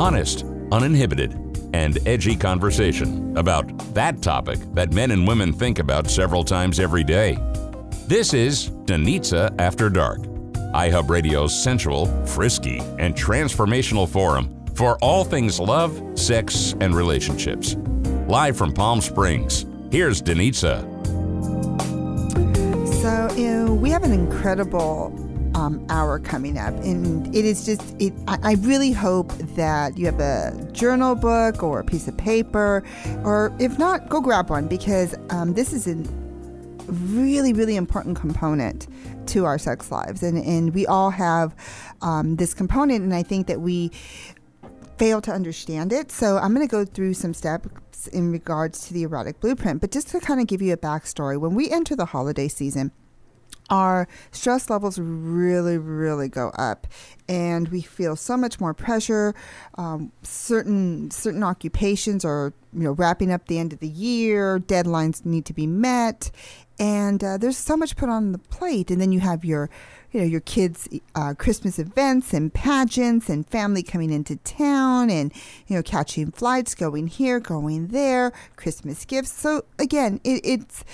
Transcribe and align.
Honest, 0.00 0.46
uninhibited, 0.72 1.34
and 1.74 1.98
edgy 2.08 2.34
conversation 2.34 3.36
about 3.36 3.68
that 3.92 4.22
topic 4.22 4.58
that 4.72 4.94
men 4.94 5.10
and 5.10 5.28
women 5.28 5.52
think 5.52 5.78
about 5.78 6.08
several 6.08 6.42
times 6.42 6.80
every 6.80 7.04
day. 7.04 7.36
This 8.06 8.32
is 8.32 8.70
Danitza 8.86 9.54
After 9.58 9.90
Dark, 9.90 10.20
iHub 10.72 11.10
Radio's 11.10 11.62
sensual, 11.62 12.06
frisky, 12.24 12.78
and 12.98 13.14
transformational 13.14 14.08
forum 14.08 14.64
for 14.74 14.96
all 15.02 15.22
things 15.22 15.60
love, 15.60 16.00
sex, 16.18 16.74
and 16.80 16.96
relationships. 16.96 17.74
Live 18.26 18.56
from 18.56 18.72
Palm 18.72 19.02
Springs, 19.02 19.66
here's 19.92 20.22
Danitza. 20.22 20.80
So, 23.02 23.36
you 23.36 23.50
know, 23.50 23.74
we 23.74 23.90
have 23.90 24.04
an 24.04 24.14
incredible 24.14 25.10
um, 25.54 25.84
hour 25.88 26.18
coming 26.18 26.58
up, 26.58 26.74
and 26.74 27.26
it 27.34 27.44
is 27.44 27.64
just, 27.64 27.94
it, 27.98 28.12
I, 28.28 28.38
I 28.42 28.52
really 28.60 28.92
hope 28.92 29.32
that 29.56 29.96
you 29.98 30.06
have 30.06 30.20
a 30.20 30.68
journal 30.72 31.14
book 31.14 31.62
or 31.62 31.80
a 31.80 31.84
piece 31.84 32.08
of 32.08 32.16
paper, 32.16 32.82
or 33.24 33.54
if 33.58 33.78
not, 33.78 34.08
go 34.08 34.20
grab 34.20 34.50
one 34.50 34.68
because 34.68 35.14
um, 35.30 35.54
this 35.54 35.72
is 35.72 35.86
a 35.86 35.94
really, 36.90 37.52
really 37.52 37.76
important 37.76 38.16
component 38.16 38.88
to 39.28 39.44
our 39.44 39.58
sex 39.58 39.90
lives. 39.90 40.22
And, 40.22 40.38
and 40.38 40.74
we 40.74 40.86
all 40.86 41.10
have 41.10 41.54
um, 42.02 42.36
this 42.36 42.54
component, 42.54 43.02
and 43.02 43.14
I 43.14 43.22
think 43.22 43.46
that 43.46 43.60
we 43.60 43.90
fail 44.98 45.20
to 45.22 45.32
understand 45.32 45.92
it. 45.92 46.12
So 46.12 46.36
I'm 46.38 46.54
going 46.54 46.66
to 46.66 46.70
go 46.70 46.84
through 46.84 47.14
some 47.14 47.32
steps 47.32 48.06
in 48.08 48.30
regards 48.30 48.86
to 48.88 48.94
the 48.94 49.02
erotic 49.02 49.40
blueprint. 49.40 49.80
But 49.80 49.92
just 49.92 50.08
to 50.08 50.20
kind 50.20 50.40
of 50.40 50.46
give 50.46 50.62
you 50.62 50.72
a 50.72 50.76
backstory, 50.76 51.38
when 51.38 51.54
we 51.54 51.70
enter 51.70 51.96
the 51.96 52.06
holiday 52.06 52.48
season, 52.48 52.92
our 53.70 54.08
stress 54.32 54.68
levels 54.68 54.98
really, 54.98 55.78
really 55.78 56.28
go 56.28 56.50
up, 56.58 56.86
and 57.28 57.68
we 57.68 57.80
feel 57.80 58.16
so 58.16 58.36
much 58.36 58.60
more 58.60 58.74
pressure. 58.74 59.34
Um, 59.76 60.12
certain 60.22 61.10
certain 61.10 61.42
occupations 61.42 62.24
are 62.24 62.52
you 62.72 62.82
know 62.82 62.92
wrapping 62.92 63.30
up 63.32 63.46
the 63.46 63.58
end 63.58 63.72
of 63.72 63.78
the 63.78 63.88
year, 63.88 64.58
deadlines 64.58 65.24
need 65.24 65.44
to 65.46 65.54
be 65.54 65.66
met, 65.66 66.30
and 66.78 67.22
uh, 67.22 67.36
there's 67.36 67.56
so 67.56 67.76
much 67.76 67.96
put 67.96 68.08
on 68.08 68.32
the 68.32 68.38
plate. 68.38 68.90
And 68.90 69.00
then 69.00 69.12
you 69.12 69.20
have 69.20 69.44
your 69.44 69.70
you 70.10 70.20
know 70.20 70.26
your 70.26 70.40
kids' 70.40 70.88
uh, 71.14 71.34
Christmas 71.38 71.78
events 71.78 72.34
and 72.34 72.52
pageants 72.52 73.28
and 73.28 73.46
family 73.46 73.84
coming 73.84 74.10
into 74.10 74.36
town 74.36 75.10
and 75.10 75.32
you 75.68 75.76
know 75.76 75.82
catching 75.82 76.32
flights, 76.32 76.74
going 76.74 77.06
here, 77.06 77.38
going 77.38 77.88
there, 77.88 78.32
Christmas 78.56 79.04
gifts. 79.04 79.32
So 79.32 79.64
again, 79.78 80.20
it, 80.24 80.40
it's 80.42 80.84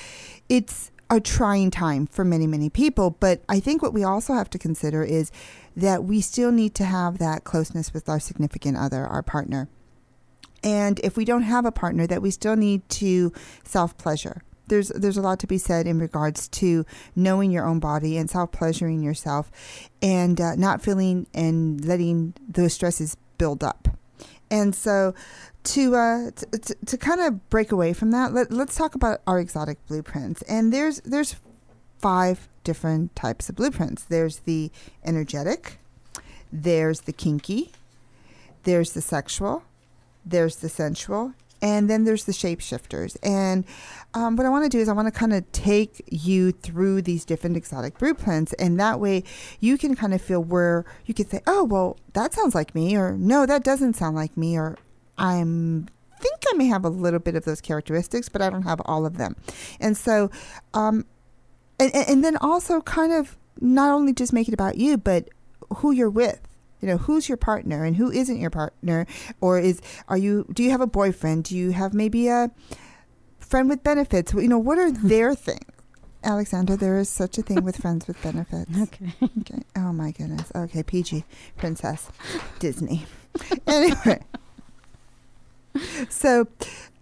it's 0.50 0.90
a 1.08 1.20
trying 1.20 1.70
time 1.70 2.06
for 2.06 2.24
many 2.24 2.46
many 2.46 2.70
people. 2.70 3.10
But 3.10 3.42
I 3.48 3.60
think 3.60 3.82
what 3.82 3.94
we 3.94 4.04
also 4.04 4.34
have 4.34 4.50
to 4.50 4.58
consider 4.58 5.02
is 5.02 5.30
that 5.76 6.04
we 6.04 6.20
still 6.20 6.52
need 6.52 6.74
to 6.76 6.84
have 6.84 7.18
that 7.18 7.44
closeness 7.44 7.92
with 7.92 8.08
our 8.08 8.20
significant 8.20 8.76
other, 8.76 9.06
our 9.06 9.22
partner. 9.22 9.68
And 10.62 10.98
if 11.04 11.16
we 11.16 11.24
don't 11.24 11.42
have 11.42 11.64
a 11.64 11.72
partner, 11.72 12.06
that 12.06 12.22
we 12.22 12.30
still 12.30 12.56
need 12.56 12.88
to 12.90 13.32
self 13.64 13.96
pleasure 13.98 14.42
there's 14.68 14.88
there's 14.88 15.16
a 15.16 15.22
lot 15.22 15.38
to 15.40 15.46
be 15.46 15.58
said 15.58 15.86
in 15.86 15.98
regards 15.98 16.48
to 16.48 16.84
knowing 17.14 17.50
your 17.50 17.66
own 17.66 17.78
body 17.78 18.16
and 18.16 18.28
self 18.28 18.52
pleasuring 18.52 19.02
yourself, 19.02 19.50
and 20.02 20.40
uh, 20.40 20.54
not 20.56 20.82
feeling 20.82 21.26
and 21.34 21.84
letting 21.84 22.34
those 22.48 22.72
stresses 22.72 23.16
build 23.38 23.62
up. 23.62 23.88
And 24.50 24.74
so, 24.74 25.14
to 25.66 25.94
uh, 25.94 26.30
to, 26.30 26.74
to 26.86 26.96
kind 26.96 27.20
of 27.20 27.48
break 27.50 27.72
away 27.72 27.92
from 27.92 28.10
that, 28.12 28.32
let, 28.32 28.50
let's 28.50 28.76
talk 28.76 28.94
about 28.94 29.20
our 29.26 29.40
erotic 29.40 29.84
blueprints. 29.86 30.42
And 30.42 30.72
there's 30.72 31.00
there's 31.00 31.36
five 31.98 32.48
different 32.64 33.14
types 33.14 33.48
of 33.48 33.56
blueprints. 33.56 34.04
There's 34.04 34.40
the 34.40 34.70
energetic, 35.04 35.78
there's 36.52 37.02
the 37.02 37.12
kinky, 37.12 37.72
there's 38.64 38.92
the 38.92 39.00
sexual, 39.00 39.62
there's 40.24 40.56
the 40.56 40.68
sensual, 40.68 41.34
and 41.62 41.88
then 41.88 42.04
there's 42.04 42.24
the 42.24 42.32
shapeshifters. 42.32 43.16
And 43.22 43.64
um, 44.14 44.36
what 44.36 44.46
I 44.46 44.50
want 44.50 44.64
to 44.64 44.68
do 44.68 44.80
is 44.80 44.88
I 44.88 44.92
want 44.92 45.12
to 45.12 45.18
kind 45.18 45.32
of 45.32 45.50
take 45.52 46.04
you 46.10 46.52
through 46.52 47.02
these 47.02 47.24
different 47.24 47.56
erotic 47.56 47.98
blueprints, 47.98 48.52
and 48.54 48.78
that 48.80 49.00
way 49.00 49.24
you 49.60 49.78
can 49.78 49.94
kind 49.94 50.14
of 50.14 50.20
feel 50.20 50.42
where 50.42 50.84
you 51.06 51.14
could 51.14 51.30
say, 51.30 51.40
"Oh, 51.46 51.64
well, 51.64 51.98
that 52.12 52.34
sounds 52.34 52.54
like 52.54 52.74
me," 52.74 52.96
or 52.96 53.16
"No, 53.16 53.46
that 53.46 53.64
doesn't 53.64 53.94
sound 53.94 54.16
like 54.16 54.36
me," 54.36 54.56
or 54.58 54.76
"I'm." 55.18 55.88
Think 56.18 56.40
I 56.50 56.54
may 56.56 56.66
have 56.66 56.82
a 56.82 56.88
little 56.88 57.20
bit 57.20 57.34
of 57.36 57.44
those 57.44 57.60
characteristics, 57.60 58.30
but 58.30 58.40
I 58.40 58.48
don't 58.48 58.62
have 58.62 58.80
all 58.86 59.04
of 59.04 59.18
them, 59.18 59.36
and 59.80 59.94
so, 59.96 60.30
um, 60.72 61.04
and, 61.78 61.94
and 61.94 62.24
then 62.24 62.38
also 62.38 62.80
kind 62.80 63.12
of 63.12 63.36
not 63.60 63.90
only 63.90 64.12
just 64.12 64.32
make 64.32 64.48
it 64.48 64.54
about 64.54 64.76
you, 64.78 64.96
but 64.96 65.28
who 65.76 65.92
you're 65.92 66.10
with. 66.10 66.40
You 66.80 66.88
know 66.88 66.98
who's 66.98 67.28
your 67.28 67.38
partner 67.38 67.84
and 67.84 67.96
who 67.96 68.10
isn't 68.10 68.38
your 68.38 68.50
partner? 68.50 69.06
Or 69.40 69.58
is 69.58 69.80
are 70.08 70.18
you 70.18 70.46
do 70.52 70.62
you 70.62 70.70
have 70.70 70.80
a 70.80 70.86
boyfriend? 70.86 71.44
Do 71.44 71.56
you 71.56 71.70
have 71.70 71.94
maybe 71.94 72.28
a 72.28 72.50
friend 73.38 73.68
with 73.68 73.82
benefits? 73.82 74.32
You 74.34 74.48
know 74.48 74.58
what 74.58 74.78
are 74.78 74.90
their 75.12 75.34
things? 75.34 75.64
Alexandra 76.22 76.76
there 76.76 76.98
is 76.98 77.08
such 77.08 77.38
a 77.38 77.42
thing 77.42 77.62
with 77.62 77.76
friends 77.76 78.06
with 78.06 78.20
benefits. 78.22 78.70
Okay. 78.82 79.12
Okay. 79.40 79.62
Oh 79.76 79.92
my 79.92 80.12
goodness. 80.12 80.52
Okay 80.54 80.82
pg 80.82 81.24
princess. 81.56 82.08
Disney. 82.58 83.06
Anyway 83.66 84.20
so 86.08 86.48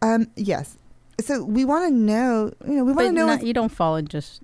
um 0.03 0.29
yes. 0.37 0.79
So 1.21 1.45
we 1.45 1.65
want 1.65 1.89
to 1.89 1.95
know 1.95 2.53
you 2.67 2.75
know 2.75 2.85
we 2.85 2.93
want 2.93 3.09
to 3.09 3.13
know 3.13 3.27
not, 3.27 3.43
you 3.43 3.53
don't 3.53 3.71
fall 3.71 3.97
in 3.97 4.09
just 4.09 4.41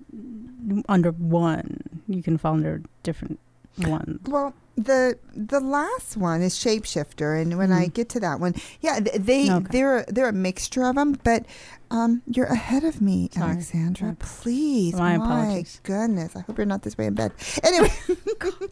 under 0.87 1.11
one. 1.11 1.81
You 2.07 2.23
can 2.23 2.37
fall 2.37 2.53
under 2.53 2.81
different 3.03 3.39
ones. 3.77 4.19
Well 4.27 4.53
the 4.77 5.17
the 5.35 5.59
last 5.59 6.17
one 6.17 6.41
is 6.41 6.55
shapeshifter 6.55 7.39
and 7.39 7.57
when 7.57 7.69
mm-hmm. 7.69 7.79
i 7.79 7.87
get 7.87 8.07
to 8.09 8.19
that 8.19 8.39
one 8.39 8.55
yeah 8.79 8.99
they 8.99 9.51
okay. 9.51 9.67
they're 9.69 10.05
they're 10.07 10.29
a 10.29 10.33
mixture 10.33 10.83
of 10.83 10.95
them 10.95 11.19
but 11.23 11.45
um 11.89 12.21
you're 12.25 12.45
ahead 12.45 12.83
of 12.83 13.01
me 13.01 13.29
Sorry. 13.33 13.51
alexandra. 13.51 14.15
Please 14.19 14.93
my, 14.95 15.17
my 15.17 15.25
apologies. 15.25 15.81
goodness. 15.83 16.35
I 16.35 16.41
hope 16.41 16.57
you're 16.57 16.65
not 16.65 16.83
this 16.83 16.97
way 16.97 17.05
in 17.07 17.15
bed. 17.15 17.33
Anyway 17.63 17.91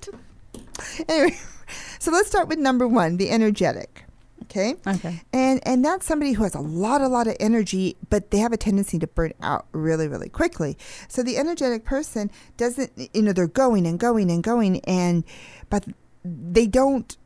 anyway 1.10 1.38
so 2.00 2.12
let's 2.12 2.30
start 2.30 2.48
with 2.48 2.60
number 2.60 2.88
one 2.88 3.18
the 3.18 3.30
energetic 3.30 4.06
okay 4.50 4.76
okay 4.88 5.22
and 5.32 5.60
and 5.64 5.86
that's 5.86 6.06
somebody 6.06 6.34
who 6.34 6.44
has 6.44 6.56
a 6.56 6.60
lot 6.60 7.02
a 7.02 7.08
lot 7.08 7.28
of 7.28 7.36
energy 7.40 7.96
but 8.10 8.32
they 8.32 8.40
have 8.40 8.52
a 8.52 8.58
tendency 8.58 8.98
to 8.98 9.08
burn 9.08 9.32
out 9.42 9.68
really 9.72 10.08
really 10.08 10.30
quickly 10.30 10.78
so 11.08 11.22
the 11.22 11.38
energetic 11.38 11.86
person 11.86 12.32
doesn't 12.58 12.92
you 13.14 13.22
know 13.22 13.32
they're 13.32 13.48
going 13.48 13.86
and 13.86 14.00
going 14.00 14.32
and 14.32 14.44
going 14.44 14.80
and 14.82 15.24
but 15.70 15.86
they 16.24 16.68
don't 16.68 17.18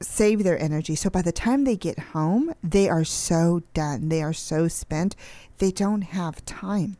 save 0.00 0.44
their 0.44 0.60
energy. 0.60 0.94
So 0.94 1.10
by 1.10 1.22
the 1.22 1.32
time 1.32 1.64
they 1.64 1.76
get 1.76 1.98
home, 1.98 2.54
they 2.62 2.88
are 2.88 3.04
so 3.04 3.62
done. 3.74 4.08
They 4.08 4.22
are 4.22 4.32
so 4.32 4.68
spent. 4.68 5.16
They 5.58 5.70
don't 5.70 6.02
have 6.02 6.44
time 6.44 6.96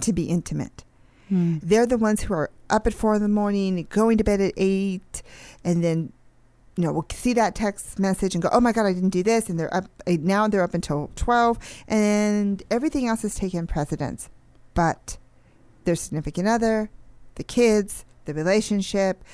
to 0.00 0.12
be 0.12 0.24
intimate. 0.24 0.84
Hmm. 1.28 1.58
They're 1.62 1.86
the 1.86 1.98
ones 1.98 2.22
who 2.22 2.34
are 2.34 2.50
up 2.70 2.86
at 2.86 2.94
four 2.94 3.14
in 3.14 3.22
the 3.22 3.28
morning, 3.28 3.86
going 3.90 4.18
to 4.18 4.24
bed 4.24 4.40
at 4.40 4.54
eight, 4.56 5.22
and 5.64 5.82
then 5.82 6.12
you 6.76 6.84
know, 6.84 6.92
will 6.92 7.06
see 7.10 7.32
that 7.32 7.54
text 7.54 7.98
message 7.98 8.34
and 8.34 8.42
go, 8.42 8.48
"Oh 8.52 8.60
my 8.60 8.72
God, 8.72 8.86
I 8.86 8.92
didn't 8.92 9.10
do 9.10 9.22
this," 9.22 9.48
and 9.48 9.58
they're 9.58 9.74
up 9.74 9.86
eh, 10.06 10.18
now. 10.20 10.46
They're 10.46 10.62
up 10.62 10.74
until 10.74 11.10
twelve, 11.16 11.58
and 11.88 12.62
everything 12.70 13.08
else 13.08 13.24
is 13.24 13.34
taken 13.34 13.66
precedence. 13.66 14.28
But 14.74 15.16
their 15.84 15.96
significant 15.96 16.48
other, 16.48 16.90
the 17.36 17.44
kids, 17.44 18.04
the 18.26 18.34
relationship, 18.34 19.24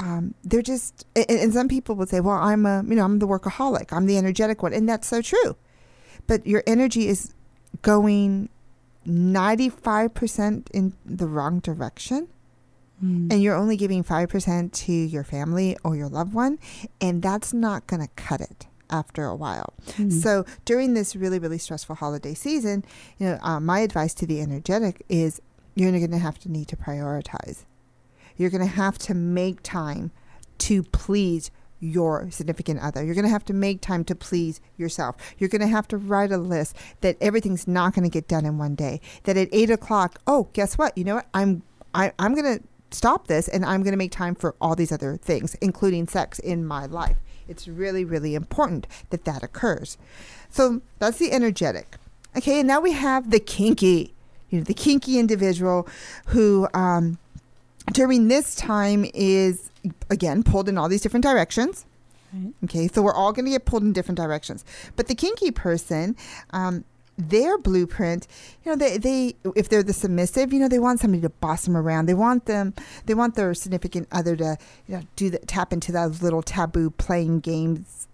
um, 0.00 0.34
they're 0.42 0.62
just 0.62 1.06
and, 1.14 1.30
and, 1.30 1.52
some 1.52 1.68
people 1.68 1.94
would 1.96 2.08
say 2.08 2.20
well 2.20 2.36
i'm 2.36 2.64
a 2.64 2.82
you 2.88 2.94
know 2.94 3.04
i'm 3.04 3.18
the 3.18 3.28
workaholic 3.28 3.92
i'm 3.92 4.06
the 4.06 4.16
energetic 4.16 4.62
one 4.62 4.72
and 4.72 4.88
that's 4.88 5.06
so 5.06 5.20
true 5.20 5.56
but 6.26 6.46
your 6.46 6.62
energy 6.66 7.06
is 7.06 7.34
going 7.82 8.48
95% 9.06 10.70
in 10.70 10.92
the 11.04 11.26
wrong 11.26 11.60
direction 11.60 12.28
mm. 13.02 13.32
and 13.32 13.42
you're 13.42 13.56
only 13.56 13.76
giving 13.76 14.02
5% 14.02 14.72
to 14.72 14.92
your 14.92 15.24
family 15.24 15.76
or 15.84 15.96
your 15.96 16.08
loved 16.08 16.34
one 16.34 16.58
and 17.00 17.22
that's 17.22 17.52
not 17.52 17.86
going 17.86 18.02
to 18.02 18.08
cut 18.16 18.40
it 18.40 18.66
after 18.88 19.24
a 19.24 19.36
while 19.36 19.72
mm. 19.92 20.12
so 20.12 20.44
during 20.64 20.94
this 20.94 21.14
really 21.14 21.38
really 21.38 21.58
stressful 21.58 21.94
holiday 21.94 22.34
season 22.34 22.84
you 23.18 23.26
know 23.26 23.38
uh, 23.42 23.60
my 23.60 23.80
advice 23.80 24.14
to 24.14 24.26
the 24.26 24.40
energetic 24.40 25.04
is 25.08 25.40
you're 25.76 25.92
going 25.92 26.10
to 26.10 26.18
have 26.18 26.38
to 26.38 26.50
need 26.50 26.66
to 26.66 26.76
prioritize 26.76 27.64
you're 28.36 28.50
going 28.50 28.62
to 28.62 28.66
have 28.66 28.98
to 28.98 29.14
make 29.14 29.62
time 29.62 30.10
to 30.58 30.82
please 30.82 31.50
your 31.80 32.30
significant 32.30 32.80
other. 32.80 33.02
You're 33.02 33.14
going 33.14 33.24
to 33.24 33.30
have 33.30 33.44
to 33.46 33.54
make 33.54 33.80
time 33.80 34.04
to 34.04 34.14
please 34.14 34.60
yourself. 34.76 35.16
You're 35.38 35.48
going 35.48 35.62
to 35.62 35.68
have 35.68 35.88
to 35.88 35.96
write 35.96 36.30
a 36.30 36.36
list 36.36 36.76
that 37.00 37.16
everything's 37.20 37.66
not 37.66 37.94
going 37.94 38.04
to 38.04 38.10
get 38.10 38.28
done 38.28 38.44
in 38.44 38.58
one 38.58 38.74
day. 38.74 39.00
That 39.24 39.36
at 39.36 39.48
eight 39.50 39.70
o'clock, 39.70 40.20
oh, 40.26 40.48
guess 40.52 40.78
what? 40.78 40.96
You 40.96 41.04
know 41.04 41.14
what? 41.16 41.26
I'm 41.34 41.62
I, 41.92 42.12
I'm 42.18 42.34
going 42.34 42.58
to 42.58 42.64
stop 42.90 43.26
this 43.26 43.48
and 43.48 43.64
I'm 43.64 43.82
going 43.82 43.92
to 43.92 43.98
make 43.98 44.12
time 44.12 44.34
for 44.34 44.54
all 44.60 44.74
these 44.74 44.92
other 44.92 45.16
things, 45.16 45.54
including 45.60 46.06
sex 46.08 46.38
in 46.38 46.66
my 46.66 46.86
life. 46.86 47.16
It's 47.48 47.66
really, 47.66 48.04
really 48.04 48.34
important 48.34 48.86
that 49.10 49.24
that 49.24 49.42
occurs. 49.42 49.98
So 50.50 50.82
that's 50.98 51.18
the 51.18 51.32
energetic. 51.32 51.96
Okay, 52.36 52.60
and 52.60 52.68
now 52.68 52.80
we 52.80 52.92
have 52.92 53.30
the 53.30 53.40
kinky. 53.40 54.14
You 54.50 54.58
know, 54.58 54.64
the 54.64 54.74
kinky 54.74 55.18
individual 55.18 55.88
who 56.26 56.68
um, 56.74 57.18
during 57.92 58.28
this 58.28 58.54
time 58.54 59.04
is 59.14 59.70
again 60.10 60.42
pulled 60.42 60.68
in 60.68 60.76
all 60.76 60.88
these 60.88 61.00
different 61.00 61.24
directions 61.24 61.86
Right. 62.32 62.52
Okay, 62.64 62.88
so 62.88 63.02
we're 63.02 63.14
all 63.14 63.32
going 63.32 63.44
to 63.46 63.50
get 63.50 63.64
pulled 63.64 63.82
in 63.82 63.92
different 63.92 64.16
directions. 64.16 64.64
But 64.96 65.08
the 65.08 65.14
kinky 65.14 65.50
person, 65.50 66.16
um, 66.50 66.84
their 67.20 67.58
blueprint, 67.58 68.26
you 68.64 68.72
know, 68.72 68.76
they, 68.76 68.98
they 68.98 69.34
if 69.56 69.68
they're 69.68 69.82
the 69.82 69.92
submissive, 69.92 70.52
you 70.52 70.58
know, 70.58 70.68
they 70.68 70.78
want 70.78 71.00
somebody 71.00 71.22
to 71.22 71.28
boss 71.28 71.64
them 71.64 71.76
around. 71.76 72.06
They 72.06 72.14
want 72.14 72.46
them, 72.46 72.74
they 73.06 73.14
want 73.14 73.34
their 73.34 73.54
significant 73.54 74.08
other 74.10 74.36
to, 74.36 74.56
you 74.86 74.96
know, 74.96 75.02
do 75.16 75.30
the 75.30 75.38
tap 75.38 75.72
into 75.72 75.92
those 75.92 76.22
little 76.22 76.42
taboo 76.42 76.90
playing 76.90 77.40
games 77.40 78.08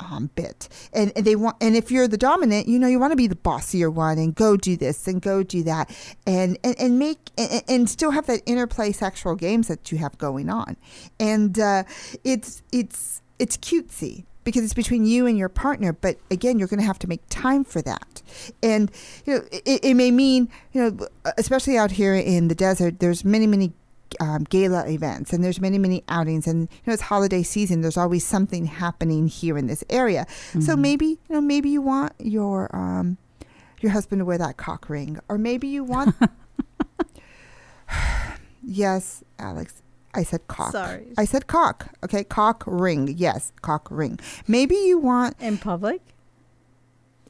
um, 0.00 0.30
bit. 0.34 0.68
And, 0.92 1.12
and 1.16 1.24
they 1.24 1.36
want, 1.36 1.56
and 1.60 1.76
if 1.76 1.90
you're 1.90 2.08
the 2.08 2.18
dominant, 2.18 2.68
you 2.68 2.78
know, 2.78 2.86
you 2.86 2.98
want 2.98 3.12
to 3.12 3.16
be 3.16 3.26
the 3.26 3.36
bossier 3.36 3.90
one 3.90 4.18
and 4.18 4.34
go 4.34 4.56
do 4.56 4.76
this 4.76 5.06
and 5.08 5.20
go 5.20 5.42
do 5.42 5.62
that, 5.64 5.90
and 6.26 6.58
and, 6.64 6.78
and 6.78 6.98
make 6.98 7.18
and, 7.36 7.62
and 7.68 7.90
still 7.90 8.12
have 8.12 8.26
that 8.26 8.42
interplay 8.46 8.92
sexual 8.92 9.34
games 9.34 9.68
that 9.68 9.90
you 9.90 9.98
have 9.98 10.16
going 10.18 10.48
on, 10.48 10.76
and 11.18 11.58
uh, 11.58 11.84
it's 12.24 12.62
it's 12.72 13.22
it's 13.38 13.56
cutesy 13.56 14.24
because 14.48 14.64
it's 14.64 14.74
between 14.74 15.04
you 15.04 15.26
and 15.26 15.36
your 15.36 15.48
partner. 15.48 15.92
But 15.92 16.18
again, 16.30 16.58
you're 16.58 16.68
going 16.68 16.80
to 16.80 16.86
have 16.86 16.98
to 17.00 17.06
make 17.06 17.20
time 17.28 17.64
for 17.64 17.82
that. 17.82 18.22
And 18.62 18.90
you 19.26 19.34
know, 19.34 19.40
it, 19.52 19.80
it 19.84 19.94
may 19.94 20.10
mean 20.10 20.48
you 20.72 20.80
know, 20.90 21.08
especially 21.36 21.76
out 21.76 21.90
here 21.92 22.14
in 22.14 22.48
the 22.48 22.54
desert, 22.54 23.00
there's 23.00 23.24
many 23.24 23.46
many 23.46 23.72
um, 24.20 24.44
gala 24.44 24.88
events 24.88 25.34
and 25.34 25.44
there's 25.44 25.60
many 25.60 25.76
many 25.76 26.02
outings 26.08 26.46
and 26.46 26.60
you 26.62 26.78
know 26.86 26.94
it's 26.94 27.02
holiday 27.02 27.42
season 27.42 27.82
there's 27.82 27.98
always 27.98 28.24
something 28.26 28.64
happening 28.64 29.28
here 29.28 29.58
in 29.58 29.66
this 29.66 29.84
area 29.90 30.24
so 30.60 30.74
Mhm. 30.74 30.78
maybe 30.78 31.06
you 31.06 31.18
know 31.28 31.42
maybe 31.42 31.68
you 31.68 31.82
want 31.82 32.14
your 32.18 32.74
um 32.74 33.18
your 33.82 33.92
husband 33.92 34.20
to 34.20 34.24
wear 34.24 34.38
that 34.38 34.56
cock 34.56 34.88
ring 34.88 35.18
or 35.28 35.36
maybe 35.36 35.68
you 35.68 35.84
want 35.84 36.16
yes 38.62 39.22
alex 39.38 39.82
i 40.14 40.22
said 40.22 40.46
cock 40.48 40.72
Sorry. 40.72 41.12
i 41.18 41.24
said 41.24 41.46
cock 41.46 41.88
okay 42.04 42.24
cock 42.24 42.64
ring 42.66 43.14
yes 43.16 43.52
cock 43.62 43.88
ring 43.90 44.18
maybe 44.46 44.74
you 44.74 44.98
want 44.98 45.36
In 45.40 45.58
public? 45.58 46.00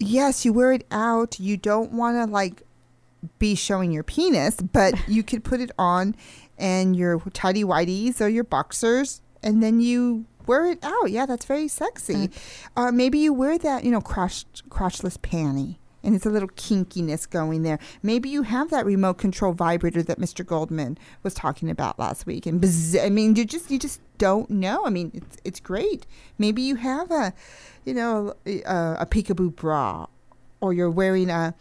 yes, 0.01 0.45
you 0.45 0.53
wear 0.53 0.71
it 0.73 0.87
out. 0.93 1.41
You 1.41 1.57
don't 1.57 1.91
want 1.93 2.17
to 2.17 2.33
like 2.33 2.63
be 3.41 3.55
showing 3.57 3.91
your 3.91 4.05
penis, 4.05 4.61
but 4.61 4.95
you 5.09 5.23
could 5.25 5.43
put 5.43 5.61
it 5.61 5.73
on 5.77 6.15
and 6.57 6.95
your 6.95 7.21
tidy 7.33 7.65
whities 7.65 8.21
or 8.21 8.29
your 8.29 8.45
boxers, 8.45 9.21
and 9.43 9.61
then 9.63 9.81
you 9.81 10.25
wear 10.47 10.67
it 10.67 10.79
out. 10.85 11.11
Yeah, 11.11 11.27
that's 11.27 11.45
very 11.45 11.67
sexy. 11.69 12.31
Uh, 12.77 12.93
maybe 12.93 13.19
you 13.19 13.33
wear 13.33 13.59
that, 13.59 13.85
you 13.85 13.91
know, 13.91 14.01
crotch, 14.01 14.45
crotchless 14.69 15.19
panty. 15.19 15.77
And 16.03 16.15
it's 16.15 16.27
a 16.27 16.31
little 16.31 16.49
kinkiness 16.50 17.29
going 17.29 17.62
there. 17.62 17.79
Maybe 18.03 18.29
you 18.29 18.43
have 18.43 18.71
that 18.71 18.87
remote 18.87 19.19
control 19.19 19.53
vibrator 19.53 20.03
that 20.05 20.19
Mr. 20.19 20.47
Goldman 20.47 20.97
was 21.23 21.35
talking 21.35 21.71
about 21.71 21.99
last 21.99 22.25
week. 22.27 22.47
And 22.47 22.65
I 23.03 23.09
mean, 23.11 23.35
you 23.35 23.45
just 23.45 23.71
you 23.71 23.79
just 23.79 24.00
don't 24.19 24.49
know. 24.49 24.87
I 24.87 24.91
mean, 24.91 25.11
it's 25.15 25.37
it's 25.45 25.61
great. 25.61 26.06
Maybe 26.39 26.62
you 26.62 26.77
have 26.77 27.11
a, 27.11 27.33
you 27.85 27.95
know, 27.95 28.35
a, 28.47 28.62
a 29.00 29.06
peekaboo 29.11 29.56
bra, 29.56 30.06
or 30.61 30.73
you're 30.73 30.91
wearing 30.91 31.31
a 31.31 31.55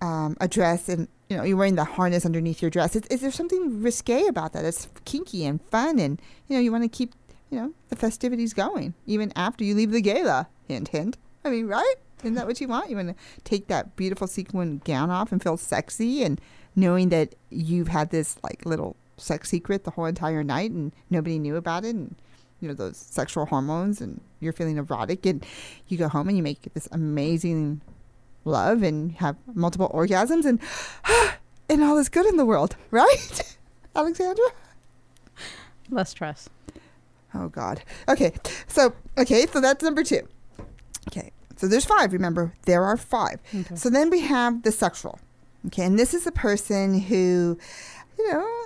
um, 0.00 0.36
a 0.40 0.48
dress 0.48 0.88
and 0.88 1.08
you 1.28 1.36
know 1.36 1.42
you're 1.42 1.56
wearing 1.56 1.76
the 1.76 1.84
harness 1.84 2.26
underneath 2.26 2.62
your 2.62 2.70
dress. 2.70 2.96
Is, 2.96 3.02
is 3.10 3.20
there 3.20 3.30
something 3.30 3.82
risque 3.82 4.26
about 4.26 4.52
that? 4.52 4.64
It's 4.64 4.88
kinky 5.04 5.44
and 5.44 5.60
fun, 5.70 5.98
and 5.98 6.20
you 6.48 6.56
know 6.56 6.62
you 6.62 6.72
want 6.72 6.84
to 6.84 6.88
keep 6.88 7.14
you 7.50 7.58
know 7.58 7.72
the 7.88 7.96
festivities 7.96 8.54
going 8.54 8.94
even 9.06 9.32
after 9.36 9.64
you 9.64 9.74
leave 9.74 9.92
the 9.92 10.00
gala. 10.00 10.48
Hint, 10.68 10.88
hint. 10.88 11.16
I 11.44 11.50
mean, 11.50 11.66
right? 11.66 11.94
Isn't 12.22 12.34
that 12.34 12.46
what 12.46 12.60
you 12.60 12.68
want? 12.68 12.90
You 12.90 12.96
want 12.96 13.08
to 13.08 13.14
take 13.44 13.68
that 13.68 13.96
beautiful 13.96 14.26
sequin 14.26 14.80
gown 14.84 15.10
off 15.10 15.32
and 15.32 15.42
feel 15.42 15.56
sexy, 15.56 16.22
and 16.22 16.40
knowing 16.76 17.08
that 17.10 17.34
you've 17.50 17.88
had 17.88 18.10
this 18.10 18.36
like 18.42 18.64
little 18.64 18.96
sex 19.16 19.50
secret 19.50 19.84
the 19.84 19.90
whole 19.90 20.06
entire 20.06 20.42
night 20.42 20.70
and 20.70 20.92
nobody 21.10 21.38
knew 21.38 21.56
about 21.56 21.84
it, 21.84 21.94
and 21.94 22.14
you 22.60 22.68
know 22.68 22.74
those 22.74 22.96
sexual 22.96 23.46
hormones, 23.46 24.00
and 24.00 24.20
you're 24.40 24.52
feeling 24.52 24.76
erotic, 24.76 25.26
and 25.26 25.44
you 25.88 25.98
go 25.98 26.08
home 26.08 26.28
and 26.28 26.36
you 26.36 26.42
make 26.42 26.72
this 26.74 26.88
amazing 26.92 27.80
love 28.44 28.82
and 28.82 29.12
have 29.12 29.36
multiple 29.54 29.90
orgasms, 29.94 30.44
and 30.44 30.60
and 31.68 31.82
all 31.82 31.98
is 31.98 32.08
good 32.08 32.26
in 32.26 32.36
the 32.36 32.46
world, 32.46 32.76
right, 32.90 33.56
Alexandra? 33.94 34.46
Less 35.90 36.10
stress. 36.10 36.48
Oh 37.34 37.48
God. 37.48 37.82
Okay. 38.08 38.32
So 38.66 38.92
okay. 39.18 39.46
So 39.46 39.60
that's 39.60 39.82
number 39.82 40.02
two. 40.02 40.26
Okay. 41.08 41.32
So 41.60 41.68
there's 41.68 41.84
five. 41.84 42.14
Remember, 42.14 42.54
there 42.64 42.82
are 42.84 42.96
five. 42.96 43.38
Okay. 43.54 43.74
So 43.76 43.90
then 43.90 44.08
we 44.08 44.20
have 44.20 44.62
the 44.62 44.72
sexual. 44.72 45.18
Okay, 45.66 45.84
and 45.84 45.98
this 45.98 46.14
is 46.14 46.26
a 46.26 46.32
person 46.32 46.98
who, 47.00 47.58
you 48.18 48.32
know, 48.32 48.64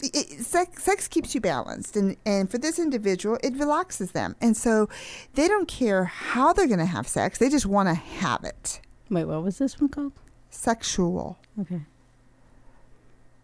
it, 0.00 0.14
it- 0.14 0.40
sex, 0.46 0.82
sex 0.82 1.06
keeps 1.06 1.34
you 1.34 1.42
balanced, 1.42 1.96
and 1.96 2.16
and 2.24 2.50
for 2.50 2.56
this 2.56 2.78
individual, 2.78 3.38
it 3.42 3.52
relaxes 3.58 4.12
them, 4.12 4.36
and 4.40 4.56
so 4.56 4.88
they 5.34 5.46
don't 5.46 5.68
care 5.68 6.04
how 6.06 6.54
they're 6.54 6.66
going 6.66 6.78
to 6.78 6.86
have 6.86 7.06
sex. 7.06 7.36
They 7.38 7.50
just 7.50 7.66
want 7.66 7.88
to 7.90 7.94
have 7.94 8.42
it. 8.44 8.80
Wait, 9.10 9.24
what 9.26 9.42
was 9.42 9.58
this 9.58 9.78
one 9.78 9.90
called? 9.90 10.12
Sexual. 10.48 11.38
Okay. 11.60 11.82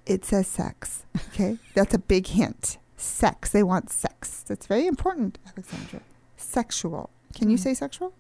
It 0.07 0.25
says 0.25 0.47
sex. 0.47 1.05
Okay, 1.35 1.59
that's 1.75 1.93
a 1.93 1.99
big 1.99 2.29
hint. 2.29 2.79
Sex. 2.97 3.51
They 3.51 3.63
want 3.63 3.91
sex. 3.91 4.43
That's 4.47 4.67
very 4.67 4.87
important, 4.87 5.39
Alexandra. 5.47 6.01
Sexual. 6.39 7.11
Can 7.35 7.51
you 7.51 7.57
say 7.57 7.75
sexual? 7.75 8.13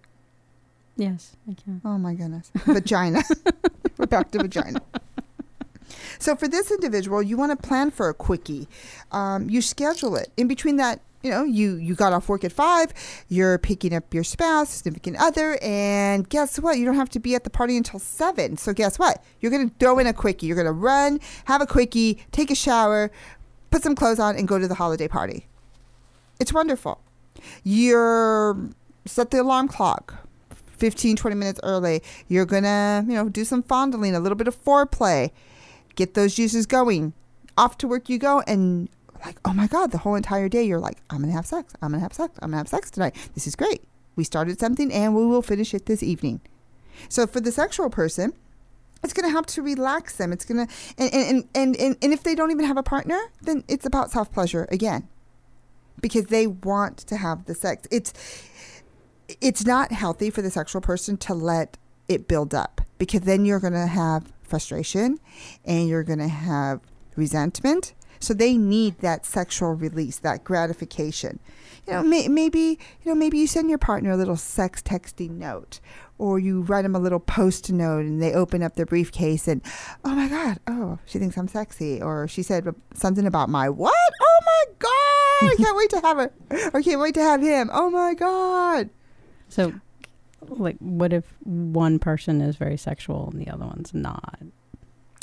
Yes, 0.96 1.36
I 1.50 1.54
can. 1.54 1.80
Oh 1.84 1.98
my 1.98 2.14
goodness. 2.14 2.50
Vagina. 2.66 3.22
We're 3.98 4.06
back 4.06 4.30
to 4.32 4.38
vagina. 4.38 4.80
So 6.18 6.36
for 6.36 6.48
this 6.48 6.70
individual, 6.70 7.22
you 7.22 7.36
want 7.36 7.58
to 7.58 7.68
plan 7.68 7.90
for 7.90 8.08
a 8.08 8.14
quickie. 8.14 8.68
Um, 9.10 9.48
you 9.48 9.62
schedule 9.62 10.16
it 10.16 10.30
in 10.36 10.48
between 10.48 10.76
that. 10.76 11.00
You 11.22 11.30
know, 11.30 11.44
you 11.44 11.76
you 11.76 11.94
got 11.94 12.14
off 12.14 12.28
work 12.28 12.44
at 12.44 12.52
five. 12.52 12.94
You're 13.28 13.58
picking 13.58 13.94
up 13.94 14.14
your 14.14 14.24
spouse, 14.24 14.70
significant 14.70 15.18
other, 15.18 15.58
and 15.60 16.26
guess 16.28 16.58
what? 16.58 16.78
You 16.78 16.86
don't 16.86 16.96
have 16.96 17.10
to 17.10 17.20
be 17.20 17.34
at 17.34 17.44
the 17.44 17.50
party 17.50 17.76
until 17.76 17.98
seven. 17.98 18.56
So 18.56 18.72
guess 18.72 18.98
what? 18.98 19.22
You're 19.40 19.50
gonna 19.50 19.70
throw 19.78 19.98
in 19.98 20.06
a 20.06 20.14
quickie. 20.14 20.46
You're 20.46 20.56
gonna 20.56 20.72
run, 20.72 21.20
have 21.44 21.60
a 21.60 21.66
quickie, 21.66 22.24
take 22.32 22.50
a 22.50 22.54
shower, 22.54 23.10
put 23.70 23.82
some 23.82 23.94
clothes 23.94 24.18
on, 24.18 24.36
and 24.36 24.48
go 24.48 24.58
to 24.58 24.66
the 24.66 24.76
holiday 24.76 25.08
party. 25.08 25.46
It's 26.38 26.54
wonderful. 26.54 27.02
You're 27.64 28.56
set 29.10 29.30
the 29.30 29.42
alarm 29.42 29.68
clock. 29.68 30.26
15 30.78 31.14
20 31.14 31.36
minutes 31.36 31.60
early 31.62 32.02
you're 32.26 32.46
gonna 32.46 33.04
you 33.06 33.12
know 33.12 33.28
do 33.28 33.44
some 33.44 33.62
fondling 33.62 34.14
a 34.14 34.18
little 34.18 34.34
bit 34.34 34.48
of 34.48 34.64
foreplay 34.64 35.30
get 35.94 36.14
those 36.14 36.34
juices 36.34 36.66
going. 36.66 37.12
Off 37.58 37.76
to 37.76 37.86
work 37.86 38.08
you 38.08 38.18
go 38.18 38.40
and 38.46 38.88
like 39.24 39.36
oh 39.44 39.52
my 39.52 39.66
god 39.66 39.90
the 39.90 39.98
whole 39.98 40.14
entire 40.14 40.48
day 40.48 40.62
you're 40.62 40.80
like 40.80 40.96
i'm 41.10 41.20
gonna 41.20 41.32
have 41.32 41.44
sex 41.44 41.74
i'm 41.82 41.90
gonna 41.90 42.02
have 42.02 42.14
sex 42.14 42.32
i'm 42.40 42.50
gonna 42.50 42.58
have 42.58 42.68
sex 42.68 42.90
tonight. 42.90 43.14
This 43.34 43.46
is 43.46 43.54
great. 43.54 43.82
We 44.16 44.24
started 44.24 44.58
something 44.58 44.90
and 44.92 45.14
we 45.14 45.26
will 45.26 45.42
finish 45.42 45.74
it 45.74 45.86
this 45.86 46.02
evening. 46.02 46.40
So 47.08 47.26
for 47.26 47.40
the 47.40 47.52
sexual 47.52 47.90
person 47.90 48.32
it's 49.02 49.12
going 49.12 49.26
to 49.26 49.30
help 49.30 49.46
to 49.46 49.62
relax 49.62 50.16
them. 50.16 50.30
It's 50.30 50.44
going 50.44 50.66
to 50.66 50.72
and 50.98 51.14
and, 51.14 51.44
and 51.54 51.76
and 51.76 51.96
and 52.02 52.12
if 52.12 52.22
they 52.22 52.34
don't 52.34 52.50
even 52.50 52.66
have 52.66 52.76
a 52.76 52.82
partner 52.82 53.18
then 53.42 53.64
it's 53.68 53.86
about 53.86 54.10
self 54.10 54.30
pleasure 54.32 54.66
again 54.70 55.08
because 56.00 56.26
they 56.26 56.46
want 56.46 56.98
to 56.98 57.16
have 57.16 57.46
the 57.46 57.54
sex. 57.54 57.86
It's 57.90 58.12
it's 59.40 59.64
not 59.64 59.92
healthy 59.92 60.30
for 60.30 60.42
the 60.42 60.50
sexual 60.50 60.80
person 60.80 61.16
to 61.18 61.34
let 61.34 61.76
it 62.08 62.26
build 62.26 62.54
up 62.54 62.80
because 62.98 63.20
then 63.20 63.44
you're 63.44 63.60
going 63.60 63.72
to 63.72 63.86
have 63.86 64.32
frustration 64.42 65.18
and 65.64 65.88
you're 65.88 66.02
going 66.02 66.18
to 66.18 66.28
have 66.28 66.80
resentment. 67.16 67.94
So 68.18 68.34
they 68.34 68.58
need 68.58 68.98
that 68.98 69.24
sexual 69.24 69.72
release, 69.72 70.18
that 70.18 70.44
gratification. 70.44 71.38
You 71.86 71.94
know, 71.94 72.02
may, 72.02 72.28
maybe 72.28 72.78
you 73.02 73.06
know 73.06 73.14
maybe 73.14 73.38
you 73.38 73.46
send 73.46 73.70
your 73.70 73.78
partner 73.78 74.10
a 74.10 74.16
little 74.16 74.36
sex 74.36 74.82
texting 74.82 75.38
note, 75.38 75.80
or 76.18 76.38
you 76.38 76.60
write 76.60 76.82
them 76.82 76.94
a 76.94 76.98
little 76.98 77.18
post 77.18 77.72
note, 77.72 78.04
and 78.04 78.22
they 78.22 78.34
open 78.34 78.62
up 78.62 78.74
their 78.74 78.84
briefcase 78.84 79.48
and, 79.48 79.62
oh 80.04 80.14
my 80.14 80.28
god, 80.28 80.60
oh 80.66 80.98
she 81.06 81.18
thinks 81.18 81.38
I'm 81.38 81.48
sexy, 81.48 82.02
or 82.02 82.28
she 82.28 82.42
said 82.42 82.68
something 82.92 83.26
about 83.26 83.48
my 83.48 83.70
what? 83.70 83.94
Oh 84.20 84.40
my 84.44 84.64
god, 84.78 85.52
I 85.52 85.54
can't 85.56 85.76
wait 85.76 85.90
to 85.90 86.00
have 86.00 86.16
her, 86.18 86.70
or 86.74 86.82
can't 86.82 87.00
wait 87.00 87.14
to 87.14 87.22
have 87.22 87.40
him. 87.40 87.70
Oh 87.72 87.88
my 87.88 88.12
god. 88.12 88.90
So, 89.50 89.74
like, 90.48 90.78
what 90.78 91.12
if 91.12 91.24
one 91.44 91.98
person 91.98 92.40
is 92.40 92.56
very 92.56 92.76
sexual 92.78 93.28
and 93.30 93.40
the 93.40 93.50
other 93.50 93.66
one's 93.66 93.92
not? 93.92 94.38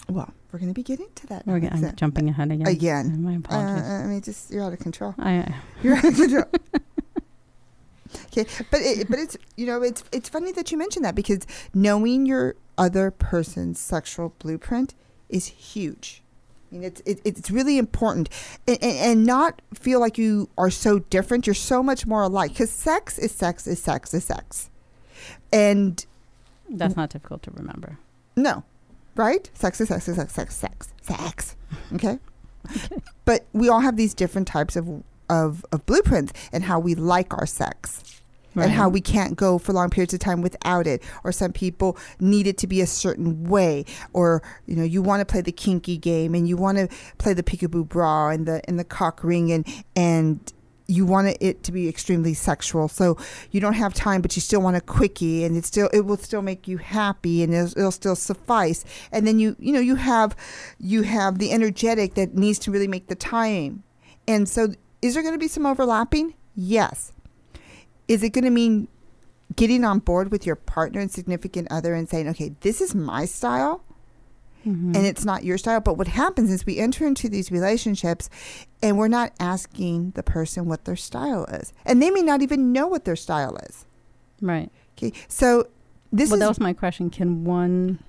Well, 0.10 0.32
we're 0.52 0.60
going 0.60 0.70
to 0.70 0.76
be 0.76 0.84
getting 0.84 1.08
to 1.16 1.28
that. 1.28 1.46
We're, 1.48 1.58
I'm 1.58 1.96
jumping 1.96 2.30
ahead 2.30 2.52
again. 2.52 2.68
Again. 2.68 3.24
My 3.24 3.34
Uh, 3.36 3.40
apologies. 3.40 3.84
I 3.90 4.04
mean, 4.06 4.22
just 4.22 4.52
you're 4.52 4.64
out 4.64 4.74
of 4.74 4.80
control. 4.80 5.16
I, 5.18 5.54
You're 5.84 5.96
out 5.96 6.06
of 6.06 6.16
control. 6.16 6.46
okay, 8.28 8.46
but 8.72 8.80
it, 8.82 9.10
but 9.10 9.20
it's 9.20 9.36
you 9.58 9.66
know 9.66 9.82
it's 9.82 10.04
it's 10.14 10.30
funny 10.30 10.52
that 10.54 10.72
you 10.72 10.78
mentioned 10.78 11.04
that 11.04 11.16
because 11.16 11.42
knowing 11.74 12.26
your 12.26 12.56
other 12.78 13.12
person's 13.12 13.80
sexual 13.80 14.34
blueprint 14.40 14.94
is 15.30 15.48
huge. 15.48 16.22
I 16.72 16.76
mean, 16.76 16.84
it's 16.84 17.02
it, 17.06 17.22
it's 17.24 17.50
really 17.50 17.78
important, 17.78 18.30
and, 18.68 18.78
and, 18.82 18.98
and 18.98 19.26
not 19.26 19.62
feel 19.74 20.00
like 20.00 20.18
you 20.18 20.50
are 20.58 20.70
so 20.70 21.00
different. 21.00 21.48
You're 21.48 21.54
so 21.54 21.82
much 21.82 22.06
more 22.06 22.24
alike 22.24 22.52
because 22.52 22.72
sex 22.72 23.18
is 23.18 23.32
sex 23.32 23.68
is 23.68 23.82
sex 23.82 24.14
is 24.14 24.26
sex, 24.26 24.70
and 25.52 26.06
that's 26.70 26.96
not 26.96 27.10
difficult 27.10 27.44
to 27.44 27.52
remember. 27.52 27.98
no, 28.36 28.64
right? 29.16 29.50
Sex 29.54 29.80
is 29.80 29.88
sex 29.88 30.08
is 30.08 30.16
sex, 30.18 30.34
sex, 30.34 30.56
sex, 30.56 30.94
sex. 31.02 31.56
Okay? 31.94 32.20
But 33.24 33.46
we 33.54 33.70
all 33.70 33.80
have 33.80 33.96
these 33.96 34.14
different 34.14 34.48
types 34.48 34.76
of 34.76 35.04
of, 35.30 35.66
of 35.72 35.86
blueprints 35.86 36.34
and 36.52 36.64
how 36.64 36.80
we 36.80 36.96
like 36.96 37.34
our 37.34 37.46
sex 37.46 38.17
and 38.64 38.72
how 38.72 38.90
we 38.90 39.02
can't 39.02 39.36
go 39.36 39.58
for 39.58 39.74
long 39.74 39.90
periods 39.90 40.14
of 40.14 40.20
time 40.20 40.42
without 40.42 40.88
it 40.88 41.04
or 41.24 41.32
some 41.32 41.52
people 41.52 41.98
need 42.20 42.48
it 42.48 42.58
to 42.58 42.68
be 42.68 42.82
a 42.82 42.88
certain 42.88 43.44
way 43.46 43.86
or 44.14 44.42
you 44.66 44.76
know 44.76 44.84
you 44.84 45.02
want 45.02 45.20
to 45.20 45.26
play 45.26 45.42
the 45.42 45.52
kinky 45.52 45.98
game 45.98 46.34
and 46.34 46.48
you 46.48 46.58
want 46.58 46.78
to 46.78 46.88
play 47.18 47.34
the 47.34 47.44
peekaboo 47.44 47.88
bra 47.88 48.30
and 48.30 48.46
the 48.46 48.62
and 48.68 48.80
the 48.80 48.84
cock 48.84 49.24
ring 49.24 49.52
and 49.52 49.66
and 49.96 50.54
you 50.88 51.06
want 51.06 51.38
it 51.42 51.64
to 51.64 51.72
be 51.72 51.88
extremely 51.88 52.34
sexual. 52.34 52.88
So 52.88 53.18
you 53.52 53.60
don't 53.60 53.74
have 53.74 53.94
time 53.94 54.22
but 54.22 54.36
you 54.36 54.42
still 54.42 54.62
want 54.62 54.78
a 54.78 54.82
quickie 54.82 55.44
and 55.44 55.56
it 55.58 55.66
still 55.66 55.90
it 55.94 56.02
will 56.02 56.18
still 56.18 56.42
make 56.42 56.68
you 56.68 56.78
happy 56.78 57.44
and 57.44 57.54
it'll, 57.54 57.78
it'll 57.78 57.92
still 57.92 58.16
suffice. 58.16 58.86
And 59.12 59.28
then 59.28 59.40
you 59.40 59.56
you 59.60 59.74
know 59.74 59.80
you 59.80 59.96
have 59.96 60.36
you 60.80 61.04
have 61.04 61.40
the 61.40 61.52
energetic 61.52 62.16
that 62.16 62.36
needs 62.36 62.60
to 62.60 62.72
really 62.72 62.88
make 62.88 63.08
the 63.08 63.16
time. 63.16 63.84
And 64.28 64.48
so 64.48 64.70
is 65.02 65.14
there 65.14 65.24
going 65.24 65.36
to 65.36 65.40
be 65.40 65.48
some 65.48 65.66
overlapping? 65.66 66.34
Yes 66.56 67.12
is 68.08 68.24
it 68.24 68.30
going 68.30 68.46
to 68.46 68.50
mean 68.52 68.88
getting 69.56 69.84
on 69.84 70.00
board 70.00 70.32
with 70.32 70.46
your 70.46 70.56
partner 70.56 71.00
and 71.00 71.12
significant 71.12 71.68
other 71.72 71.94
and 71.94 72.10
saying, 72.10 72.28
okay, 72.30 72.54
this 72.62 72.82
is 72.82 72.96
my 72.96 73.26
style 73.26 73.84
Mm-hmm. 74.66 74.96
and 74.96 75.06
it's 75.06 75.24
not 75.24 75.46
your 75.46 75.58
style? 75.58 75.80
But 75.80 75.98
what 75.98 76.08
happens 76.10 76.52
is 76.52 76.66
we 76.66 76.78
enter 76.78 77.08
into 77.08 77.30
these 77.30 77.52
relationships 77.52 78.30
and 78.84 78.98
we're 78.98 79.08
not 79.08 79.32
asking 79.40 80.12
the 80.12 80.24
person 80.24 80.66
what 80.66 80.84
their 80.84 80.98
style 80.98 81.46
is. 81.46 81.72
And 81.86 82.02
they 82.02 82.10
may 82.10 82.22
not 82.22 82.42
even 82.42 82.74
know 82.74 82.86
what 82.88 83.06
their 83.06 83.16
style 83.16 83.56
is. 83.70 83.86
right. 84.42 84.70
Okay. 84.98 85.14
So 85.30 85.70
this 86.12 86.30
well, 86.30 86.36
is 86.36 86.40
that 86.42 86.48
was 86.50 86.60
my 86.60 86.74
question. 86.74 87.10
Can 87.10 87.46
one, 87.46 88.00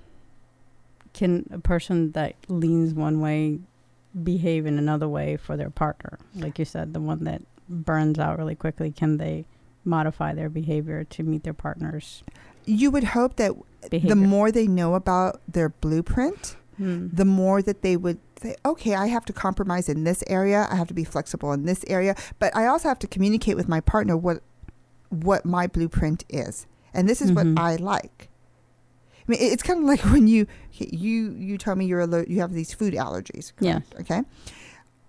can 1.13 1.47
a 1.51 1.59
person 1.59 2.11
that 2.11 2.35
leans 2.49 2.93
one 2.93 3.21
way 3.21 3.59
behave 4.21 4.65
in 4.65 4.77
another 4.77 5.07
way 5.07 5.37
for 5.37 5.55
their 5.55 5.69
partner? 5.69 6.19
Like 6.35 6.59
you 6.59 6.65
said, 6.65 6.93
the 6.93 6.99
one 6.99 7.23
that 7.23 7.41
burns 7.69 8.19
out 8.19 8.37
really 8.37 8.55
quickly, 8.55 8.91
can 8.91 9.17
they 9.17 9.45
modify 9.89 10.33
their 10.33 10.49
behavior 10.49 11.03
to 11.03 11.23
meet 11.23 11.43
their 11.43 11.53
partner's 11.53 12.23
you 12.65 12.91
would 12.91 13.03
hope 13.15 13.35
that 13.37 13.51
behavior? 13.89 14.09
the 14.09 14.15
more 14.15 14.51
they 14.51 14.67
know 14.67 14.93
about 14.93 15.41
their 15.47 15.69
blueprint, 15.69 16.55
Hmm. 16.77 17.07
the 17.11 17.25
more 17.25 17.61
that 17.61 17.81
they 17.81 17.97
would 17.97 18.19
say, 18.41 18.55
okay, 18.63 18.93
I 18.95 19.07
have 19.07 19.25
to 19.25 19.33
compromise 19.33 19.89
in 19.89 20.03
this 20.05 20.23
area. 20.27 20.67
I 20.71 20.75
have 20.75 20.87
to 20.89 20.93
be 20.93 21.03
flexible 21.03 21.51
in 21.51 21.65
this 21.65 21.83
area, 21.87 22.15
but 22.37 22.55
I 22.55 22.67
also 22.67 22.87
have 22.87 22.99
to 22.99 23.07
communicate 23.07 23.55
with 23.57 23.67
my 23.67 23.81
partner 23.81 24.15
what 24.15 24.41
what 25.09 25.43
my 25.43 25.65
blueprint 25.67 26.23
is, 26.29 26.67
and 26.93 27.09
this 27.09 27.19
is 27.21 27.31
Mhm. 27.31 27.35
what 27.55 27.61
I 27.61 27.75
like. 27.77 28.29
I 29.27 29.31
mean, 29.31 29.39
it's 29.41 29.63
kind 29.63 29.79
of 29.79 29.85
like 29.85 30.01
when 30.13 30.27
you 30.27 30.45
you 30.71 31.31
you 31.37 31.57
tell 31.57 31.75
me 31.75 31.85
you're 31.85 32.01
aller- 32.01 32.27
you 32.29 32.39
have 32.41 32.53
these 32.53 32.71
food 32.73 32.93
allergies. 32.93 33.51
Correct? 33.55 33.95
Okay. 34.01 34.21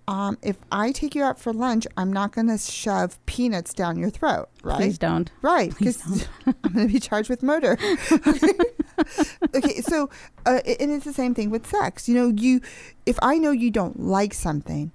Um, 0.07 0.37
if 0.41 0.57
I 0.71 0.91
take 0.91 1.15
you 1.15 1.23
out 1.23 1.39
for 1.39 1.53
lunch, 1.53 1.87
I'm 1.95 2.11
not 2.11 2.31
going 2.33 2.47
to 2.47 2.57
shove 2.57 3.23
peanuts 3.27 3.73
down 3.73 3.97
your 3.97 4.09
throat, 4.09 4.49
right? 4.63 4.77
Please 4.77 4.97
don't. 4.97 5.31
Right, 5.41 5.69
because 5.77 6.27
I'm 6.45 6.73
going 6.73 6.87
to 6.87 6.93
be 6.93 6.99
charged 6.99 7.29
with 7.29 7.43
murder. 7.43 7.77
okay, 9.55 9.81
so 9.81 10.09
uh, 10.45 10.59
and 10.65 10.91
it's 10.91 11.05
the 11.05 11.13
same 11.13 11.33
thing 11.33 11.49
with 11.49 11.65
sex. 11.67 12.09
You 12.09 12.15
know, 12.15 12.27
you 12.29 12.61
if 13.05 13.17
I 13.21 13.37
know 13.37 13.51
you 13.51 13.71
don't 13.71 13.99
like 13.99 14.33
something, 14.33 14.91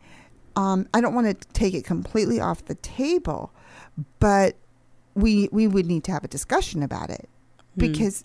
um, 0.55 0.89
I 0.93 1.01
don't 1.01 1.15
want 1.15 1.27
to 1.41 1.49
take 1.53 1.75
it 1.75 1.85
completely 1.85 2.41
off 2.41 2.65
the 2.65 2.75
table, 2.77 3.53
but 4.19 4.57
we 5.15 5.49
we 5.53 5.67
would 5.67 5.87
need 5.87 6.05
to 6.05 6.13
have 6.13 6.25
a 6.25 6.29
discussion 6.29 6.83
about 6.83 7.11
it 7.11 7.29
Hmm. 7.75 7.81
because 7.81 8.25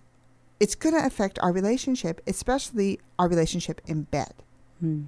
it's 0.60 0.76
going 0.76 0.96
to 0.96 1.06
affect 1.06 1.40
our 1.42 1.52
relationship, 1.52 2.22
especially 2.28 3.00
our 3.18 3.28
relationship 3.28 3.82
in 3.86 4.04
bed. 4.04 4.34
Hmm. 4.82 5.04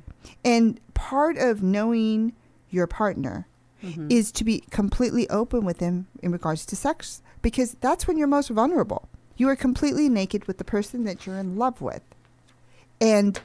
And 0.45 0.79
part 0.93 1.37
of 1.37 1.61
knowing 1.61 2.33
your 2.69 2.87
partner 2.87 3.47
Mhm. 3.83 4.09
is 4.09 4.31
to 4.33 4.43
be 4.45 4.63
completely 4.69 5.29
open 5.29 5.65
with 5.65 5.79
them 5.79 6.07
in 6.21 6.31
regards 6.31 6.65
to 6.67 6.75
sex 6.77 7.21
because 7.41 7.75
that's 7.81 8.07
when 8.07 8.17
you're 8.17 8.27
most 8.27 8.49
vulnerable. 8.49 9.09
You 9.35 9.49
are 9.49 9.55
completely 9.57 10.07
naked 10.07 10.45
with 10.45 10.57
the 10.57 10.63
person 10.63 11.03
that 11.03 11.25
you're 11.25 11.37
in 11.37 11.57
love 11.57 11.81
with. 11.81 12.01
And 13.01 13.41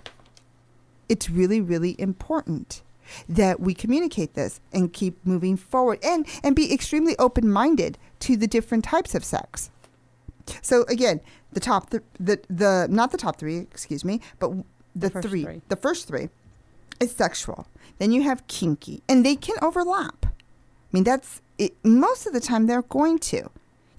it's 1.09 1.29
really, 1.29 1.61
really 1.61 1.97
important 1.99 2.83
that 3.29 3.59
we 3.59 3.73
communicate 3.75 4.35
this 4.35 4.61
and 4.73 4.93
keep 4.93 5.17
moving 5.27 5.57
forward 5.57 5.99
and, 6.05 6.27
and 6.45 6.55
be 6.55 6.73
extremely 6.73 7.17
open 7.19 7.51
minded 7.51 7.97
to 8.21 8.37
the 8.37 8.47
different 8.47 8.85
types 8.85 9.15
of 9.15 9.25
sex. 9.25 9.71
So 10.63 10.83
again, 10.85 11.21
the 11.53 11.61
top 11.61 11.91
th- 11.91 12.03
the 12.21 12.39
the 12.49 12.87
not 12.91 13.11
the 13.11 13.17
top 13.19 13.37
three, 13.39 13.57
excuse 13.59 14.05
me, 14.05 14.21
but 14.39 14.53
the, 14.95 15.11
three, 15.11 15.43
three. 15.45 15.63
the 15.69 15.77
first 15.77 16.09
three 16.09 16.29
is 17.01 17.13
sexual. 17.13 17.67
Then 17.99 18.13
you 18.13 18.23
have 18.23 18.47
kinky, 18.47 19.03
and 19.09 19.25
they 19.25 19.37
can 19.37 19.57
overlap. 19.63 20.27
I 20.27 20.31
mean, 20.93 21.05
that's 21.05 21.41
it, 21.59 21.75
most 21.85 22.27
of 22.27 22.33
the 22.33 22.41
time 22.41 22.67
they're 22.67 22.83
going 22.83 23.19
to. 23.21 23.51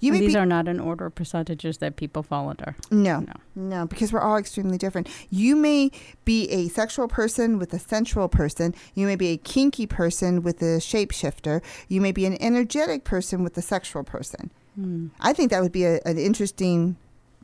You 0.02 0.12
these 0.14 0.32
be 0.32 0.38
are 0.38 0.46
not 0.46 0.66
in 0.66 0.80
order 0.80 1.04
of 1.06 1.14
percentages 1.14 1.76
that 1.78 1.96
people 1.96 2.22
fall 2.22 2.48
under. 2.48 2.74
no, 2.90 3.20
No. 3.20 3.32
no, 3.54 3.86
because 3.86 4.14
we're 4.14 4.22
all 4.22 4.38
extremely 4.38 4.78
different. 4.78 5.08
You 5.28 5.54
may 5.56 5.90
be 6.24 6.48
a 6.50 6.68
sexual 6.68 7.06
person 7.06 7.58
with 7.58 7.74
a 7.74 7.78
sensual 7.78 8.26
person. 8.28 8.74
You 8.94 9.06
may 9.06 9.16
be 9.16 9.28
a 9.28 9.36
kinky 9.36 9.86
person 9.86 10.42
with 10.42 10.62
a 10.62 10.80
shapeshifter. 10.80 11.60
You 11.88 12.00
may 12.00 12.12
be 12.12 12.24
an 12.24 12.40
energetic 12.40 13.04
person 13.04 13.44
with 13.44 13.58
a 13.58 13.62
sexual 13.62 14.02
person. 14.02 14.50
Hmm. 14.74 15.08
I 15.20 15.34
think 15.34 15.50
that 15.50 15.60
would 15.62 15.72
be 15.72 15.84
a, 15.84 16.00
an 16.06 16.16
interesting 16.16 16.96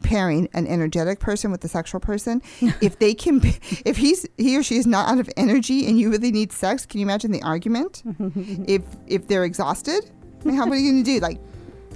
pairing 0.02 0.48
an 0.52 0.66
energetic 0.66 1.18
person 1.20 1.50
with 1.50 1.64
a 1.64 1.68
sexual 1.68 2.00
person 2.00 2.42
if 2.80 2.98
they 2.98 3.14
can 3.14 3.40
if 3.84 3.96
he's 3.96 4.26
he 4.36 4.56
or 4.56 4.62
she 4.62 4.76
is 4.76 4.86
not 4.86 5.08
out 5.08 5.18
of 5.18 5.28
energy 5.36 5.86
and 5.86 5.98
you 5.98 6.10
really 6.10 6.30
need 6.30 6.52
sex 6.52 6.86
can 6.86 7.00
you 7.00 7.06
imagine 7.06 7.30
the 7.32 7.42
argument? 7.42 8.02
If 8.68 8.82
if 9.06 9.28
they're 9.28 9.44
exhausted 9.44 10.10
I 10.42 10.44
mean, 10.44 10.56
how 10.56 10.66
what 10.66 10.74
are 10.74 10.80
you 10.80 10.92
going 10.92 11.04
to 11.04 11.10
do? 11.10 11.20
Like 11.20 11.38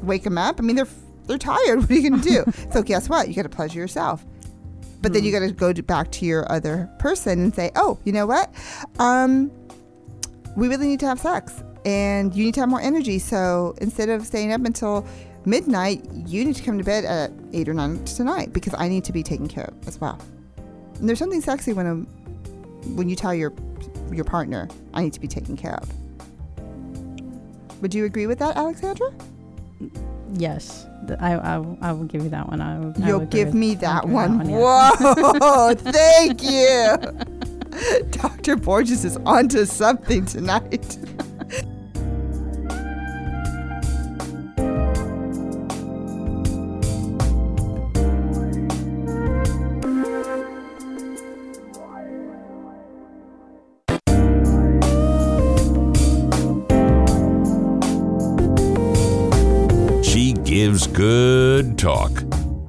wake 0.02 0.22
them 0.22 0.38
up? 0.38 0.58
I 0.58 0.62
mean 0.62 0.76
they're 0.76 0.88
they're 1.26 1.38
tired. 1.38 1.80
What 1.80 1.90
are 1.90 1.94
you 1.94 2.10
going 2.10 2.20
to 2.20 2.28
do? 2.28 2.52
So 2.72 2.82
guess 2.82 3.08
what? 3.08 3.28
You 3.28 3.34
got 3.34 3.42
to 3.42 3.48
pleasure 3.48 3.78
yourself. 3.78 4.24
But 5.02 5.12
then 5.12 5.24
you 5.24 5.32
got 5.32 5.40
to 5.40 5.52
go 5.52 5.72
back 5.82 6.10
to 6.12 6.26
your 6.26 6.50
other 6.50 6.90
person 6.98 7.40
and 7.42 7.54
say 7.54 7.70
oh 7.76 7.98
you 8.04 8.12
know 8.12 8.26
what? 8.26 8.52
Um 8.98 9.50
we 10.56 10.68
really 10.68 10.88
need 10.88 11.00
to 11.00 11.06
have 11.06 11.20
sex 11.20 11.62
and 11.84 12.34
you 12.34 12.44
need 12.44 12.54
to 12.54 12.60
have 12.60 12.68
more 12.68 12.80
energy. 12.80 13.18
So 13.18 13.74
instead 13.80 14.08
of 14.08 14.26
staying 14.26 14.52
up 14.52 14.64
until 14.64 15.06
midnight 15.44 16.04
you 16.26 16.44
need 16.44 16.54
to 16.56 16.62
come 16.62 16.76
to 16.78 16.84
bed 16.84 17.04
at 17.04 17.30
8 17.52 17.68
or 17.68 17.74
9 17.74 18.04
tonight 18.04 18.52
because 18.52 18.74
i 18.78 18.88
need 18.88 19.04
to 19.04 19.12
be 19.12 19.22
taken 19.22 19.48
care 19.48 19.64
of 19.64 19.88
as 19.88 20.00
well 20.00 20.18
and 20.98 21.08
there's 21.08 21.18
something 21.18 21.40
sexy 21.40 21.72
when 21.72 21.86
a, 21.86 21.94
when 22.94 23.08
you 23.08 23.16
tell 23.16 23.34
your 23.34 23.52
your 24.12 24.24
partner 24.24 24.68
i 24.94 25.02
need 25.02 25.12
to 25.14 25.20
be 25.20 25.28
taken 25.28 25.56
care 25.56 25.74
of 25.76 25.90
would 27.80 27.94
you 27.94 28.04
agree 28.04 28.26
with 28.26 28.38
that 28.38 28.56
alexandra 28.56 29.10
Yes, 30.34 30.86
I, 31.18 31.32
I, 31.34 31.58
will- 31.58 31.76
I 31.82 31.90
will 31.90 32.04
give 32.04 32.22
you 32.22 32.28
that 32.28 32.48
one. 32.48 32.60
I, 32.60 32.78
will- 32.78 32.94
you'll 32.98 33.22
agree 33.22 33.40
give 33.44 33.52
me 33.52 33.74
that 33.74 34.02
give 34.02 34.10
you 34.10 34.14
one. 34.14 34.48
yes. 34.48 35.00
Whoa, 35.40 35.74
thank 35.76 36.44
you. 36.44 38.06
Dr. 38.12 38.54
Borges 38.54 39.04
is 39.04 39.16
onto 39.26 39.64
something 39.64 40.24
tonight. 40.26 40.98
talk. 61.80 62.10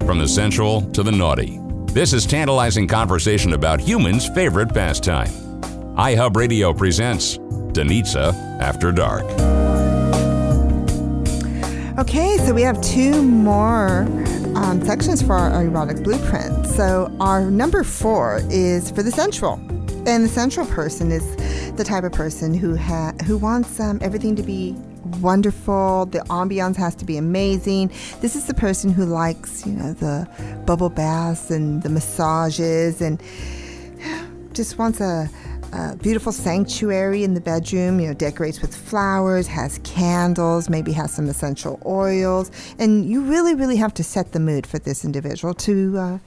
From 0.05 0.19
the 0.19 0.27
sensual 0.27 0.81
to 0.93 1.03
the 1.03 1.11
naughty. 1.11 1.59
This 1.87 2.13
is 2.13 2.25
tantalizing 2.25 2.87
conversation 2.87 3.53
about 3.53 3.81
humans' 3.81 4.29
favorite 4.29 4.73
pastime. 4.73 5.27
iHub 5.97 6.37
Radio 6.37 6.73
presents 6.73 7.37
Danitza 7.73 8.33
After 8.61 8.91
Dark. 8.91 9.25
Okay, 11.99 12.37
so 12.37 12.53
we 12.53 12.61
have 12.61 12.81
two 12.81 13.21
more 13.21 14.03
um, 14.55 14.81
sections 14.85 15.21
for 15.21 15.35
our 15.35 15.63
erotic 15.63 16.03
blueprint. 16.03 16.65
So 16.65 17.15
our 17.19 17.51
number 17.51 17.83
four 17.83 18.41
is 18.49 18.91
for 18.91 19.03
the 19.03 19.11
sensual, 19.11 19.53
and 20.07 20.23
the 20.23 20.29
sensual 20.29 20.65
person 20.65 21.11
is 21.11 21.35
the 21.75 21.83
type 21.83 22.05
of 22.05 22.13
person 22.13 22.53
who 22.53 22.77
ha- 22.77 23.13
who 23.25 23.37
wants 23.37 23.79
um, 23.79 23.99
everything 24.01 24.35
to 24.37 24.43
be 24.43 24.75
wonderful. 25.21 26.05
The 26.07 26.19
ambiance 26.29 26.75
has 26.77 26.95
to 26.95 27.05
be 27.05 27.17
amazing. 27.17 27.89
This 28.21 28.35
is 28.35 28.45
the 28.45 28.53
person 28.53 28.91
who 28.91 29.05
likes, 29.05 29.65
you 29.65 29.73
know, 29.73 29.93
the 29.93 30.27
bubble 30.65 30.89
baths 30.89 31.51
and 31.51 31.81
the 31.83 31.89
massages 31.89 33.01
and 33.01 33.21
just 34.53 34.77
wants 34.77 35.01
a, 35.01 35.29
a 35.73 35.95
beautiful 35.97 36.31
sanctuary 36.31 37.23
in 37.23 37.33
the 37.33 37.41
bedroom, 37.41 37.99
you 37.99 38.07
know, 38.07 38.13
decorates 38.13 38.61
with 38.61 38.75
flowers, 38.75 39.47
has 39.47 39.79
candles, 39.83 40.69
maybe 40.69 40.91
has 40.91 41.13
some 41.13 41.27
essential 41.29 41.81
oils. 41.85 42.51
And 42.77 43.05
you 43.05 43.21
really, 43.21 43.55
really 43.55 43.77
have 43.77 43.93
to 43.95 44.03
set 44.03 44.33
the 44.33 44.39
mood 44.39 44.67
for 44.67 44.79
this 44.79 45.05
individual 45.05 45.53
to. 45.55 45.97
Uh, 45.97 46.17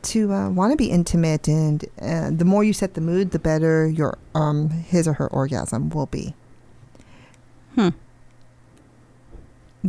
to 0.00 0.32
uh, 0.32 0.48
want 0.48 0.70
to 0.70 0.76
be 0.76 0.92
intimate, 0.92 1.48
and 1.48 1.84
uh, 2.00 2.30
the 2.30 2.44
more 2.44 2.62
you 2.62 2.72
set 2.72 2.94
the 2.94 3.00
mood, 3.00 3.32
the 3.32 3.38
better 3.38 3.88
your 3.88 4.16
um, 4.32 4.70
his 4.70 5.08
or 5.08 5.14
her 5.14 5.26
orgasm 5.26 5.90
will 5.90 6.06
be. 6.06 6.34
Hmm. 7.78 7.90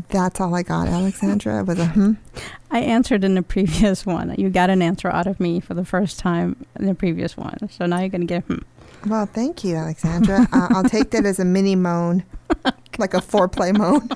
That's 0.09 0.39
all 0.39 0.53
I 0.53 0.61
got, 0.61 0.87
Alexandra. 0.87 1.63
Was 1.63 1.79
a 1.79 1.87
hmm. 1.87 2.13
I 2.71 2.81
answered 2.81 3.23
in 3.23 3.33
the 3.33 3.41
previous 3.41 4.05
one. 4.05 4.35
You 4.37 4.51
got 4.51 4.69
an 4.69 4.83
answer 4.83 5.07
out 5.07 5.25
of 5.25 5.39
me 5.39 5.59
for 5.59 5.73
the 5.73 5.83
first 5.83 6.19
time 6.19 6.55
in 6.75 6.85
the 6.85 6.93
previous 6.93 7.35
one. 7.35 7.57
So 7.71 7.87
now 7.87 7.99
you're 7.99 8.09
going 8.09 8.21
to 8.21 8.27
get 8.27 8.43
hmm. 8.43 8.59
Well, 9.07 9.25
thank 9.25 9.63
you, 9.63 9.75
Alexandra. 9.75 10.47
uh, 10.53 10.67
I'll 10.69 10.83
take 10.83 11.09
that 11.11 11.25
as 11.25 11.39
a 11.39 11.45
mini 11.45 11.75
moan, 11.75 12.23
like 12.99 13.15
a 13.15 13.21
foreplay 13.21 13.75
moan. 13.75 14.07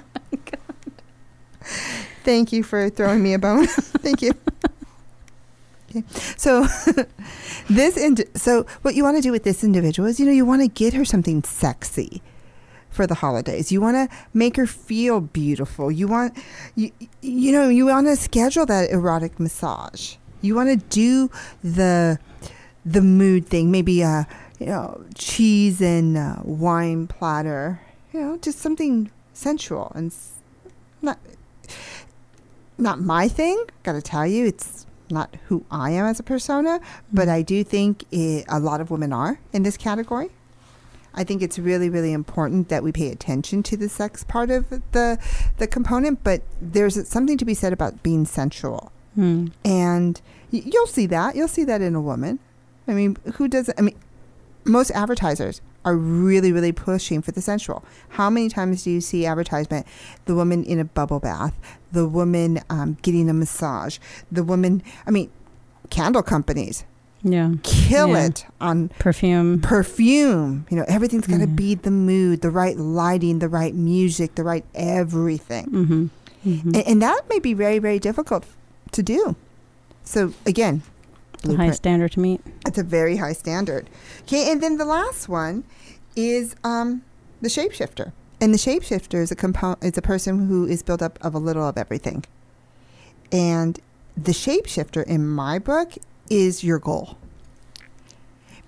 Thank 2.23 2.53
you 2.53 2.61
for 2.61 2.91
throwing 2.91 3.23
me 3.23 3.33
a 3.33 3.39
bone. 3.39 3.65
thank 3.65 4.21
you. 4.21 4.33
Okay. 5.89 6.03
So, 6.37 6.67
this 7.69 7.97
ind- 7.97 8.25
so 8.35 8.67
what 8.83 8.93
you 8.93 9.03
want 9.03 9.17
to 9.17 9.21
do 9.23 9.31
with 9.31 9.43
this 9.43 9.63
individual 9.63 10.07
is, 10.07 10.19
you 10.19 10.27
know, 10.27 10.31
you 10.31 10.45
want 10.45 10.61
to 10.61 10.67
get 10.67 10.93
her 10.93 11.05
something 11.05 11.43
sexy 11.43 12.21
for 12.93 13.07
the 13.07 13.15
holidays. 13.15 13.71
You 13.71 13.81
want 13.81 13.95
to 13.95 14.15
make 14.33 14.55
her 14.55 14.67
feel 14.67 15.19
beautiful. 15.19 15.91
You 15.91 16.07
want, 16.07 16.37
you, 16.75 16.91
you 17.21 17.51
know, 17.51 17.67
you 17.69 17.87
want 17.87 18.07
to 18.07 18.15
schedule 18.15 18.65
that 18.67 18.91
erotic 18.91 19.39
massage. 19.39 20.15
You 20.41 20.55
want 20.55 20.69
to 20.69 20.77
do 20.87 21.31
the 21.63 22.19
the 22.85 23.01
mood 23.01 23.47
thing. 23.47 23.71
Maybe 23.71 24.01
a 24.01 24.27
you 24.59 24.67
know 24.67 25.03
cheese 25.15 25.81
and 25.81 26.17
uh, 26.17 26.37
wine 26.43 27.07
platter. 27.07 27.81
You 28.11 28.21
know, 28.21 28.37
just 28.37 28.59
something 28.59 29.09
sensual 29.33 29.91
and 29.95 30.13
not 31.01 31.17
not 32.77 32.99
my 32.99 33.27
thing. 33.27 33.65
Got 33.83 33.93
to 33.93 34.01
tell 34.01 34.27
you, 34.27 34.45
it's 34.45 34.85
not 35.09 35.35
who 35.47 35.63
I 35.71 35.91
am 35.91 36.05
as 36.05 36.19
a 36.19 36.23
persona, 36.23 36.79
but 37.11 37.29
I 37.29 37.41
do 37.41 37.63
think 37.63 38.03
it, 38.11 38.45
a 38.49 38.59
lot 38.59 38.81
of 38.81 38.91
women 38.91 39.13
are 39.13 39.39
in 39.53 39.63
this 39.63 39.77
category. 39.77 40.29
I 41.15 41.23
think 41.23 41.41
it's 41.41 41.59
really, 41.59 41.89
really 41.89 42.11
important 42.13 42.69
that 42.69 42.83
we 42.83 42.91
pay 42.91 43.09
attention 43.09 43.61
to 43.63 43.77
the 43.77 43.87
sex 43.89 44.23
part 44.23 44.49
of 44.51 44.69
the 44.91 45.17
the 45.57 45.67
component. 45.67 46.23
But 46.23 46.41
there's 46.61 47.07
something 47.07 47.37
to 47.37 47.45
be 47.45 47.53
said 47.53 47.73
about 47.73 48.01
being 48.03 48.25
sensual, 48.25 48.91
Hmm. 49.15 49.47
and 49.63 50.19
y- 50.51 50.63
you'll 50.65 50.87
see 50.87 51.05
that. 51.07 51.35
You'll 51.35 51.47
see 51.47 51.63
that 51.65 51.81
in 51.81 51.93
a 51.95 52.01
woman. 52.01 52.39
I 52.87 52.93
mean, 52.93 53.17
who 53.35 53.47
doesn't? 53.47 53.77
I 53.79 53.83
mean, 53.83 53.95
most 54.65 54.91
advertisers 54.91 55.61
are 55.85 55.95
really, 55.95 56.51
really 56.51 56.71
pushing 56.71 57.21
for 57.21 57.31
the 57.31 57.41
sensual. 57.41 57.83
How 58.09 58.29
many 58.29 58.47
times 58.49 58.83
do 58.83 58.91
you 58.91 59.01
see 59.01 59.25
advertisement? 59.25 59.85
The 60.25 60.33
woman 60.35 60.63
in 60.63 60.79
a 60.79 60.85
bubble 60.85 61.19
bath, 61.19 61.53
the 61.91 62.07
woman 62.07 62.61
um, 62.69 62.97
getting 63.01 63.29
a 63.29 63.33
massage, 63.33 63.99
the 64.31 64.43
woman. 64.43 64.81
I 65.05 65.11
mean, 65.11 65.29
candle 65.89 66.23
companies 66.23 66.85
Yeah. 67.23 67.53
kill 67.63 68.09
Yeah. 68.09 68.25
it 68.25 68.45
on 68.59 68.89
Perfume. 68.99 69.61
perfume. 69.61 70.65
You 70.69 70.77
know, 70.77 70.85
everything's 70.87 71.27
got 71.27 71.39
to 71.39 71.47
Yeah. 71.47 71.55
be 71.55 71.75
the 71.75 71.91
mood, 71.91 72.41
the 72.41 72.49
right 72.49 72.77
lighting, 72.77 73.39
the 73.39 73.47
right 73.49 73.73
music, 73.73 74.35
the 74.35 74.43
right 74.43 74.65
everything. 74.75 75.65
Mm-hmm. 75.67 76.03
mm-hmm. 76.49 76.67
And, 76.75 76.87
and 76.87 77.01
that 77.01 77.21
may 77.29 77.39
be 77.39 77.53
very, 77.53 77.79
very 77.79 77.99
difficult 77.99 78.45
to 78.91 79.01
do. 79.01 79.35
So, 80.03 80.33
again, 80.45 80.83
high 81.45 81.71
standard 81.71 82.11
to 82.13 82.19
meet. 82.19 82.41
it's 82.67 82.77
a 82.77 82.83
very 82.83 83.17
high 83.17 83.33
standard. 83.33 83.89
Okay, 84.23 84.51
and 84.51 84.61
then 84.61 84.77
the 84.77 84.85
last 84.85 85.29
one 85.29 85.63
is 86.15 86.55
um, 86.63 87.03
the 87.41 87.49
shapeshifter. 87.49 88.11
And 88.41 88.53
the 88.53 88.57
shapeshifter 88.57 89.21
is 89.21 89.31
a 89.31 89.35
component. 89.35 89.83
It's 89.83 89.97
a 89.97 90.01
person 90.01 90.47
who 90.47 90.65
is 90.65 90.83
built 90.83 91.01
up 91.01 91.17
of 91.21 91.33
a 91.33 91.39
little 91.39 91.67
of 91.67 91.77
everything. 91.77 92.25
And 93.31 93.79
the 94.17 94.33
shapeshifter 94.33 95.03
in 95.05 95.27
my 95.27 95.59
book 95.59 95.93
is 96.29 96.63
your 96.63 96.79
goal. 96.79 97.17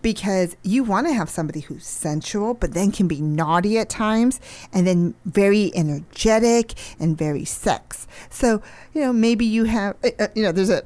Because 0.02 0.56
you 0.62 0.84
want 0.84 1.08
to 1.08 1.14
have 1.14 1.30
somebody 1.30 1.62
who's 1.62 1.86
sensual, 1.86 2.54
but 2.54 2.76
then 2.76 2.92
can 2.92 3.08
be 3.08 3.22
naughty 3.22 3.80
at 3.80 3.90
times, 3.90 4.40
and 4.72 4.86
then 4.86 5.16
very 5.26 5.72
energetic 5.74 6.74
and 7.00 7.18
very 7.18 7.44
sex. 7.44 8.08
So, 8.30 8.62
you 8.94 9.02
know, 9.02 9.12
maybe 9.12 9.46
you 9.46 9.64
have, 9.64 9.96
uh, 10.04 10.12
uh, 10.20 10.28
you 10.36 10.44
know, 10.44 10.52
there's 10.52 10.70
a, 10.70 10.84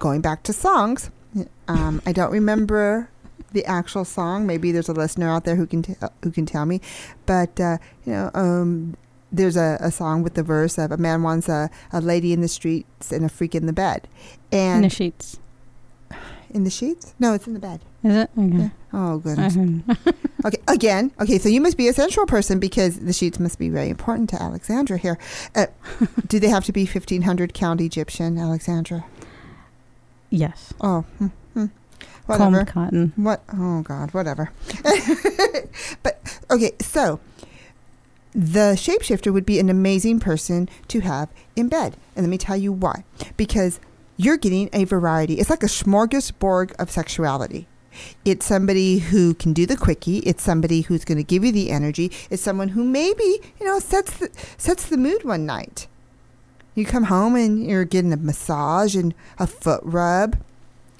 going 0.00 0.22
back 0.22 0.42
to 0.44 0.52
songs, 0.52 1.10
um, 1.68 2.02
I 2.06 2.12
don't 2.12 2.32
remember 2.32 3.10
the 3.52 3.64
actual 3.64 4.04
song. 4.04 4.46
Maybe 4.46 4.72
there's 4.72 4.88
a 4.88 4.92
listener 4.92 5.30
out 5.30 5.44
there 5.44 5.56
who 5.56 5.66
can 5.66 5.82
t- 5.82 5.96
who 6.22 6.30
can 6.30 6.46
tell 6.46 6.66
me. 6.66 6.80
But 7.26 7.60
uh, 7.60 7.78
you 8.04 8.12
know, 8.12 8.30
um, 8.34 8.96
there's 9.30 9.56
a, 9.56 9.78
a 9.80 9.90
song 9.90 10.22
with 10.22 10.34
the 10.34 10.42
verse 10.42 10.78
of 10.78 10.90
a 10.90 10.96
man 10.96 11.22
wants 11.22 11.48
a, 11.48 11.70
a 11.92 12.00
lady 12.00 12.32
in 12.32 12.40
the 12.40 12.48
streets 12.48 13.12
and 13.12 13.24
a 13.24 13.28
freak 13.28 13.54
in 13.54 13.66
the 13.66 13.72
bed, 13.72 14.08
and 14.50 14.84
In 14.84 14.88
the 14.88 14.94
sheets. 14.94 15.38
In 16.50 16.64
the 16.64 16.70
sheets. 16.70 17.14
No, 17.18 17.34
it's 17.34 17.46
in 17.46 17.54
the 17.54 17.60
bed. 17.60 17.80
Is 18.02 18.16
it? 18.16 18.30
Okay. 18.38 18.56
Yeah. 18.56 18.68
Oh 18.92 19.18
goodness. 19.18 19.56
Uh-huh. 19.56 20.12
Okay, 20.44 20.58
again. 20.68 21.10
Okay, 21.20 21.36
so 21.38 21.48
you 21.48 21.60
must 21.60 21.76
be 21.76 21.88
a 21.88 21.92
sensual 21.92 22.24
person 22.24 22.60
because 22.60 23.00
the 23.00 23.12
sheets 23.12 23.40
must 23.40 23.58
be 23.58 23.68
very 23.68 23.88
important 23.88 24.30
to 24.30 24.40
Alexandra 24.40 24.96
here. 24.96 25.18
Uh, 25.52 25.66
do 26.28 26.38
they 26.38 26.48
have 26.48 26.64
to 26.66 26.72
be 26.72 26.84
1500 26.84 27.52
count 27.54 27.80
Egyptian, 27.80 28.38
Alexandra? 28.38 29.04
yes. 30.30 30.72
Oh, 30.80 31.00
hmm, 31.18 31.26
hmm. 31.54 31.66
whatever. 32.26 32.58
Combed 32.58 32.68
cotton. 32.68 33.12
What? 33.16 33.42
Oh 33.52 33.82
God, 33.82 34.14
whatever. 34.14 34.52
but 36.04 36.40
okay, 36.50 36.70
so 36.80 37.18
the 38.32 38.74
shapeshifter 38.76 39.32
would 39.32 39.46
be 39.46 39.58
an 39.58 39.68
amazing 39.68 40.20
person 40.20 40.68
to 40.88 41.00
have 41.00 41.28
in 41.56 41.68
bed, 41.68 41.96
and 42.14 42.24
let 42.24 42.30
me 42.30 42.38
tell 42.38 42.56
you 42.56 42.72
why. 42.72 43.02
Because 43.36 43.80
you're 44.18 44.36
getting 44.36 44.68
a 44.74 44.84
variety. 44.84 45.34
It's 45.34 45.48
like 45.48 45.62
a 45.62 45.66
smorgasbord 45.66 46.74
of 46.78 46.90
sexuality. 46.90 47.66
It's 48.24 48.44
somebody 48.44 48.98
who 48.98 49.32
can 49.32 49.52
do 49.52 49.64
the 49.64 49.76
quickie. 49.76 50.18
It's 50.18 50.42
somebody 50.42 50.82
who's 50.82 51.04
going 51.04 51.18
to 51.18 51.24
give 51.24 51.44
you 51.44 51.52
the 51.52 51.70
energy. 51.70 52.12
It's 52.28 52.42
someone 52.42 52.68
who 52.68 52.84
maybe 52.84 53.40
you 53.58 53.66
know 53.66 53.78
sets 53.78 54.18
the, 54.18 54.28
sets 54.58 54.86
the 54.88 54.96
mood 54.96 55.24
one 55.24 55.46
night. 55.46 55.86
You 56.74 56.84
come 56.84 57.04
home 57.04 57.34
and 57.34 57.64
you're 57.64 57.84
getting 57.84 58.12
a 58.12 58.16
massage 58.16 58.94
and 58.94 59.14
a 59.38 59.46
foot 59.46 59.80
rub, 59.82 60.38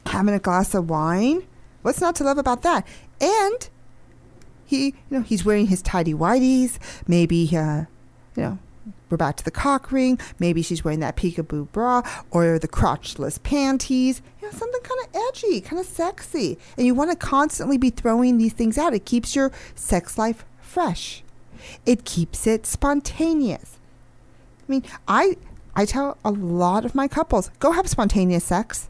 having 0.06 0.34
a 0.34 0.40
glass 0.40 0.74
of 0.74 0.88
wine. 0.88 1.46
What's 1.82 2.00
not 2.00 2.16
to 2.16 2.24
love 2.24 2.38
about 2.38 2.62
that? 2.62 2.86
And 3.20 3.68
he, 4.64 4.86
you 4.86 4.94
know, 5.10 5.22
he's 5.22 5.44
wearing 5.44 5.68
his 5.68 5.82
tidy 5.82 6.14
whities. 6.14 6.78
Maybe, 7.06 7.44
uh, 7.56 7.84
you 8.34 8.42
know, 8.42 8.58
we're 9.10 9.16
back 9.16 9.36
to 9.36 9.44
the 9.44 9.50
cock 9.50 9.90
ring. 9.92 10.18
Maybe 10.38 10.62
she's 10.62 10.84
wearing 10.84 11.00
that 11.00 11.16
peekaboo 11.16 11.72
bra 11.72 12.02
or 12.30 12.58
the 12.58 12.68
crotchless 12.68 13.42
panties. 13.42 14.22
You 14.40 14.48
know, 14.48 14.52
something 14.52 14.80
kind 14.82 15.00
of 15.04 15.22
edgy, 15.28 15.60
kind 15.60 15.80
of 15.80 15.86
sexy. 15.86 16.58
And 16.76 16.86
you 16.86 16.94
want 16.94 17.10
to 17.10 17.16
constantly 17.16 17.78
be 17.78 17.90
throwing 17.90 18.38
these 18.38 18.52
things 18.52 18.78
out. 18.78 18.94
It 18.94 19.04
keeps 19.04 19.34
your 19.34 19.52
sex 19.74 20.18
life 20.18 20.44
fresh. 20.60 21.22
It 21.86 22.04
keeps 22.04 22.46
it 22.46 22.66
spontaneous. 22.66 23.78
I 24.68 24.72
mean, 24.72 24.84
I 25.06 25.36
I 25.74 25.84
tell 25.84 26.18
a 26.24 26.30
lot 26.30 26.84
of 26.84 26.94
my 26.94 27.08
couples, 27.08 27.50
go 27.58 27.72
have 27.72 27.88
spontaneous 27.88 28.44
sex. 28.44 28.88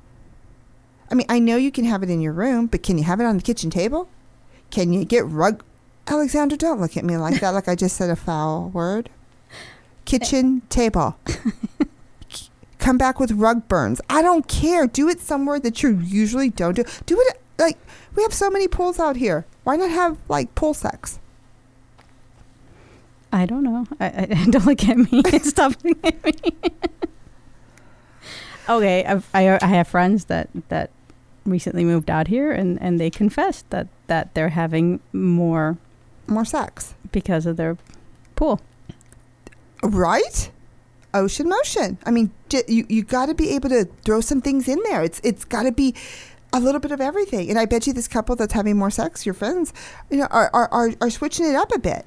I 1.11 1.15
mean, 1.15 1.27
I 1.29 1.39
know 1.39 1.57
you 1.57 1.71
can 1.71 1.85
have 1.85 2.03
it 2.03 2.11
in 2.11 2.21
your 2.21 2.33
room, 2.33 2.67
but 2.67 2.83
can 2.83 2.99
you 2.99 3.05
have 3.05 3.21
it 3.21 3.25
on 3.25 3.37
the 3.37 3.43
kitchen 3.43 3.71
table? 3.71 4.09
Can 4.71 4.93
you 4.93 5.05
get 5.05 5.27
rug? 5.27 5.63
Alexander, 6.07 6.57
don't 6.57 6.81
look 6.81 6.97
at 6.97 7.05
me 7.05 7.17
like 7.17 7.41
that, 7.41 7.51
like 7.51 7.69
I 7.69 7.75
just 7.75 7.97
said 7.97 8.11
a 8.11 8.17
foul 8.17 8.71
word. 8.71 9.11
Kitchen 10.09 10.63
table. 10.71 11.17
Come 12.79 12.97
back 12.97 13.21
with 13.21 13.33
rug 13.33 13.69
burns. 13.69 14.01
I 14.09 14.23
don't 14.23 14.49
care. 14.49 14.87
Do 14.87 15.09
it 15.09 15.21
somewhere 15.21 15.61
that 15.61 15.83
you 15.83 15.99
usually 15.99 16.49
don't 16.49 16.75
do. 16.75 16.85
Do 17.05 17.21
it 17.21 17.41
like 17.59 17.77
we 18.17 18.23
have 18.23 18.33
so 18.33 18.49
many 18.49 18.69
pools 18.69 18.99
out 18.99 19.17
here. 19.17 19.45
Why 19.65 19.77
not 19.77 19.91
have 19.91 20.17
like 20.29 20.55
pool 20.55 20.73
sex? 20.73 21.19
I 23.31 23.45
don't 23.45 23.63
know. 23.63 23.87
I, 24.01 24.07
I 24.07 24.47
don't 24.51 24.65
look 24.65 24.83
at 24.89 24.97
me. 24.97 25.23
Stop 25.43 25.73
looking 25.85 26.01
at 26.03 26.25
me. 26.25 26.53
okay, 28.69 29.05
I've, 29.05 29.29
I 29.35 29.59
I 29.61 29.67
have 29.67 29.89
friends 29.89 30.25
that 30.27 30.49
that 30.69 30.91
recently 31.45 31.85
moved 31.85 32.09
out 32.09 32.29
here, 32.29 32.51
and 32.51 32.81
and 32.81 32.99
they 32.99 33.11
confessed 33.11 33.69
that 33.69 33.89
that 34.07 34.33
they're 34.35 34.51
having 34.51 35.01
more 35.13 35.77
More 36.27 36.47
sex, 36.47 36.95
because 37.13 37.45
of 37.45 37.57
their 37.59 37.77
pool. 38.37 38.61
Right? 39.83 40.51
Ocean 41.15 41.49
motion. 41.49 41.99
I 42.05 42.11
mean, 42.11 42.31
you 42.69 42.85
you 42.89 43.03
got 43.03 43.27
to 43.27 43.35
be 43.35 43.51
able 43.51 43.69
to 43.71 43.87
throw 44.05 44.21
some 44.21 44.41
things 44.43 44.69
in 44.69 44.79
there. 44.85 45.03
It's 45.03 45.21
it's 45.25 45.45
got 45.45 45.63
to 45.63 45.73
be 45.73 45.95
a 46.53 46.61
little 46.61 46.81
bit 46.81 46.93
of 46.93 47.01
everything. 47.01 47.49
And 47.51 47.59
I 47.59 47.65
bet 47.65 47.87
you 47.87 47.93
this 47.93 48.09
couple 48.09 48.37
that's 48.37 48.53
having 48.53 48.77
more 48.77 48.91
sex, 48.91 49.25
your 49.27 49.35
friends, 49.35 49.73
you 50.11 50.19
know, 50.19 50.27
are 50.31 50.51
are, 50.53 50.69
are, 50.71 50.91
are 51.01 51.11
switching 51.11 51.47
it 51.47 51.55
up 51.55 51.75
a 51.75 51.79
bit. 51.79 52.05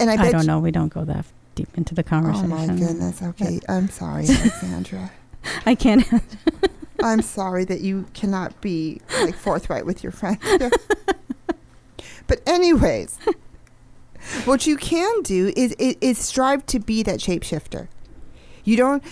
And 0.00 0.10
I 0.10 0.14
I, 0.14 0.30
don't 0.30 0.42
you- 0.42 0.46
know. 0.46 0.58
We 0.60 0.70
don't 0.70 0.92
go 0.92 1.04
that 1.04 1.24
deep 1.54 1.68
into 1.76 1.94
the 1.94 2.02
conversation. 2.02 2.52
Oh 2.52 2.56
my 2.56 2.66
goodness. 2.66 3.22
Okay, 3.22 3.60
I'm 3.68 3.88
sorry, 3.88 4.26
Alexandra. 4.28 5.10
I 5.66 5.74
can't. 5.74 6.06
I'm 7.02 7.22
sorry 7.22 7.64
that 7.66 7.80
you 7.80 8.06
cannot 8.14 8.58
be 8.60 9.00
like 9.20 9.34
forthright 9.34 9.84
with 9.84 10.02
your 10.02 10.12
friends. 10.12 10.38
but 12.26 12.40
anyways, 12.46 13.18
what 14.44 14.66
you 14.66 14.76
can 14.76 15.22
do 15.22 15.52
is, 15.56 15.72
is 15.72 15.96
is 16.00 16.18
strive 16.18 16.66
to 16.66 16.78
be 16.78 17.02
that 17.02 17.20
shapeshifter. 17.20 17.88
You 18.64 18.76
don't 18.76 19.02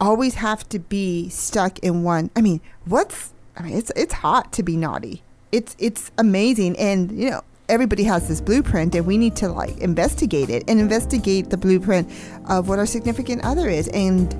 always 0.00 0.34
have 0.34 0.68
to 0.70 0.78
be 0.78 1.28
stuck 1.28 1.78
in 1.80 2.02
one. 2.02 2.30
I 2.34 2.40
mean, 2.40 2.60
what's 2.84 3.32
I 3.56 3.62
mean, 3.62 3.76
it's 3.76 3.92
it's 3.96 4.14
hot 4.14 4.52
to 4.54 4.62
be 4.62 4.76
naughty. 4.76 5.22
It's 5.52 5.76
it's 5.78 6.10
amazing, 6.18 6.76
and 6.78 7.12
you 7.12 7.30
know, 7.30 7.42
everybody 7.68 8.04
has 8.04 8.28
this 8.28 8.40
blueprint 8.40 8.94
and 8.94 9.06
we 9.06 9.16
need 9.16 9.34
to 9.36 9.48
like 9.48 9.76
investigate 9.78 10.50
it 10.50 10.64
and 10.68 10.78
investigate 10.80 11.50
the 11.50 11.56
blueprint 11.56 12.10
of 12.48 12.68
what 12.68 12.78
our 12.78 12.86
significant 12.86 13.42
other 13.44 13.68
is 13.68 13.88
and 13.88 14.32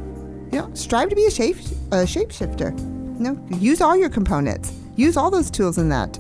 you 0.53 0.61
know 0.61 0.71
strive 0.75 1.09
to 1.09 1.17
be 1.17 1.25
a 1.25 1.31
shape 1.31 1.57
a 1.91 2.05
shapeshifter 2.05 2.79
you 3.19 3.25
know 3.25 3.47
use 3.59 3.81
all 3.81 3.97
your 3.97 4.11
components 4.11 4.75
use 4.97 5.17
all 5.17 5.31
those 5.31 5.51
tools 5.51 5.79
in 5.79 5.89
that 5.89 6.19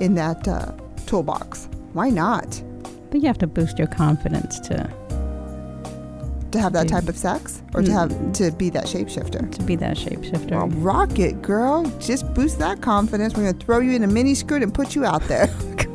in 0.00 0.14
that 0.14 0.48
uh, 0.48 0.72
toolbox 1.04 1.68
why 1.92 2.08
not 2.08 2.62
But 3.16 3.22
you 3.22 3.28
have 3.28 3.38
to 3.38 3.46
boost 3.46 3.78
your 3.78 3.88
confidence 3.88 4.60
to 4.60 4.92
to 6.50 6.60
have 6.60 6.74
that 6.74 6.86
type 6.86 7.08
of 7.08 7.16
sex? 7.16 7.62
Or 7.72 7.80
to 7.80 7.88
mm-hmm. 7.88 7.96
have 7.96 8.32
to 8.34 8.52
be 8.52 8.68
that 8.68 8.84
shapeshifter? 8.84 9.50
To 9.52 9.62
be 9.62 9.74
that 9.76 9.96
shapeshifter. 9.96 10.50
well, 10.50 10.68
rock 10.68 11.18
it 11.18 11.40
girl. 11.40 11.86
Just 11.98 12.34
boost 12.34 12.58
that 12.58 12.82
confidence. 12.82 13.34
We're 13.34 13.50
gonna 13.50 13.64
throw 13.64 13.80
you 13.80 13.92
in 13.92 14.02
a 14.02 14.06
mini 14.06 14.34
skirt 14.34 14.62
and 14.62 14.74
put 14.74 14.94
you 14.94 15.06
out 15.06 15.22
there 15.28 15.46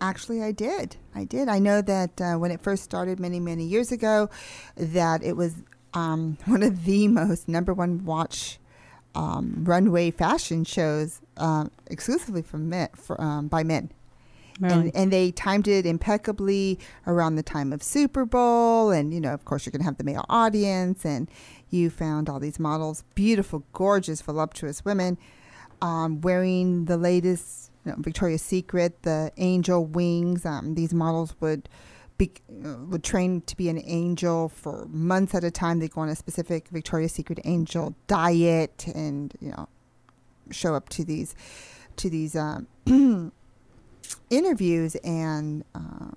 Actually, 0.00 0.42
I 0.42 0.52
did. 0.52 0.96
I 1.14 1.24
did. 1.24 1.48
I 1.48 1.58
know 1.58 1.80
that 1.82 2.20
uh, 2.20 2.34
when 2.34 2.50
it 2.50 2.60
first 2.60 2.82
started 2.82 3.18
many, 3.18 3.40
many 3.40 3.64
years 3.64 3.90
ago, 3.90 4.28
that 4.76 5.22
it 5.22 5.36
was 5.36 5.54
um, 5.94 6.38
one 6.44 6.62
of 6.62 6.84
the 6.84 7.08
most 7.08 7.48
number 7.48 7.72
one 7.72 8.04
watch 8.04 8.58
um, 9.14 9.64
runway 9.64 10.10
fashion 10.10 10.64
shows 10.64 11.20
um, 11.38 11.70
exclusively 11.86 12.42
from 12.42 12.68
men, 12.68 12.88
for, 12.94 13.20
um, 13.20 13.48
by 13.48 13.62
men. 13.62 13.90
Really? 14.60 14.74
And, 14.74 14.96
and 14.96 15.12
they 15.12 15.32
timed 15.32 15.68
it 15.68 15.84
impeccably 15.84 16.78
around 17.06 17.36
the 17.36 17.42
time 17.42 17.72
of 17.72 17.82
Super 17.82 18.24
Bowl. 18.24 18.90
And, 18.90 19.12
you 19.12 19.20
know, 19.20 19.34
of 19.34 19.44
course, 19.44 19.66
you're 19.66 19.70
going 19.70 19.80
to 19.80 19.86
have 19.86 19.98
the 19.98 20.04
male 20.04 20.24
audience. 20.28 21.04
And 21.04 21.30
you 21.70 21.90
found 21.90 22.28
all 22.28 22.40
these 22.40 22.58
models, 22.58 23.04
beautiful, 23.14 23.64
gorgeous, 23.72 24.22
voluptuous 24.22 24.84
women, 24.84 25.18
um, 25.82 26.20
wearing 26.20 26.86
the 26.86 26.96
latest 26.96 27.70
you 27.84 27.92
know, 27.92 27.98
Victoria's 27.98 28.42
Secret, 28.42 29.02
the 29.02 29.30
angel 29.36 29.86
wings. 29.86 30.44
Um, 30.44 30.74
these 30.74 30.92
models 30.92 31.34
would 31.40 31.68
be, 32.18 32.32
uh, 32.64 32.76
would 32.88 33.04
train 33.04 33.42
to 33.42 33.56
be 33.56 33.68
an 33.68 33.80
angel 33.84 34.48
for 34.48 34.86
months 34.90 35.34
at 35.34 35.44
a 35.44 35.50
time. 35.50 35.78
They 35.78 35.88
go 35.88 36.00
on 36.00 36.08
a 36.08 36.16
specific 36.16 36.68
Victoria's 36.68 37.12
Secret 37.12 37.38
angel 37.44 37.94
diet 38.06 38.86
and, 38.94 39.34
you 39.40 39.50
know, 39.50 39.68
show 40.50 40.74
up 40.74 40.88
to 40.90 41.04
these 41.04 41.34
to 41.96 42.10
these 42.10 42.36
um, 42.36 42.66
interviews 44.30 44.96
and 44.96 45.64
uh, 45.74 46.10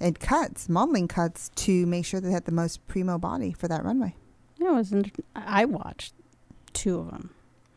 and 0.00 0.18
cuts, 0.20 0.68
modeling 0.68 1.08
cuts 1.08 1.50
to 1.56 1.86
make 1.86 2.04
sure 2.04 2.20
they 2.20 2.30
had 2.30 2.44
the 2.44 2.52
most 2.52 2.86
primo 2.86 3.18
body 3.18 3.52
for 3.52 3.68
that 3.68 3.84
runway. 3.84 4.14
yeah, 4.58 4.70
it 4.70 4.72
was. 4.72 4.94
I 5.34 5.64
watched 5.64 6.14
two 6.72 6.98
of 6.98 7.10
them. 7.10 7.33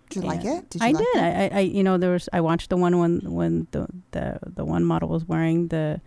Did 0.10 0.24
you 0.24 0.30
like 0.30 0.46
it? 0.46 0.70
Did 0.70 0.82
you 0.82 0.88
I 0.88 0.92
like 0.92 0.98
did. 1.14 1.18
it? 1.18 1.54
I, 1.54 1.58
I, 1.58 1.60
you 1.62 1.84
know, 1.84 1.98
there 1.98 2.12
was. 2.12 2.30
I 2.34 2.42
watched 2.42 2.70
the 2.70 2.78
one 2.78 2.98
when 3.00 3.20
when 3.34 3.68
the 3.72 3.88
the 4.12 4.40
the 4.46 4.66
one 4.66 4.84
model 4.86 5.10
was 5.10 5.26
wearing 5.26 5.68
the 5.68 6.02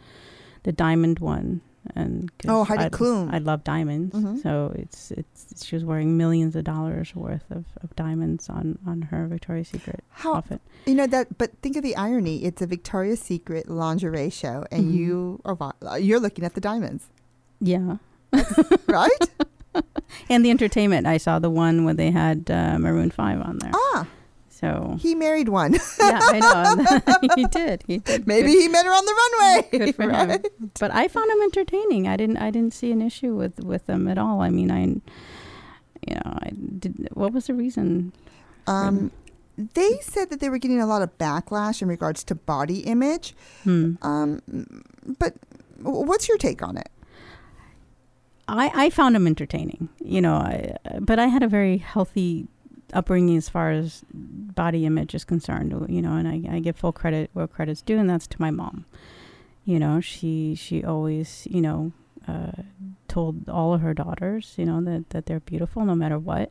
the 0.62 0.72
diamond 0.72 1.18
one, 1.20 1.60
and 1.94 2.30
Oh, 2.48 2.64
Heidi 2.64 2.84
I, 2.84 2.88
Klum. 2.90 3.32
I 3.32 3.38
love 3.38 3.64
diamonds, 3.64 4.14
Mhm. 4.14 4.42
so 4.42 4.72
it's 4.74 5.10
it's 5.12 5.64
she 5.64 5.74
was 5.76 5.84
wearing 5.84 6.16
millions 6.16 6.54
of 6.56 6.64
dollars 6.64 7.14
worth 7.14 7.44
of, 7.50 7.64
of 7.82 7.94
diamonds 7.96 8.48
on 8.48 8.78
on 8.86 9.02
her 9.02 9.26
Victoria's 9.26 9.68
Secret 9.68 10.02
How 10.10 10.36
outfit. 10.36 10.60
you 10.86 10.94
know 10.94 11.06
that? 11.06 11.36
But 11.38 11.52
think 11.62 11.76
of 11.76 11.82
the 11.82 11.96
irony. 11.96 12.44
It's 12.44 12.60
a 12.62 12.66
Victoria's 12.66 13.20
Secret 13.20 13.68
lingerie 13.68 14.30
show, 14.30 14.64
and 14.70 14.84
Mhm. 14.92 14.94
you 14.94 15.40
are 15.44 15.98
you're 15.98 16.20
looking 16.20 16.44
at 16.44 16.54
the 16.54 16.60
diamonds, 16.60 17.08
Yeah, 17.60 17.96
right? 18.86 19.22
and 20.30 20.44
the 20.44 20.50
entertainment. 20.50 21.06
I 21.06 21.16
saw 21.18 21.38
the 21.38 21.50
one 21.50 21.84
where 21.84 21.94
they 21.94 22.10
had 22.10 22.50
uh, 22.50 22.78
Maroon 22.78 23.10
Five 23.10 23.40
on 23.40 23.58
there. 23.58 23.70
ah, 23.74 24.06
So 24.48 24.96
he 25.00 25.14
married 25.14 25.48
one. 25.48 25.74
yeah, 25.74 26.18
I 26.22 26.38
know 26.40 27.28
he 27.36 27.44
did. 27.46 27.82
He 27.86 27.98
did. 27.98 28.26
Maybe 28.32 28.52
Good- 28.52 28.60
he 28.62 28.68
met 28.68 28.84
her 28.86 28.92
on 28.92 29.04
the 29.04 29.14
runway. 29.20 29.78
Good 29.86 29.94
for 29.96 30.10
him. 30.10 30.42
but 30.78 30.90
I 30.92 31.08
found 31.08 31.30
him 31.30 31.42
entertaining. 31.42 32.08
I 32.08 32.16
didn't. 32.16 32.36
I 32.38 32.50
didn't 32.50 32.74
see 32.74 32.90
an 32.92 33.00
issue 33.02 33.34
with 33.34 33.60
with 33.64 33.86
them 33.86 34.08
at 34.08 34.18
all. 34.18 34.40
I 34.40 34.50
mean, 34.50 34.70
I, 34.70 34.82
you 36.06 36.14
know, 36.14 36.22
I 36.24 36.50
did. 36.78 37.08
What 37.12 37.32
was 37.32 37.46
the 37.46 37.54
reason? 37.54 38.12
Um, 38.66 39.10
they 39.74 39.98
said 40.00 40.30
that 40.30 40.40
they 40.40 40.48
were 40.48 40.58
getting 40.58 40.80
a 40.80 40.86
lot 40.86 41.02
of 41.02 41.16
backlash 41.18 41.82
in 41.82 41.88
regards 41.88 42.24
to 42.24 42.34
body 42.34 42.80
image. 42.80 43.34
Hmm. 43.64 43.94
Um, 44.00 44.40
but 45.18 45.34
what's 45.82 46.28
your 46.28 46.38
take 46.38 46.62
on 46.62 46.76
it? 46.78 46.88
I 48.58 48.86
I 48.86 48.90
found 48.90 49.14
them 49.14 49.26
entertaining. 49.26 49.88
You 50.00 50.20
know, 50.20 50.34
I, 50.34 50.76
but 51.00 51.18
I 51.18 51.26
had 51.26 51.42
a 51.42 51.48
very 51.48 51.78
healthy 51.78 52.46
upbringing 52.92 53.36
as 53.36 53.48
far 53.48 53.70
as 53.70 54.02
body 54.12 54.84
image 54.86 55.14
is 55.14 55.24
concerned. 55.24 55.72
You 55.88 56.02
know, 56.02 56.14
and 56.16 56.26
I 56.28 56.56
I 56.56 56.60
give 56.60 56.76
full 56.76 56.92
credit 56.92 57.30
where 57.32 57.46
credit's 57.46 57.82
due, 57.82 57.98
and 57.98 58.08
that's 58.10 58.26
to 58.28 58.40
my 58.40 58.50
mom. 58.50 58.84
You 59.64 59.78
know, 59.78 60.00
she 60.00 60.54
she 60.54 60.82
always 60.84 61.46
you 61.50 61.60
know 61.60 61.92
uh, 62.28 62.52
told 63.08 63.48
all 63.48 63.74
of 63.74 63.80
her 63.82 63.94
daughters 63.94 64.54
you 64.56 64.64
know 64.66 64.80
that 64.82 65.10
that 65.10 65.26
they're 65.26 65.40
beautiful 65.40 65.84
no 65.84 65.94
matter 65.94 66.18
what. 66.18 66.50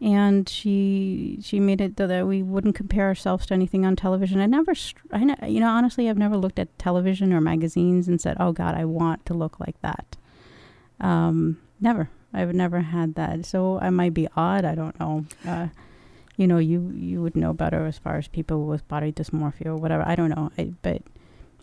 and 0.00 0.48
she 0.48 1.38
she 1.42 1.60
made 1.60 1.80
it 1.80 1.96
so 1.96 2.06
that 2.08 2.26
we 2.26 2.42
wouldn't 2.42 2.74
compare 2.74 3.06
ourselves 3.06 3.46
to 3.46 3.54
anything 3.54 3.86
on 3.86 3.94
television. 3.96 4.40
I 4.40 4.46
never, 4.46 4.72
I 5.12 5.24
ne- 5.24 5.48
you 5.48 5.60
know, 5.60 5.68
honestly, 5.70 6.08
I've 6.10 6.18
never 6.18 6.36
looked 6.36 6.58
at 6.58 6.76
television 6.78 7.32
or 7.32 7.40
magazines 7.40 8.08
and 8.08 8.20
said, 8.20 8.36
"Oh 8.40 8.52
God, 8.52 8.74
I 8.74 8.84
want 8.84 9.24
to 9.26 9.34
look 9.34 9.60
like 9.60 9.80
that." 9.82 10.16
Um, 11.02 11.58
never. 11.80 12.08
I've 12.32 12.54
never 12.54 12.80
had 12.80 13.14
that. 13.16 13.44
So 13.44 13.78
I 13.80 13.90
might 13.90 14.14
be 14.14 14.28
odd. 14.36 14.64
I 14.64 14.74
don't 14.74 14.98
know. 14.98 15.26
Uh, 15.46 15.68
you 16.36 16.46
know, 16.46 16.58
you 16.58 16.90
you 16.94 17.20
would 17.20 17.36
know 17.36 17.52
better 17.52 17.84
as 17.86 17.98
far 17.98 18.16
as 18.16 18.28
people 18.28 18.64
with 18.66 18.88
body 18.88 19.12
dysmorphia 19.12 19.66
or 19.66 19.76
whatever. 19.76 20.02
I 20.06 20.14
don't 20.14 20.30
know. 20.30 20.50
I, 20.56 20.72
but 20.80 21.02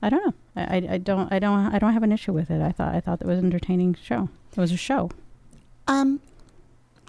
I 0.02 0.10
don't 0.10 0.26
know. 0.26 0.34
I, 0.56 0.62
I, 0.62 0.94
I 0.94 0.98
don't 1.00 1.34
I 1.34 1.40
don't 1.40 1.74
I 1.74 1.80
don't 1.80 1.94
have 1.94 2.04
an 2.04 2.12
issue 2.12 2.34
with 2.34 2.52
it. 2.52 2.62
I 2.62 2.72
thought 2.72 2.94
I 2.94 3.00
thought 3.00 3.22
it 3.22 3.28
was 3.28 3.40
an 3.40 3.46
entertaining 3.46 3.96
show. 4.02 4.30
It 4.56 4.60
was 4.60 4.72
a 4.72 4.78
show. 4.78 5.10
Um, 5.88 6.20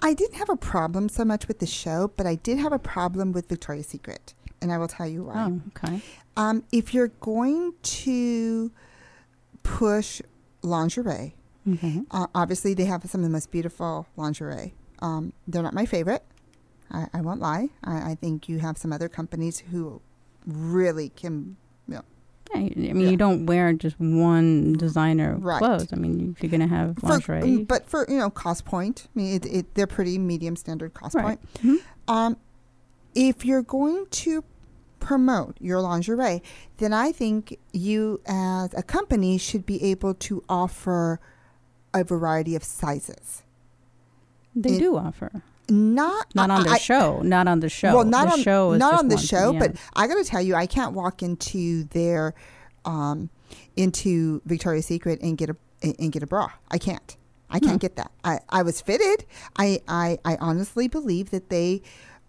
I 0.01 0.13
didn't 0.15 0.35
have 0.35 0.49
a 0.49 0.55
problem 0.55 1.07
so 1.07 1.23
much 1.23 1.47
with 1.47 1.59
the 1.59 1.67
show, 1.67 2.11
but 2.17 2.25
I 2.25 2.35
did 2.35 2.57
have 2.57 2.73
a 2.73 2.79
problem 2.79 3.31
with 3.31 3.47
Victoria's 3.47 3.87
Secret, 3.87 4.33
and 4.59 4.71
I 4.71 4.79
will 4.79 4.87
tell 4.87 5.07
you 5.07 5.25
why. 5.25 5.45
Oh, 5.45 5.61
okay. 5.67 6.01
Um, 6.35 6.63
if 6.71 6.93
you're 6.93 7.09
going 7.19 7.73
to 7.83 8.71
push 9.61 10.21
lingerie, 10.63 11.35
Okay. 11.67 12.01
uh, 12.11 12.27
obviously 12.33 12.73
they 12.73 12.85
have 12.85 13.03
some 13.09 13.21
of 13.21 13.25
the 13.25 13.31
most 13.31 13.51
beautiful 13.51 14.07
lingerie. 14.17 14.73
Um, 14.99 15.33
they're 15.47 15.63
not 15.63 15.73
my 15.73 15.85
favorite. 15.85 16.23
I, 16.91 17.07
I 17.13 17.21
won't 17.21 17.39
lie. 17.39 17.69
I, 17.83 18.11
I 18.11 18.15
think 18.15 18.49
you 18.49 18.59
have 18.59 18.77
some 18.77 18.91
other 18.91 19.07
companies 19.09 19.59
who 19.59 20.01
really 20.45 21.09
can. 21.09 21.57
Yeah, 21.87 22.01
I 22.53 22.59
mean, 22.59 22.99
Yeah. 23.01 23.09
you 23.11 23.17
don't 23.17 23.45
wear 23.45 23.71
just 23.73 23.99
one 23.99 24.73
designer 24.73 25.37
Right. 25.39 25.59
clothes. 25.59 25.93
I 25.93 25.95
mean, 25.95 26.35
you're 26.41 26.51
gonna 26.51 26.67
have 26.67 26.97
For, 26.97 27.07
lingerie, 27.09 27.57
but 27.63 27.87
for 27.87 28.05
you 28.09 28.17
know 28.17 28.29
cost 28.29 28.65
point, 28.65 29.07
I 29.15 29.19
mean 29.19 29.35
it, 29.35 29.45
it, 29.45 29.75
they're 29.75 29.87
pretty 29.87 30.17
medium 30.17 30.55
standard 30.55 30.93
cost 30.93 31.15
Right. 31.15 31.23
point. 31.23 31.39
Mhm. 31.63 31.77
Um, 32.07 32.37
if 33.15 33.45
you're 33.45 33.61
going 33.63 34.05
to 34.11 34.43
promote 34.99 35.57
your 35.61 35.79
lingerie, 35.81 36.41
then 36.77 36.91
I 36.93 37.11
think 37.11 37.57
you 37.71 38.19
as 38.25 38.73
a 38.73 38.83
company 38.83 39.37
should 39.37 39.65
be 39.65 39.81
able 39.83 40.13
to 40.15 40.43
offer 40.49 41.19
a 41.93 42.03
variety 42.03 42.55
of 42.55 42.63
sizes. 42.63 43.43
they 44.55 44.71
it- 44.75 44.79
do 44.79 44.97
offer. 44.97 45.43
Not 45.69 46.33
Not 46.35 46.49
on 46.49 46.63
the 46.63 46.77
show. 46.77 47.21
Not 47.21 47.47
on 47.47 47.61
the 47.61 47.69
show. 47.69 47.95
Well, 47.95 48.03
not 48.03 48.27
the 48.27 48.33
on 48.33 48.41
show. 48.41 48.75
Not 48.75 48.93
on 48.99 49.07
the 49.07 49.15
one 49.15 49.23
show, 49.23 49.51
thing, 49.51 49.59
but. 49.59 49.75
I 49.93 50.05
got 50.07 50.15
to 50.15 50.23
tell 50.25 50.41
you, 50.41 50.53
I 50.55 50.65
can't 50.65 50.93
walk 50.93 51.23
into 51.23 51.85
their 51.85 52.33
um, 52.83 53.29
into 53.77 54.41
Victoria's 54.45 54.85
Secret 54.87 55.21
and 55.21 55.37
get 55.37 55.49
a 55.49 55.55
and 55.81 56.11
get 56.11 56.23
a 56.23 56.27
bra. 56.27 56.49
I 56.69 56.77
can't. 56.77 57.15
I 57.49 57.59
can't 57.59 57.73
Hmm. 57.73 57.77
get 57.77 57.95
that. 57.95 58.11
I, 58.23 58.39
I 58.49 58.63
was 58.63 58.81
fitted. 58.81 59.25
I, 59.57 59.81
I 59.87 60.17
I 60.25 60.35
honestly 60.41 60.87
believe 60.89 61.29
that 61.31 61.49
they 61.49 61.81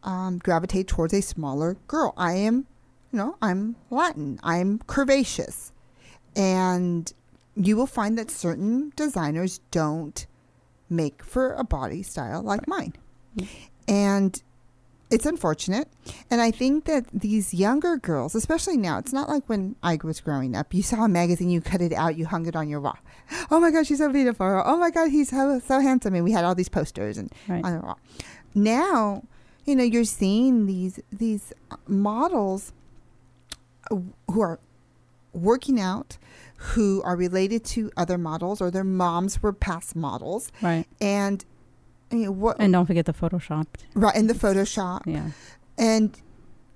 um, 0.04 0.38
gravitate 0.38 0.86
towards 0.86 1.12
a 1.12 1.20
smaller 1.22 1.76
girl. 1.88 2.12
I 2.16 2.34
am, 2.34 2.66
you 3.12 3.18
know, 3.18 3.36
I'm 3.42 3.74
Latin. 3.90 4.38
I'm 4.44 4.78
curvaceous, 4.80 5.72
and 6.36 7.12
you 7.56 7.76
will 7.76 7.86
find 7.86 8.16
that 8.18 8.30
certain 8.30 8.92
designers 8.96 9.60
don't 9.70 10.26
make 10.88 11.22
for 11.24 11.54
a 11.54 11.64
body 11.64 12.02
style 12.02 12.42
like 12.42 12.66
mine, 12.68 12.94
and 13.88 14.42
it's 15.10 15.26
unfortunate. 15.26 15.88
And 16.30 16.40
I 16.40 16.50
think 16.50 16.86
that 16.86 17.04
these 17.12 17.52
younger 17.52 17.98
girls, 17.98 18.34
especially 18.34 18.78
now, 18.78 18.96
it's 18.98 19.12
not 19.12 19.28
like 19.28 19.46
when 19.46 19.76
I 19.82 19.98
was 20.02 20.20
growing 20.20 20.56
up. 20.56 20.72
You 20.72 20.82
saw 20.82 21.04
a 21.04 21.08
magazine, 21.08 21.50
you 21.50 21.60
cut 21.60 21.82
it 21.82 21.92
out, 21.92 22.16
you 22.16 22.24
hung 22.24 22.46
it 22.46 22.56
on 22.56 22.68
your 22.70 22.80
wall. 22.80 22.96
Oh 23.50 23.60
my 23.60 23.70
God, 23.70 23.86
she's 23.86 23.98
so 23.98 24.10
beautiful. 24.10 24.46
Or, 24.46 24.66
oh 24.66 24.78
my 24.78 24.90
God, 24.90 25.10
he's 25.10 25.28
so, 25.28 25.60
so 25.60 25.80
handsome. 25.80 26.14
And 26.14 26.24
we 26.24 26.32
had 26.32 26.44
all 26.46 26.54
these 26.54 26.70
posters 26.70 27.18
and 27.18 27.30
Right. 27.46 27.62
on 27.62 27.74
the 27.74 27.80
wall. 27.80 27.98
Now, 28.54 29.24
you 29.66 29.76
know, 29.76 29.84
you're 29.84 30.04
seeing 30.04 30.64
these 30.66 30.98
these 31.12 31.52
models 31.86 32.72
who 33.90 34.40
are 34.40 34.58
working 35.34 35.78
out, 35.80 36.16
who 36.74 37.02
are 37.02 37.16
related 37.16 37.64
to 37.64 37.90
other 37.96 38.16
models, 38.18 38.60
or 38.60 38.70
their 38.70 38.84
moms 38.84 39.42
were 39.42 39.52
past 39.52 39.96
models, 39.96 40.50
Right. 40.62 40.86
and 41.00 41.44
I 42.10 42.14
mean, 42.16 42.40
what 42.40 42.56
And 42.60 42.72
don't 42.72 42.86
forget 42.86 43.06
the 43.06 43.12
photoshopped. 43.14 43.84
right 43.94 44.14
in 44.14 44.26
the 44.26 44.34
Photoshop, 44.34 45.02
Yeah. 45.06 45.30
and 45.78 46.20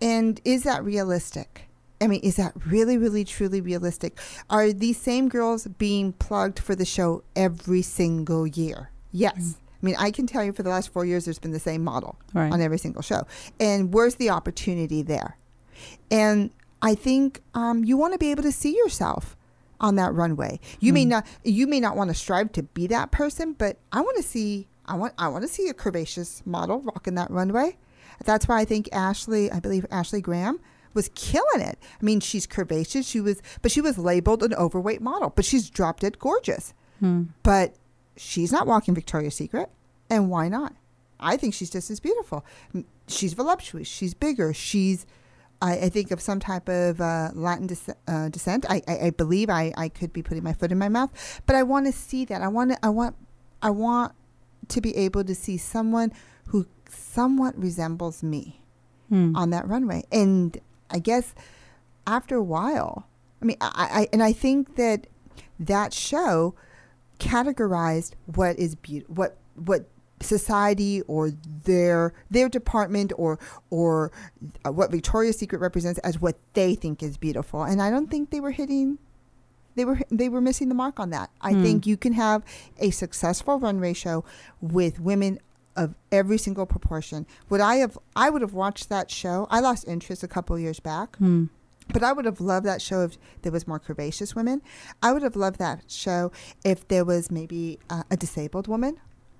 and 0.00 0.40
is 0.44 0.62
that 0.64 0.84
realistic? 0.84 1.68
I 2.00 2.06
mean, 2.06 2.20
is 2.20 2.36
that 2.36 2.52
really, 2.66 2.98
really, 2.98 3.24
truly 3.24 3.60
realistic? 3.62 4.18
Are 4.50 4.70
these 4.72 4.98
same 4.98 5.28
girls 5.30 5.66
being 5.78 6.12
plugged 6.12 6.58
for 6.58 6.74
the 6.74 6.84
show 6.84 7.22
every 7.34 7.80
single 7.82 8.46
year? 8.46 8.90
Yes. 9.12 9.34
Mm. 9.38 9.54
I 9.82 9.86
mean, 9.86 9.96
I 9.98 10.10
can 10.10 10.26
tell 10.26 10.44
you 10.44 10.52
for 10.52 10.62
the 10.62 10.68
last 10.70 10.90
four 10.92 11.04
years, 11.06 11.24
there's 11.24 11.38
been 11.38 11.52
the 11.52 11.58
same 11.60 11.82
model 11.84 12.18
Right. 12.34 12.52
on 12.52 12.60
every 12.60 12.78
single 12.78 13.02
show. 13.02 13.22
And 13.60 13.94
where's 13.94 14.16
the 14.16 14.28
opportunity 14.30 15.00
there? 15.02 15.36
And 16.10 16.50
I 16.82 16.94
think 16.94 17.40
um, 17.54 17.84
you 17.84 17.96
want 17.96 18.12
to 18.12 18.18
be 18.18 18.30
able 18.30 18.42
to 18.42 18.52
see 18.52 18.74
yourself 18.76 19.35
on 19.80 19.96
that 19.96 20.14
runway. 20.14 20.58
You 20.80 20.92
may 20.92 21.04
Mm. 21.04 21.08
not 21.08 21.26
you 21.44 21.66
may 21.66 21.80
not 21.80 21.96
want 21.96 22.08
to 22.10 22.14
strive 22.14 22.52
to 22.52 22.62
be 22.62 22.86
that 22.88 23.10
person, 23.10 23.52
but 23.52 23.78
I 23.92 24.00
want 24.00 24.16
to 24.16 24.22
see 24.22 24.68
I 24.86 24.96
want 24.96 25.14
I 25.18 25.28
want 25.28 25.42
to 25.42 25.48
see 25.48 25.68
a 25.68 25.74
curvaceous 25.74 26.44
model 26.46 26.80
rocking 26.80 27.14
that 27.16 27.30
runway. 27.30 27.76
That's 28.24 28.48
why 28.48 28.60
I 28.60 28.64
think 28.64 28.88
Ashley, 28.92 29.50
I 29.50 29.60
believe 29.60 29.84
Ashley 29.90 30.20
Graham 30.22 30.58
was 30.94 31.10
killing 31.14 31.60
it. 31.60 31.78
I 32.00 32.04
mean, 32.04 32.20
she's 32.20 32.46
curvaceous. 32.46 33.06
She 33.06 33.20
was, 33.20 33.42
but 33.60 33.70
she 33.70 33.82
was 33.82 33.98
labeled 33.98 34.42
an 34.42 34.54
overweight 34.54 35.02
model, 35.02 35.30
but 35.36 35.44
she's 35.44 35.68
dropped 35.68 36.02
it 36.02 36.18
gorgeous. 36.18 36.72
Hmm. 37.00 37.24
But 37.42 37.74
she's 38.16 38.50
not 38.50 38.66
walking 38.66 38.94
Victoria's 38.94 39.34
Secret, 39.34 39.68
and 40.08 40.30
why 40.30 40.48
not? 40.48 40.72
I 41.20 41.36
think 41.36 41.52
she's 41.52 41.68
just 41.68 41.90
as 41.90 42.00
beautiful. 42.00 42.42
She's 43.08 43.34
voluptuous. 43.34 43.86
She's 43.88 44.14
bigger. 44.14 44.54
She's, 44.54 45.04
I, 45.62 45.72
I 45.78 45.88
think 45.88 46.10
of 46.10 46.20
some 46.20 46.38
type 46.40 46.68
of 46.68 47.00
uh, 47.00 47.30
Latin 47.34 47.66
des- 47.66 47.94
uh, 48.06 48.28
descent. 48.28 48.66
I, 48.68 48.82
I, 48.86 48.98
I 49.06 49.10
believe 49.10 49.48
I, 49.50 49.72
I 49.76 49.88
could 49.88 50.12
be 50.12 50.22
putting 50.22 50.44
my 50.44 50.52
foot 50.52 50.70
in 50.72 50.78
my 50.78 50.88
mouth, 50.88 51.10
but 51.46 51.56
I 51.56 51.62
want 51.62 51.86
to 51.86 51.92
see 51.92 52.24
that. 52.26 52.42
I 52.42 52.48
want 52.48 52.72
to, 52.72 52.78
I 52.84 52.90
want, 52.90 53.16
I 53.62 53.70
want 53.70 54.12
to 54.68 54.80
be 54.80 54.94
able 54.96 55.24
to 55.24 55.34
see 55.34 55.56
someone 55.56 56.12
who 56.48 56.66
somewhat 56.88 57.58
resembles 57.58 58.22
me 58.22 58.62
Hmm. 59.08 59.36
on 59.36 59.50
that 59.50 59.68
runway. 59.68 60.02
And 60.10 60.58
I 60.90 60.98
guess 60.98 61.32
after 62.08 62.34
a 62.34 62.42
while, 62.42 63.06
I 63.40 63.44
mean, 63.44 63.56
I, 63.60 63.88
I 64.00 64.08
and 64.12 64.20
I 64.20 64.32
think 64.32 64.74
that 64.76 65.06
that 65.60 65.92
show 65.94 66.56
categorized 67.20 68.12
what 68.26 68.58
is 68.58 68.74
beauty, 68.74 69.06
what 69.08 69.36
what 69.54 69.88
society 70.20 71.02
or 71.02 71.30
their 71.64 72.12
their 72.30 72.48
department 72.48 73.12
or 73.16 73.38
or 73.70 74.10
uh, 74.64 74.72
what 74.72 74.90
Victoria's 74.90 75.38
Secret 75.38 75.58
represents 75.60 75.98
as 76.00 76.20
what 76.20 76.36
they 76.54 76.74
think 76.74 77.02
is 77.02 77.16
beautiful. 77.16 77.62
And 77.62 77.80
I 77.82 77.90
don't 77.90 78.10
think 78.10 78.30
they 78.30 78.40
were 78.40 78.52
hitting. 78.52 78.98
They 79.74 79.84
were 79.84 80.00
they 80.10 80.28
were 80.28 80.40
missing 80.40 80.68
the 80.68 80.74
mark 80.74 80.98
on 80.98 81.10
that. 81.10 81.30
I 81.40 81.52
Hmm. 81.52 81.62
think 81.62 81.86
you 81.86 81.96
can 81.96 82.14
have 82.14 82.42
a 82.78 82.90
successful 82.90 83.58
runway 83.60 83.92
show 83.92 84.24
with 84.60 84.98
women 85.00 85.38
of 85.76 85.94
every 86.10 86.38
single 86.38 86.64
proportion. 86.64 87.26
Would 87.50 87.60
I 87.60 87.76
have? 87.76 87.98
I 88.14 88.30
would 88.30 88.40
have 88.40 88.54
watched 88.54 88.88
that 88.88 89.10
show. 89.10 89.46
I 89.50 89.60
lost 89.60 89.86
interest 89.86 90.22
a 90.22 90.28
couple 90.28 90.58
years 90.58 90.80
back, 90.80 91.16
Hmm. 91.16 91.44
but 91.92 92.02
I 92.02 92.14
would 92.14 92.24
have 92.24 92.40
loved 92.40 92.64
that 92.64 92.80
show 92.80 93.02
if 93.02 93.18
there 93.42 93.52
was 93.52 93.68
more 93.68 93.78
curvaceous 93.78 94.34
women. 94.34 94.62
I 95.02 95.12
would 95.12 95.22
have 95.22 95.36
loved 95.36 95.58
that 95.58 95.90
show 95.90 96.32
if 96.64 96.88
there 96.88 97.04
was 97.04 97.30
maybe 97.30 97.78
uh, 97.90 98.04
a 98.10 98.16
disabled 98.16 98.68
woman 98.68 98.96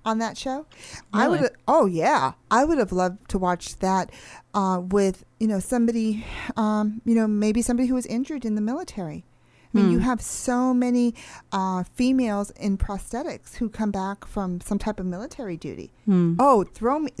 on 0.07 0.17
that 0.19 0.37
show. 0.37 0.65
I 1.13 1.27
would. 1.27 1.41
Really? 1.41 1.53
Oh 1.67 1.85
yeah, 1.85 2.31
I 2.49 2.63
would 2.65 2.77
have 2.79 2.91
loved 2.91 3.29
to 3.29 3.37
watch 3.37 3.77
that 3.79 4.09
uh, 4.53 4.81
with 4.81 5.23
you 5.39 5.47
know 5.47 5.59
somebody, 5.59 6.25
um, 6.55 7.01
you 7.05 7.13
know 7.13 7.27
maybe 7.27 7.61
somebody 7.61 7.87
who 7.89 7.95
was 7.95 8.05
injured 8.07 8.45
in 8.45 8.55
the 8.55 8.61
military. 8.61 9.25
I 9.73 9.79
mean, 9.79 9.91
you 9.91 9.97
Hmm. 9.99 10.05
have 10.05 10.21
so 10.21 10.73
many 10.73 11.13
uh, 11.51 11.83
females 11.93 12.51
in 12.51 12.77
prosthetics 12.77 13.55
who 13.57 13.67
come 13.69 13.91
back 13.91 14.25
from 14.25 14.61
some 14.61 14.79
type 14.79 14.97
of 14.99 15.05
military 15.05 15.57
duty. 15.57 15.91
Hmm. 16.05 16.35
Oh, 16.39 16.63
throw 16.63 16.99
me 16.99 17.11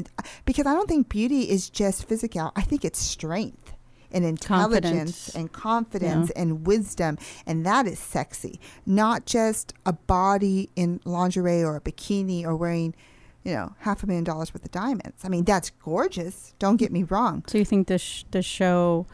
because 0.45 0.65
I 0.65 0.73
don't 0.73 0.87
think 0.87 1.09
beauty 1.09 1.49
is 1.49 1.69
just 1.69 2.07
physical. 2.07 2.53
I 2.55 2.61
think 2.61 2.85
it's 2.85 2.99
strength 2.99 3.66
and 4.11 4.23
intelligence 4.25 4.83
Confidence. 4.83 5.35
and 5.35 5.51
confidence 5.51 6.29
and 6.31 6.65
wisdom, 6.65 7.17
and 7.45 7.65
that 7.65 7.85
is 7.87 7.99
sexy. 7.99 8.59
Not 8.85 9.25
just 9.25 9.73
a 9.85 9.93
body 9.93 10.69
in 10.75 10.99
lingerie 11.05 11.63
or 11.63 11.75
a 11.75 11.81
bikini 11.81 12.43
or 12.43 12.55
wearing, 12.55 12.95
you 13.43 13.53
know, 13.53 13.75
half 13.79 14.03
a 14.03 14.07
million 14.07 14.23
dollars 14.23 14.53
worth 14.53 14.63
of 14.65 14.71
diamonds. 14.71 15.23
I 15.23 15.29
mean, 15.29 15.43
that's 15.43 15.69
gorgeous. 15.83 16.53
Don't 16.59 16.77
get 16.77 16.91
me 16.91 17.03
wrong. 17.03 17.43
So 17.47 17.57
you 17.57 17.65
think 17.65 17.87
this 17.87 18.01
sh- 18.01 18.23
the 18.31 18.41
show 18.41 19.07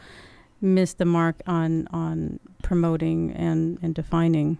missed 0.60 0.98
the 0.98 1.04
mark 1.04 1.42
on 1.46 1.86
on 1.90 2.38
promoting 2.62 3.32
and 3.32 3.78
and 3.82 3.94
defining 3.94 4.58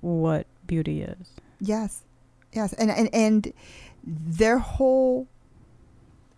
what 0.00 0.46
beauty 0.66 1.02
is? 1.02 1.32
Yes, 1.60 2.02
yes, 2.52 2.72
and 2.74 2.90
and 2.90 3.08
and 3.12 3.52
their 4.04 4.58
whole 4.58 5.28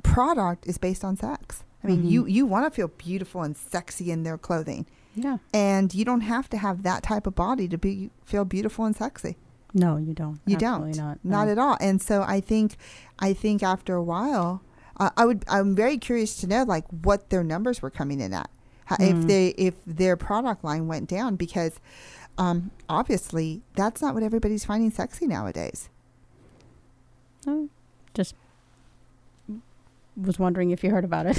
product 0.03 0.67
is 0.67 0.79
based 0.79 1.05
on 1.05 1.17
sex. 1.17 1.65
I 1.85 1.89
mean, 1.89 2.03
Mhm. 2.03 2.11
you 2.11 2.27
you 2.27 2.47
want 2.47 2.65
to 2.67 2.71
feel 2.75 2.89
beautiful 2.89 3.43
and 3.43 3.57
sexy 3.57 4.11
in 4.11 4.23
their 4.23 4.39
clothing. 4.39 4.87
Yeah. 5.17 5.39
and 5.53 5.95
you 5.95 6.05
don't 6.05 6.23
have 6.23 6.49
to 6.51 6.57
have 6.59 6.83
that 6.83 7.05
type 7.05 7.29
of 7.29 7.37
body 7.37 7.69
to 7.69 7.79
be 7.79 8.11
feel 8.25 8.45
beautiful 8.45 8.85
and 8.85 8.97
sexy. 8.97 9.37
No, 9.73 9.97
you 9.97 10.13
don't. 10.13 10.41
You 10.45 10.57
Absolutely 10.57 10.93
don't, 10.95 11.25
Not. 11.25 11.47
not 11.47 11.49
at 11.49 11.57
all. 11.57 11.77
And 11.81 12.03
so 12.03 12.23
I 12.23 12.41
think, 12.41 12.75
I 13.21 13.33
think 13.33 13.63
after 13.63 13.95
a 13.95 14.03
while, 14.03 14.63
uh, 14.99 15.11
I 15.17 15.25
would. 15.25 15.45
I'm 15.47 15.77
very 15.77 15.99
curious 15.99 16.37
to 16.39 16.49
know 16.49 16.65
like 16.65 16.85
what 16.91 17.31
their 17.31 17.45
numbers 17.45 17.81
were 17.81 17.91
coming 17.91 18.21
in 18.21 18.33
at, 18.33 18.51
How, 18.87 18.97
if 18.99 19.17
Mm. 19.19 19.27
they 19.29 19.49
if 19.51 19.75
their 19.87 20.17
product 20.17 20.65
line 20.65 20.89
went 20.89 21.09
down 21.09 21.37
because, 21.37 21.79
um, 22.37 22.73
obviously 22.89 23.63
that's 23.77 24.03
not 24.03 24.15
what 24.15 24.25
everybody's 24.25 24.65
finding 24.65 24.91
sexy 24.91 25.29
nowadays. 25.29 25.91
Oh, 27.47 27.69
just 28.15 28.35
was 30.17 30.39
wondering 30.39 30.71
if 30.71 30.85
you 30.85 30.91
heard 30.91 31.05
about 31.05 31.27
it. 31.27 31.39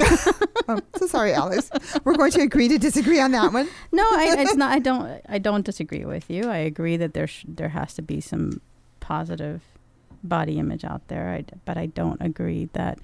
um, 0.67 0.81
so 0.95 1.07
sorry, 1.07 1.33
Alice. 1.33 1.69
We're 2.03 2.15
going 2.15 2.31
to 2.31 2.41
agree 2.41 2.67
to 2.67 2.77
disagree 2.77 3.19
on 3.19 3.31
that 3.31 3.53
one. 3.53 3.67
no, 3.91 4.03
I, 4.03 4.35
it's 4.39 4.55
not. 4.55 4.71
I 4.71 4.79
don't. 4.79 5.21
I 5.27 5.37
don't 5.37 5.65
disagree 5.65 6.05
with 6.05 6.29
you. 6.29 6.49
I 6.49 6.57
agree 6.57 6.97
that 6.97 7.13
there 7.13 7.27
sh- 7.27 7.45
there 7.47 7.69
has 7.69 7.93
to 7.95 8.01
be 8.01 8.21
some 8.21 8.61
positive 8.99 9.61
body 10.23 10.57
image 10.59 10.83
out 10.83 11.07
there. 11.07 11.29
I, 11.29 11.45
but 11.65 11.77
I 11.77 11.85
don't 11.87 12.21
agree 12.21 12.69
that 12.73 12.99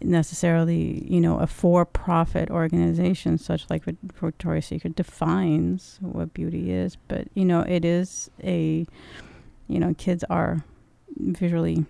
necessarily, 0.00 1.04
you 1.08 1.20
know, 1.20 1.38
a 1.38 1.46
for-profit 1.46 2.50
organization 2.50 3.38
such 3.38 3.68
like 3.70 3.84
Vic- 3.84 3.96
Victoria's 4.20 4.66
Secret 4.66 4.96
defines 4.96 5.98
what 6.00 6.34
beauty 6.34 6.72
is. 6.72 6.96
But 7.08 7.28
you 7.34 7.44
know, 7.44 7.60
it 7.60 7.84
is 7.84 8.30
a, 8.42 8.86
you 9.68 9.78
know, 9.78 9.94
kids 9.94 10.24
are 10.28 10.64
visually 11.16 11.84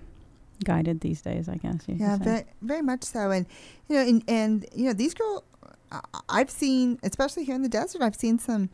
guided 0.65 1.01
these 1.01 1.23
days, 1.23 1.49
I 1.49 1.57
guess. 1.57 1.83
Yeah, 1.87 2.17
very, 2.19 2.45
very 2.63 2.83
much 2.83 3.05
so. 3.05 3.31
And 3.31 3.47
you 3.89 3.97
know, 3.97 4.03
and, 4.03 4.25
and 4.29 4.67
you 4.75 4.87
know, 4.87 4.93
these 4.93 5.15
girls, 5.15 5.43
I've 6.29 6.51
seen, 6.51 6.99
especially 7.03 7.45
here 7.45 7.55
in 7.55 7.63
the 7.63 7.69
desert, 7.69 8.03
I've 8.03 8.17
seen 8.17 8.39
some, 8.39 8.71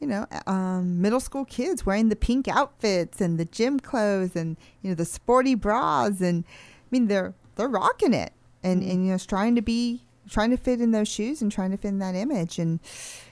you 0.00 0.06
know, 0.06 0.26
um, 0.46 1.00
middle 1.00 1.20
school 1.20 1.44
kids 1.44 1.86
wearing 1.86 2.08
the 2.08 2.16
pink 2.16 2.48
outfits 2.48 3.20
and 3.20 3.38
the 3.38 3.44
gym 3.44 3.78
clothes 3.78 4.34
and 4.36 4.56
you 4.82 4.90
know 4.90 4.94
the 4.94 5.04
sporty 5.04 5.54
bras, 5.54 6.20
and 6.20 6.44
I 6.48 6.86
mean 6.90 7.06
they're 7.08 7.34
they're 7.56 7.68
rocking 7.68 8.12
it, 8.14 8.32
and 8.62 8.82
Mm. 8.82 8.90
and 8.90 9.02
you 9.04 9.08
know, 9.10 9.14
it's 9.14 9.26
trying 9.26 9.54
to 9.54 9.62
be 9.62 10.02
trying 10.28 10.50
to 10.50 10.56
fit 10.56 10.80
in 10.80 10.90
those 10.90 11.06
shoes 11.08 11.40
and 11.40 11.52
trying 11.52 11.70
to 11.70 11.76
fit 11.76 11.88
in 11.88 12.00
that 12.00 12.14
image, 12.16 12.58
and 12.58 12.80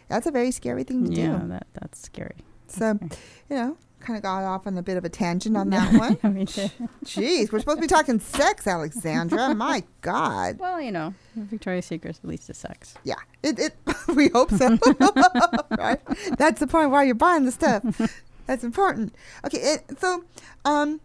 that's 0.09 0.27
a 0.27 0.31
very 0.31 0.51
scary 0.53 0.85
thing 0.85 1.05
to 1.05 1.13
yeah, 1.13 1.39
do. 1.39 1.49
that 1.49 1.67
that's 1.75 2.01
scary. 2.01 2.37
So 2.69 2.95
That's 3.01 3.19
you 3.51 3.57
know, 3.57 3.77
kind 4.05 4.17
of 4.17 4.23
got 4.23 4.45
off 4.45 4.67
on 4.67 4.77
a 4.77 4.83
bit 4.83 4.97
of 4.97 5.05
a 5.05 5.09
tangent 5.09 5.57
on 5.57 5.71
that 5.71 5.93
one. 5.95 6.19
Me 6.35 6.45
too. 6.45 6.69
Jeez, 7.05 7.51
we're 7.53 7.61
supposed 7.61 7.79
to 7.79 7.83
be 7.83 7.87
talking 7.87 8.21
sex, 8.21 8.67
Alexandra. 8.67 9.55
My 9.57 9.83
God. 10.03 10.59
Well, 10.59 10.81
you 10.81 10.93
know, 10.93 11.15
Victoria's 11.37 11.87
Secret's 11.87 12.21
leads 12.23 12.47
to 12.47 12.55
sex. 12.55 12.95
Yeah, 13.05 13.17
it, 13.43 13.59
it 13.59 13.75
we 14.15 14.29
hope 14.29 14.51
so. 14.51 14.79
right? 15.79 16.01
That's 16.39 16.61
the 16.61 16.67
point 16.67 16.91
why 16.91 17.05
you're 17.05 17.15
buying 17.15 17.45
the 17.45 17.53
stuff. 17.53 17.83
That's 18.47 18.65
important. 18.65 19.15
Okay, 19.47 19.59
it, 19.59 19.99
so 19.99 20.25
um 20.65 21.01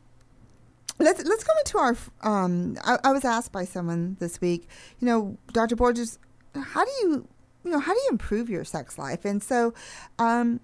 let's 1.00 1.24
let's 1.24 1.44
go 1.44 1.54
into 1.60 1.78
our 1.78 1.96
um 2.22 2.78
I, 2.84 2.98
I 3.06 3.12
was 3.14 3.24
asked 3.24 3.52
by 3.52 3.66
someone 3.66 4.18
this 4.20 4.42
week, 4.42 4.68
you 5.00 5.08
know, 5.08 5.38
Dr. 5.54 5.76
Borges, 5.76 6.20
how 6.54 6.84
do 6.84 6.92
you 7.02 7.28
you 7.64 7.72
know, 7.72 7.80
how 7.80 7.94
do 7.94 8.00
you 8.00 8.10
improve 8.12 8.50
your 8.50 8.64
sex 8.66 8.98
life? 8.98 9.24
And 9.26 9.42
so 9.42 9.74
um 10.18 10.60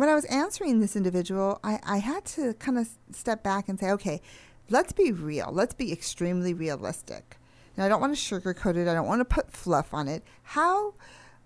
when 0.00 0.08
I 0.08 0.14
was 0.14 0.24
answering 0.24 0.80
this 0.80 0.96
individual, 0.96 1.60
I, 1.62 1.78
I 1.84 1.98
had 1.98 2.24
to 2.36 2.54
kind 2.54 2.78
of 2.78 2.88
step 3.12 3.42
back 3.42 3.68
and 3.68 3.78
say, 3.78 3.90
okay, 3.90 4.22
let's 4.70 4.92
be 4.92 5.12
real. 5.12 5.50
Let's 5.52 5.74
be 5.74 5.92
extremely 5.92 6.54
realistic. 6.54 7.36
I 7.76 7.86
don't 7.86 8.00
want 8.00 8.16
to 8.16 8.20
sugarcoat 8.20 8.76
it. 8.76 8.88
I 8.88 8.94
don't 8.94 9.06
want 9.06 9.20
to 9.20 9.24
put 9.26 9.52
fluff 9.52 9.92
on 9.92 10.08
it. 10.08 10.22
How 10.42 10.94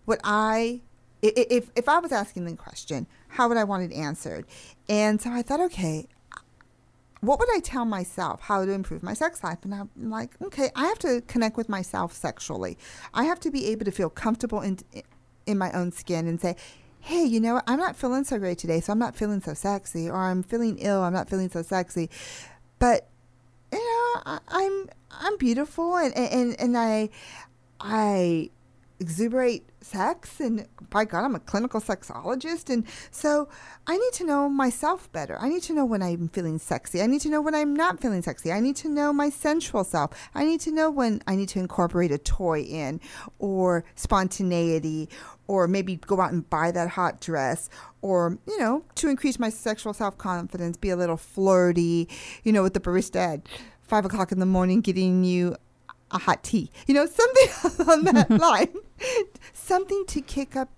would 0.06 0.20
i- 0.24 0.80
if, 1.22 1.70
if 1.74 1.88
I 1.88 1.98
was 1.98 2.12
asking 2.12 2.44
the 2.44 2.54
question, 2.54 3.08
how 3.28 3.48
would 3.48 3.56
I 3.56 3.64
want 3.64 3.90
it 3.90 3.92
answered? 3.92 4.46
And 4.88 5.20
so 5.20 5.30
I 5.32 5.42
thought, 5.42 5.60
okay, 5.60 6.06
what 7.22 7.40
would 7.40 7.48
I 7.52 7.58
tell 7.58 7.84
myself 7.84 8.40
how 8.42 8.64
to 8.64 8.70
improve 8.70 9.02
my 9.02 9.14
sex 9.14 9.42
life? 9.42 9.58
And 9.64 9.74
I'm 9.74 9.90
like, 9.96 10.30
okay, 10.40 10.70
I 10.76 10.86
have 10.86 10.98
to 11.00 11.22
connect 11.22 11.56
with 11.56 11.68
myself 11.68 12.12
sexually. 12.12 12.78
I 13.14 13.24
have 13.24 13.40
to 13.40 13.50
be 13.50 13.66
able 13.66 13.84
to 13.84 13.90
feel 13.90 14.10
comfortable 14.10 14.60
in, 14.60 14.78
in 15.44 15.58
my 15.58 15.72
own 15.72 15.90
skin 15.90 16.28
and 16.28 16.40
say, 16.40 16.54
hey, 17.04 17.22
you 17.22 17.38
know 17.38 17.54
what? 17.54 17.64
I'm 17.66 17.78
not 17.78 17.96
feeling 17.96 18.24
so 18.24 18.38
great 18.38 18.56
today, 18.56 18.80
so 18.80 18.90
I'm 18.90 18.98
not 18.98 19.14
feeling 19.14 19.42
so 19.42 19.52
sexy, 19.52 20.08
or 20.08 20.16
I'm 20.16 20.42
feeling 20.42 20.78
ill, 20.78 21.02
I'm 21.02 21.12
not 21.12 21.28
feeling 21.28 21.50
so 21.50 21.60
sexy. 21.60 22.08
But 22.78 23.08
you 23.70 23.78
know, 23.78 24.22
I, 24.24 24.38
I'm 24.48 24.88
I'm 25.10 25.36
beautiful, 25.36 25.96
and 25.96 26.16
and 26.16 26.58
and 26.58 26.78
I 26.78 27.10
I 27.78 28.50
exuberate 29.00 29.68
sex, 29.82 30.40
and 30.40 30.66
by 30.88 31.04
God, 31.04 31.24
I'm 31.24 31.34
a 31.34 31.40
clinical 31.40 31.80
sexologist, 31.80 32.70
and 32.70 32.86
so 33.10 33.48
I 33.86 33.98
need 33.98 34.12
to 34.14 34.24
know 34.24 34.48
myself 34.48 35.12
better. 35.12 35.36
I 35.38 35.50
need 35.50 35.62
to 35.64 35.74
know 35.74 35.84
when 35.84 36.02
I'm 36.02 36.28
feeling 36.28 36.58
sexy. 36.58 37.02
I 37.02 37.06
need 37.06 37.20
to 37.22 37.28
know 37.28 37.42
when 37.42 37.54
I'm 37.54 37.74
not 37.76 38.00
feeling 38.00 38.22
sexy. 38.22 38.50
I 38.50 38.60
need 38.60 38.76
to 38.76 38.88
know 38.88 39.12
my 39.12 39.28
sensual 39.28 39.84
self. 39.84 40.10
I 40.34 40.44
need 40.46 40.60
to 40.60 40.72
know 40.72 40.90
when 40.90 41.22
I 41.26 41.36
need 41.36 41.50
to 41.50 41.58
incorporate 41.58 42.12
a 42.12 42.18
toy 42.18 42.62
in, 42.62 43.00
or 43.38 43.84
spontaneity, 43.94 45.10
or 45.46 45.68
maybe 45.68 45.96
go 45.96 46.20
out 46.20 46.32
and 46.32 46.48
buy 46.48 46.70
that 46.70 46.90
hot 46.90 47.20
dress, 47.20 47.68
or 48.02 48.38
you 48.46 48.58
know, 48.58 48.84
to 48.96 49.08
increase 49.08 49.38
my 49.38 49.50
sexual 49.50 49.92
self 49.92 50.16
confidence, 50.18 50.76
be 50.76 50.90
a 50.90 50.96
little 50.96 51.16
flirty, 51.16 52.08
you 52.42 52.52
know, 52.52 52.62
with 52.62 52.74
the 52.74 52.80
barista 52.80 53.34
at 53.34 53.48
five 53.82 54.04
o'clock 54.04 54.32
in 54.32 54.40
the 54.40 54.46
morning 54.46 54.80
getting 54.80 55.24
you 55.24 55.56
a 56.10 56.18
hot 56.18 56.42
tea. 56.42 56.70
You 56.86 56.94
know, 56.94 57.06
something 57.06 57.86
on 57.88 58.04
that 58.04 58.30
line. 58.40 58.74
Something 59.52 60.04
to 60.06 60.20
kick 60.20 60.56
up 60.56 60.70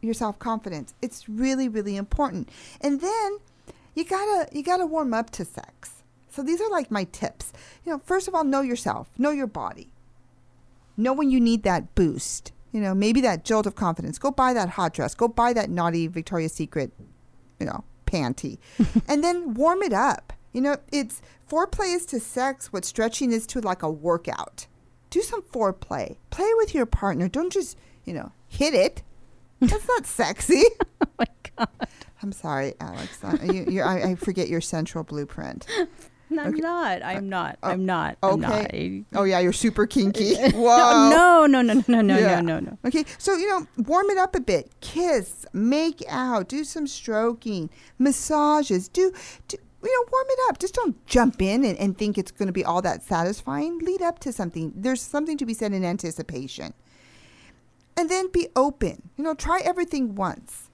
your 0.00 0.14
self 0.14 0.38
confidence. 0.38 0.94
It's 1.00 1.28
really, 1.28 1.68
really 1.68 1.96
important. 1.96 2.48
And 2.80 3.00
then 3.00 3.38
you 3.94 4.04
gotta 4.04 4.48
you 4.52 4.62
gotta 4.62 4.86
warm 4.86 5.14
up 5.14 5.30
to 5.30 5.44
sex. 5.44 6.02
So 6.30 6.42
these 6.42 6.60
are 6.60 6.70
like 6.70 6.90
my 6.90 7.04
tips. 7.04 7.52
You 7.84 7.92
know, 7.92 7.98
first 8.04 8.26
of 8.26 8.34
all, 8.34 8.44
know 8.44 8.62
yourself, 8.62 9.08
know 9.16 9.30
your 9.30 9.46
body. 9.46 9.88
Know 10.96 11.12
when 11.12 11.30
you 11.30 11.40
need 11.40 11.62
that 11.62 11.94
boost. 11.94 12.52
You 12.72 12.80
know, 12.80 12.94
maybe 12.94 13.20
that 13.20 13.44
jolt 13.44 13.66
of 13.66 13.74
confidence. 13.74 14.18
Go 14.18 14.30
buy 14.30 14.52
that 14.54 14.70
hot 14.70 14.94
dress. 14.94 15.14
Go 15.14 15.28
buy 15.28 15.52
that 15.52 15.70
naughty 15.70 16.06
Victoria's 16.06 16.52
Secret, 16.52 16.92
you 17.60 17.66
know, 17.66 17.84
panty. 18.06 18.58
and 19.08 19.22
then 19.22 19.54
warm 19.54 19.82
it 19.82 19.92
up. 19.92 20.32
You 20.52 20.60
know, 20.60 20.76
it's 20.90 21.22
foreplay 21.48 21.94
is 21.94 22.06
to 22.06 22.20
sex 22.20 22.72
what 22.72 22.84
stretching 22.84 23.32
is 23.32 23.46
to 23.48 23.60
like 23.60 23.82
a 23.82 23.90
workout. 23.90 24.66
Do 25.10 25.20
some 25.22 25.42
foreplay. 25.42 26.16
Play 26.30 26.50
with 26.56 26.74
your 26.74 26.86
partner. 26.86 27.28
Don't 27.28 27.52
just, 27.52 27.78
you 28.04 28.14
know, 28.14 28.32
hit 28.48 28.74
it. 28.74 29.02
That's 29.60 29.86
not 29.88 30.06
sexy. 30.06 30.62
Oh 31.00 31.08
my 31.18 31.26
god. 31.56 31.88
I'm 32.22 32.32
sorry, 32.32 32.74
Alex. 32.80 33.18
I, 33.22 33.44
you, 33.44 33.82
I, 33.82 34.10
I 34.10 34.14
forget 34.14 34.48
your 34.48 34.60
sensual 34.60 35.02
blueprint. 35.02 35.66
No, 36.32 36.42
I'm 36.44 36.48
Okay. 36.48 36.60
not. 36.60 37.02
I'm 37.02 37.28
not. 37.28 37.58
oh, 37.62 37.68
I'm 37.70 37.84
not. 37.86 38.16
I'm 38.22 38.44
okay. 38.44 39.04
not. 39.10 39.20
Oh 39.20 39.24
yeah, 39.24 39.38
you're 39.38 39.52
super 39.52 39.86
kinky. 39.86 40.34
Whoa. 40.52 41.10
No, 41.10 41.46
no, 41.46 41.62
no, 41.62 41.82
no, 41.86 42.00
no, 42.00 42.18
Yeah. 42.18 42.40
no, 42.40 42.58
no, 42.58 42.70
no. 42.70 42.78
Okay, 42.86 43.04
so 43.18 43.36
you 43.36 43.48
know, 43.48 43.66
warm 43.86 44.10
it 44.10 44.18
up 44.18 44.34
a 44.34 44.40
bit. 44.40 44.70
Kiss, 44.80 45.46
make 45.52 46.02
out, 46.08 46.48
do 46.48 46.64
some 46.64 46.86
stroking, 46.86 47.70
massages. 47.98 48.88
Do, 48.88 49.12
do 49.48 49.56
you 49.84 49.88
know, 50.04 50.08
warm 50.12 50.26
it 50.30 50.38
up. 50.48 50.58
Just 50.58 50.74
don't 50.74 51.04
jump 51.06 51.42
in 51.42 51.64
and, 51.64 51.76
and 51.78 51.98
think 51.98 52.16
it's 52.16 52.30
going 52.30 52.46
to 52.46 52.52
be 52.52 52.64
all 52.64 52.80
that 52.82 53.02
satisfying. 53.02 53.78
Lead 53.80 54.00
up 54.00 54.18
to 54.20 54.32
something. 54.32 54.72
There's 54.76 55.00
something 55.02 55.36
to 55.38 55.44
be 55.46 55.54
said 55.54 55.72
in 55.72 55.84
anticipation. 55.84 56.72
And 57.96 58.08
then 58.08 58.30
be 58.30 58.48
open. 58.56 59.10
You 59.16 59.24
know, 59.24 59.34
try 59.34 59.60
everything 59.64 60.14
once. 60.14 60.70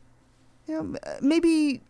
You 0.66 0.74
know, 0.74 0.98
uh, 1.06 1.16
maybe 1.22 1.80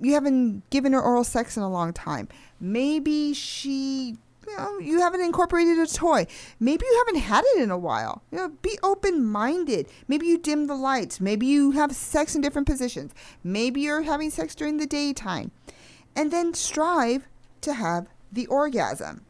you 0.00 0.14
haven't 0.14 0.68
given 0.70 0.92
her 0.92 1.00
oral 1.02 1.24
sex 1.24 1.56
in 1.56 1.62
a 1.62 1.70
long 1.70 1.92
time. 1.92 2.28
Maybe 2.60 3.32
she, 3.34 4.16
you 4.46 4.56
know, 4.56 4.78
you 4.78 5.00
haven't 5.00 5.20
incorporated 5.20 5.78
a 5.78 5.86
toy. 5.86 6.26
Maybe 6.60 6.84
you 6.84 7.04
haven't 7.06 7.22
had 7.22 7.44
it 7.54 7.62
in 7.62 7.70
a 7.70 7.78
while. 7.78 8.22
You 8.30 8.38
know, 8.38 8.48
be 8.62 8.78
open 8.82 9.24
minded. 9.24 9.86
Maybe 10.08 10.26
you 10.26 10.38
dim 10.38 10.66
the 10.66 10.74
lights. 10.74 11.20
Maybe 11.20 11.46
you 11.46 11.72
have 11.72 11.94
sex 11.94 12.34
in 12.34 12.40
different 12.40 12.66
positions. 12.66 13.12
Maybe 13.42 13.82
you're 13.82 14.02
having 14.02 14.30
sex 14.30 14.54
during 14.54 14.76
the 14.78 14.86
daytime. 14.86 15.50
And 16.16 16.30
then 16.30 16.54
strive 16.54 17.26
to 17.62 17.74
have 17.74 18.06
the 18.32 18.46
orgasm. 18.46 19.22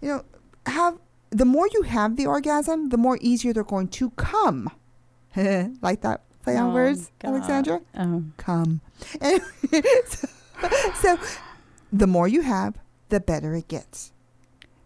You 0.00 0.08
know, 0.08 0.24
have 0.66 0.98
the 1.30 1.44
more 1.44 1.68
you 1.72 1.82
have 1.82 2.16
the 2.16 2.26
orgasm, 2.26 2.90
the 2.90 2.96
more 2.98 3.18
easier 3.20 3.52
they're 3.52 3.64
going 3.64 3.88
to 3.88 4.10
come. 4.10 4.70
like 5.36 6.00
that 6.02 6.22
play 6.42 6.56
on 6.56 6.70
Oh, 6.70 6.74
words, 6.74 7.10
God. 7.18 7.30
Alexandra? 7.30 7.80
Oh, 7.96 8.24
come. 8.36 8.80
Anyway, 9.20 9.44
so, 10.06 10.28
so 11.00 11.18
the 11.92 12.06
more 12.06 12.28
you 12.28 12.42
have, 12.42 12.76
the 13.08 13.20
better 13.20 13.54
it 13.54 13.68
gets. 13.68 14.12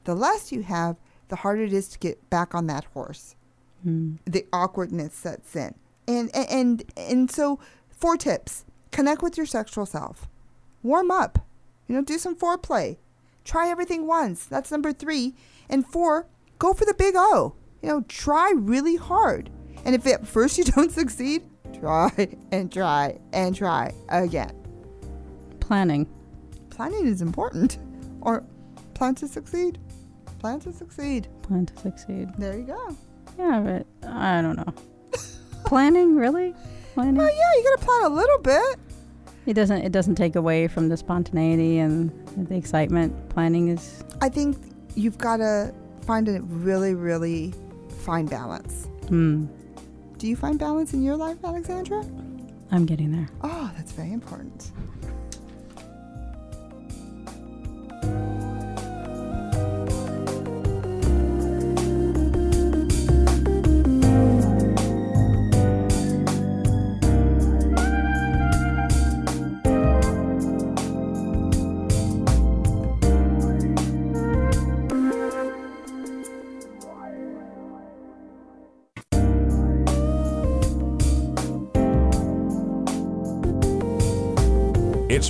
The 0.04 0.14
less 0.14 0.52
you 0.52 0.62
have, 0.62 0.96
the 1.28 1.36
harder 1.36 1.64
it 1.64 1.72
is 1.72 1.88
to 1.88 1.98
get 1.98 2.30
back 2.30 2.54
on 2.54 2.66
that 2.66 2.84
horse. 2.94 3.36
hmm. 3.82 4.16
The 4.24 4.46
awkwardness 4.52 5.14
sets 5.14 5.54
in. 5.56 5.74
And 6.06 6.30
and 6.34 6.50
and, 6.50 6.84
and 6.96 7.30
so 7.30 7.58
four 7.90 8.16
tips. 8.16 8.64
Connect 8.90 9.22
with 9.22 9.36
your 9.36 9.46
sexual 9.46 9.86
self. 9.86 10.28
Warm 10.82 11.10
up. 11.10 11.46
You 11.86 11.94
know, 11.94 12.02
do 12.02 12.18
some 12.18 12.36
foreplay. 12.36 12.96
Try 13.44 13.68
everything 13.68 14.06
once. 14.06 14.44
That's 14.44 14.70
number 14.70 14.92
3. 14.92 15.34
And 15.70 15.86
4, 15.86 16.26
go 16.58 16.74
for 16.74 16.84
the 16.84 16.94
big 16.94 17.14
O. 17.16 17.54
You 17.82 17.88
know, 17.88 18.04
try 18.08 18.52
really 18.54 18.96
hard. 18.96 19.50
And 19.84 19.94
if 19.94 20.06
at 20.06 20.26
first 20.26 20.58
you 20.58 20.64
don't 20.76 20.92
succeed, 20.92 21.47
try 21.68 22.10
and 22.52 22.72
try 22.72 23.18
and 23.32 23.54
try 23.54 23.92
again. 24.08 24.52
planning. 25.60 26.06
Planning 26.70 27.06
is 27.06 27.20
important. 27.22 27.78
Or 28.20 28.44
plan 28.94 29.14
to 29.16 29.28
succeed. 29.28 29.78
Plan 30.38 30.60
to 30.60 30.72
succeed. 30.72 31.28
Plan 31.42 31.66
to 31.66 31.76
succeed. 31.78 32.28
There 32.38 32.56
you 32.56 32.64
go. 32.66 32.96
Yeah, 33.38 33.60
but 33.60 34.08
I 34.08 34.40
don't 34.42 34.56
know. 34.56 34.74
planning, 35.64 36.14
really? 36.16 36.54
Planning. 36.94 37.16
Well, 37.16 37.28
yeah, 37.28 37.52
you 37.56 37.64
got 37.64 37.80
to 37.80 37.84
plan 37.86 38.12
a 38.12 38.14
little 38.14 38.38
bit. 38.38 38.78
It 39.46 39.54
doesn't. 39.54 39.78
It 39.82 39.92
doesn't 39.92 40.14
take 40.16 40.36
away 40.36 40.68
from 40.68 40.88
the 40.88 40.96
spontaneity 40.96 41.78
and 41.78 42.10
the 42.48 42.54
excitement. 42.56 43.28
Planning 43.30 43.68
is. 43.68 44.04
I 44.20 44.28
think 44.28 44.56
you've 44.94 45.18
got 45.18 45.38
to 45.38 45.74
find 46.02 46.28
a 46.28 46.40
really, 46.42 46.94
really 46.94 47.52
fine 48.04 48.26
balance. 48.26 48.86
Hmm. 49.08 49.46
Do 50.18 50.26
you 50.26 50.34
find 50.34 50.58
balance 50.58 50.94
in 50.94 51.04
your 51.04 51.16
life, 51.16 51.38
Alexandra? 51.44 52.04
I'm 52.72 52.86
getting 52.86 53.12
there. 53.12 53.28
Oh, 53.42 53.70
that's 53.76 53.92
very 53.92 54.12
important. 54.12 54.72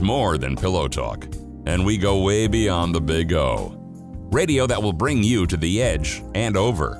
More 0.00 0.38
than 0.38 0.54
pillow 0.54 0.86
talk, 0.86 1.24
and 1.66 1.84
we 1.84 1.98
go 1.98 2.22
way 2.22 2.46
beyond 2.46 2.94
the 2.94 3.00
big 3.00 3.32
O. 3.32 3.74
Radio 4.30 4.66
that 4.66 4.82
will 4.82 4.92
bring 4.92 5.22
you 5.22 5.46
to 5.46 5.56
the 5.56 5.82
edge 5.82 6.22
and 6.34 6.56
over. 6.56 6.96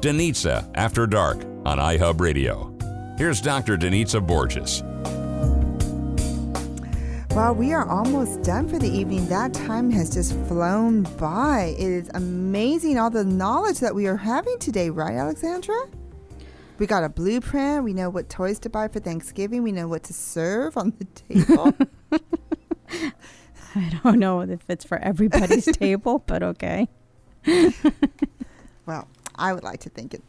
Danitza 0.00 0.70
After 0.74 1.06
Dark 1.06 1.38
on 1.64 1.78
iHub 1.78 2.20
Radio. 2.20 2.72
Here's 3.18 3.40
Dr. 3.40 3.76
Danitza 3.76 4.24
Borges. 4.24 4.82
Well, 7.34 7.54
we 7.54 7.72
are 7.72 7.88
almost 7.88 8.42
done 8.42 8.68
for 8.68 8.78
the 8.78 8.88
evening. 8.88 9.26
That 9.28 9.52
time 9.52 9.90
has 9.90 10.10
just 10.10 10.32
flown 10.46 11.02
by. 11.18 11.74
It 11.78 11.88
is 11.88 12.10
amazing 12.14 12.98
all 12.98 13.10
the 13.10 13.24
knowledge 13.24 13.80
that 13.80 13.94
we 13.94 14.06
are 14.06 14.16
having 14.16 14.58
today, 14.58 14.88
right, 14.90 15.14
Alexandra? 15.14 15.76
We 16.78 16.86
got 16.86 17.04
a 17.04 17.08
blueprint. 17.08 17.84
We 17.84 17.92
know 17.94 18.10
what 18.10 18.28
toys 18.28 18.58
to 18.60 18.68
buy 18.70 18.88
for 18.88 19.00
Thanksgiving. 19.00 19.62
We 19.62 19.72
know 19.72 19.88
what 19.88 20.02
to 20.04 20.12
serve 20.12 20.76
on 20.76 20.92
the 20.98 21.04
table. 21.06 21.74
I 23.74 23.98
don't 24.02 24.18
know 24.18 24.40
if 24.40 24.60
it's 24.68 24.84
for 24.84 24.98
everybody's 24.98 25.64
table, 25.76 26.22
but 26.26 26.42
okay. 26.42 26.88
well, 28.86 29.08
I 29.36 29.52
would 29.52 29.64
like 29.64 29.80
to 29.80 29.90
think 29.90 30.14
it 30.14 30.22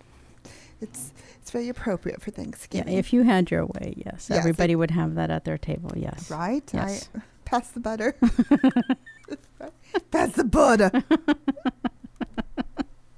it's 0.80 1.12
it's 1.41 1.50
very 1.52 1.70
appropriate 1.70 2.22
for 2.22 2.30
Thanksgiving. 2.32 2.93
Yeah, 2.93 3.00
if 3.00 3.12
you 3.12 3.24
had 3.24 3.50
your 3.50 3.66
way, 3.66 3.93
yes, 3.98 4.28
Yes, 4.30 4.39
everybody 4.39 4.74
it- 4.74 4.76
would 4.78 4.91
have 4.91 5.16
that 5.16 5.32
at 5.32 5.43
their 5.45 5.58
table. 5.58 5.91
Yes, 5.95 6.30
right? 6.30 6.64
Yes. 6.74 7.10
I 7.16 7.22
pass 7.45 7.70
the 7.72 7.80
butter. 7.80 8.16
pass 10.12 10.34
the 10.34 10.43
butter. 10.43 10.91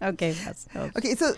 Okay, 0.02 0.30
yes. 0.32 0.68
so- 0.74 0.92
Okay, 0.98 1.16
so 1.16 1.34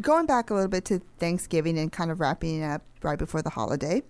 going 0.00 0.26
back 0.26 0.50
a 0.50 0.54
little 0.54 0.68
bit 0.68 0.84
to 0.86 1.00
Thanksgiving 1.18 1.78
and 1.78 1.90
kind 1.92 2.10
of 2.10 2.20
wrapping 2.20 2.60
it 2.60 2.64
up 2.64 2.82
right 3.02 3.18
before 3.18 3.42
the 3.42 3.50
holiday. 3.50 4.02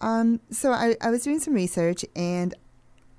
Um, 0.00 0.40
so 0.50 0.72
I, 0.72 0.96
I 1.00 1.10
was 1.10 1.22
doing 1.22 1.40
some 1.40 1.54
research, 1.54 2.04
and 2.14 2.54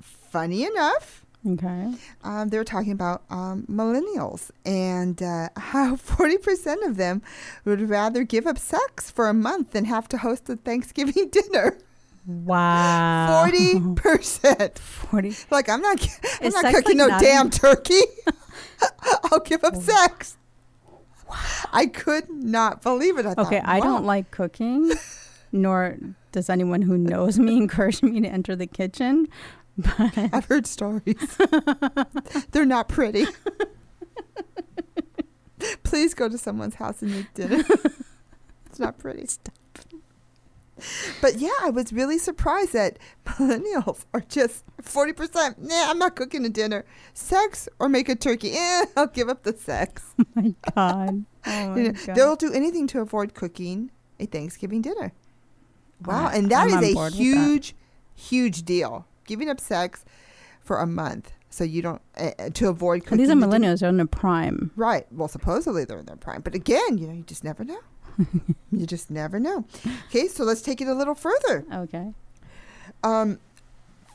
funny 0.02 0.64
enough, 0.64 1.24
Okay. 1.48 1.94
um, 2.24 2.50
they 2.50 2.58
were 2.58 2.64
talking 2.64 2.92
about 2.92 3.24
um, 3.30 3.66
millennials 3.70 4.52
and 4.66 5.22
uh, 5.22 5.50
how 5.58 5.96
40% 5.96 6.86
of 6.86 6.98
them 6.98 7.22
would 7.66 7.90
rather 7.90 8.24
give 8.24 8.46
up 8.48 8.58
sex 8.58 9.10
for 9.12 9.30
a 9.30 9.34
month 9.34 9.72
than 9.72 9.86
have 9.86 10.10
to 10.10 10.18
host 10.18 10.50
a 10.50 10.56
Thanksgiving 10.58 11.30
dinner. 11.32 11.78
Wow. 12.26 13.46
40%. 13.48 14.78
40. 14.78 15.36
Like, 15.50 15.70
I'm 15.70 15.82
not, 15.82 16.02
I'm 16.42 16.48
Is 16.48 16.54
not 16.54 16.74
cooking 16.74 16.98
like 16.98 17.10
no 17.10 17.20
damn 17.20 17.50
turkey. 17.50 18.02
I'll 19.32 19.40
give 19.40 19.64
up 19.64 19.76
sex. 19.78 20.38
I 21.72 21.88
could 21.88 22.30
not 22.30 22.82
believe 22.82 23.18
it. 23.18 23.26
I 23.26 23.32
Okay, 23.38 23.60
thought, 23.60 23.64
I 23.66 23.80
wow. 23.80 23.84
don't 23.86 24.06
like 24.06 24.32
cooking, 24.32 24.92
nor 25.52 25.98
does 26.32 26.50
anyone 26.50 26.82
who 26.82 26.98
knows 26.98 27.38
me 27.40 27.58
encourage 27.64 28.02
me 28.04 28.20
to 28.22 28.28
enter 28.28 28.56
the 28.56 28.68
kitchen. 28.68 29.28
But 29.78 30.18
I've 30.34 30.46
heard 30.46 30.66
stories. 30.66 31.38
They're 32.52 32.66
not 32.66 32.88
pretty. 32.90 33.26
Please 35.84 36.14
go 36.14 36.30
to 36.30 36.38
someone's 36.38 36.76
house 36.76 37.02
and 37.02 37.12
eat 37.14 37.34
dinner. 37.34 37.64
it's 38.66 38.80
not 38.80 38.98
pretty. 38.98 39.28
But 41.22 41.38
yeah, 41.40 41.50
I 41.62 41.70
was 41.70 41.92
really 41.92 42.18
surprised 42.18 42.74
that 42.74 43.00
millennials 43.26 44.06
are 44.14 44.22
just 44.22 44.64
40%. 44.84 45.58
Nah, 45.58 45.90
I'm 45.90 45.98
not 46.00 46.16
cooking 46.16 46.46
a 46.46 46.50
dinner. 46.50 46.86
Sex 47.14 47.68
or 47.80 47.90
make 47.90 48.10
a 48.10 48.16
turkey. 48.16 48.54
Eh, 48.56 48.86
I'll 48.98 49.08
give 49.08 49.30
up 49.30 49.44
the 49.44 49.54
sex. 49.54 50.04
my 50.36 50.54
God. 50.76 51.26
Oh 51.46 51.70
my 51.70 51.78
You 51.78 51.84
know, 51.84 51.92
God. 52.06 52.16
they'll 52.16 52.36
do 52.36 52.54
anything 52.54 52.88
to 52.88 53.02
avoid 53.02 53.34
cooking 53.34 53.92
a 54.20 54.26
Thanksgiving 54.26 54.82
dinner. 54.82 55.14
Wow. 56.06 56.30
And 56.34 56.50
that 56.52 56.72
I'm 56.72 56.84
is 56.84 56.96
a 56.96 57.10
huge, 57.10 57.76
huge 58.16 58.64
deal. 58.64 59.06
Giving 59.26 59.50
up 59.50 59.60
sex 59.60 60.06
for 60.62 60.80
a 60.80 60.86
month 60.88 61.32
so 61.50 61.64
you 61.64 61.82
don't, 61.82 62.02
uh, 62.18 62.32
to 62.54 62.68
avoid 62.70 62.96
And 62.96 63.04
cooking. 63.04 63.18
these 63.20 63.30
are 63.30 63.34
millennials. 63.34 63.80
They're 63.80 63.90
in 63.90 63.98
their 63.98 64.06
prime. 64.06 64.72
Right. 64.76 65.06
Well, 65.12 65.28
supposedly 65.28 65.86
they're 65.86 66.00
in 66.00 66.06
their 66.06 66.16
prime. 66.18 66.42
But 66.42 66.54
again, 66.56 66.98
you 66.98 67.08
know, 67.08 67.14
you 67.14 67.24
just 67.24 67.44
never 67.44 67.64
know. 67.64 67.80
You 68.72 68.86
just 68.86 69.10
never 69.12 69.40
know. 69.40 69.66
Okay, 70.08 70.28
so 70.28 70.44
let's 70.44 70.62
take 70.62 70.82
it 70.82 70.88
a 70.88 70.94
little 70.94 71.16
further. 71.16 71.66
Okay. 71.72 72.14
Um, 73.04 73.40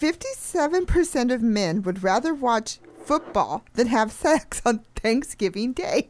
57% 0.00 1.32
of 1.32 1.42
men 1.42 1.82
would 1.82 2.02
rather 2.02 2.34
watch 2.34 2.78
football 3.04 3.64
than 3.74 3.86
have 3.88 4.10
sex 4.10 4.60
on 4.66 4.84
Thanksgiving 4.96 5.72
Day. 5.72 6.08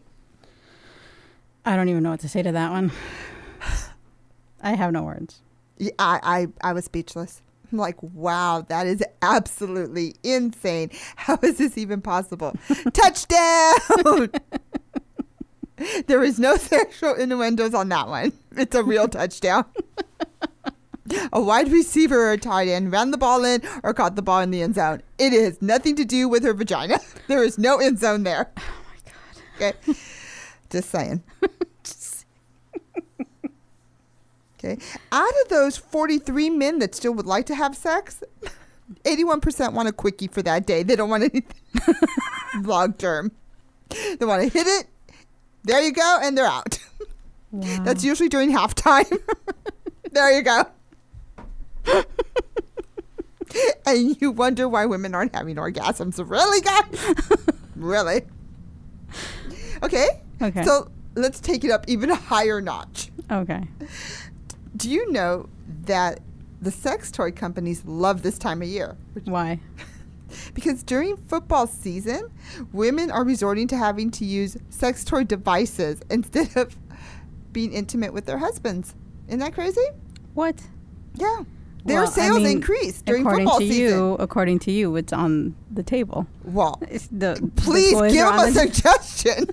I 1.64 1.76
don't 1.76 1.88
even 1.88 2.02
know 2.02 2.10
what 2.10 2.20
to 2.20 2.28
say 2.28 2.42
to 2.42 2.52
that 2.52 2.70
one. 2.70 2.90
I 4.62 4.74
have 4.74 4.92
no 4.92 5.02
words. 5.02 5.40
Yeah, 5.78 5.90
I, 5.98 6.46
I, 6.62 6.70
I 6.70 6.72
was 6.72 6.84
speechless. 6.84 7.42
I'm 7.70 7.78
like, 7.78 8.02
wow, 8.02 8.64
that 8.68 8.86
is 8.86 9.02
absolutely 9.22 10.14
insane. 10.22 10.90
How 11.16 11.38
is 11.42 11.58
this 11.58 11.78
even 11.78 12.00
possible? 12.02 12.54
Touchdown! 12.92 14.30
there 16.06 16.22
is 16.22 16.38
no 16.38 16.56
sexual 16.58 17.14
innuendos 17.14 17.74
on 17.74 17.88
that 17.90 18.08
one. 18.08 18.32
It's 18.56 18.74
a 18.74 18.82
real 18.82 19.08
touchdown. 19.08 19.64
a 21.32 21.40
wide 21.40 21.70
receiver 21.70 22.28
or 22.28 22.32
a 22.32 22.38
tight 22.38 22.68
end 22.68 22.92
ran 22.92 23.10
the 23.10 23.18
ball 23.18 23.44
in 23.44 23.62
or 23.82 23.92
caught 23.94 24.16
the 24.16 24.22
ball 24.22 24.40
in 24.40 24.50
the 24.50 24.62
end 24.62 24.76
zone. 24.76 25.02
It 25.18 25.32
has 25.32 25.60
nothing 25.60 25.96
to 25.96 26.04
do 26.04 26.28
with 26.28 26.44
her 26.44 26.54
vagina. 26.54 27.00
There 27.28 27.42
is 27.42 27.58
no 27.58 27.78
end 27.78 27.98
zone 27.98 28.22
there. 28.22 28.50
Oh 28.56 28.62
my 28.88 29.12
God. 29.58 29.74
Okay. 29.84 29.98
Just 30.70 30.90
saying. 30.90 31.22
Okay. 34.64 34.78
Out 35.10 35.32
of 35.42 35.48
those 35.48 35.76
43 35.76 36.50
men 36.50 36.78
that 36.78 36.94
still 36.94 37.12
would 37.14 37.26
like 37.26 37.46
to 37.46 37.54
have 37.56 37.76
sex, 37.76 38.22
81% 39.04 39.72
want 39.72 39.88
a 39.88 39.92
quickie 39.92 40.28
for 40.28 40.40
that 40.42 40.66
day. 40.66 40.84
They 40.84 40.94
don't 40.94 41.10
want 41.10 41.24
anything 41.24 41.44
long 42.62 42.92
term. 42.92 43.32
They 43.90 44.24
want 44.24 44.42
to 44.42 44.48
hit 44.48 44.66
it. 44.68 44.86
There 45.64 45.80
you 45.80 45.92
go, 45.92 46.18
and 46.22 46.36
they're 46.36 46.46
out. 46.46 46.78
Wow. 47.54 47.82
That's 47.84 48.02
usually 48.02 48.30
during 48.30 48.50
halftime. 48.50 49.14
there 50.10 50.34
you 50.34 50.40
go. 50.42 50.64
and 53.86 54.18
you 54.22 54.30
wonder 54.30 54.66
why 54.70 54.86
women 54.86 55.14
aren't 55.14 55.34
having 55.34 55.56
orgasms. 55.56 56.18
Really, 56.26 56.62
guys? 56.62 57.14
really? 57.76 58.22
Okay. 59.82 60.08
okay. 60.40 60.64
So 60.64 60.90
let's 61.14 61.40
take 61.40 61.62
it 61.62 61.70
up 61.70 61.84
even 61.88 62.10
a 62.10 62.14
higher 62.14 62.62
notch. 62.62 63.10
okay. 63.30 63.68
Do 64.74 64.88
you 64.88 65.12
know 65.12 65.50
that 65.84 66.20
the 66.62 66.70
sex 66.70 67.10
toy 67.10 67.32
companies 67.32 67.84
love 67.84 68.22
this 68.22 68.38
time 68.38 68.62
of 68.62 68.68
year? 68.68 68.96
Why? 69.24 69.60
Because 70.54 70.82
during 70.82 71.16
football 71.16 71.66
season, 71.66 72.30
women 72.72 73.10
are 73.10 73.24
resorting 73.24 73.66
to 73.68 73.76
having 73.76 74.10
to 74.12 74.24
use 74.24 74.56
sex 74.70 75.04
toy 75.04 75.24
devices 75.24 76.00
instead 76.10 76.56
of 76.56 76.76
being 77.52 77.72
intimate 77.72 78.12
with 78.12 78.26
their 78.26 78.38
husbands. 78.38 78.94
Isn't 79.28 79.40
that 79.40 79.54
crazy? 79.54 79.84
What? 80.34 80.62
Yeah. 81.14 81.44
Their 81.84 82.02
Well, 82.02 82.10
I 82.10 82.14
sales 82.14 82.38
mean, 82.38 82.46
increase 82.58 83.02
during 83.02 83.22
according 83.22 83.46
football 83.46 83.58
to 83.60 83.66
season. 83.68 83.98
you, 83.98 84.12
according 84.14 84.58
to 84.60 84.70
you, 84.70 84.94
it's 84.96 85.12
on 85.12 85.54
the 85.70 85.82
table. 85.82 86.26
Well, 86.44 86.78
It's 86.88 87.08
the 87.08 87.34
the 87.40 87.50
please 87.56 87.92
toys 87.92 88.12
give 88.12 88.24
them 88.26 88.38
a 88.38 88.52
suggestion. 88.62 89.46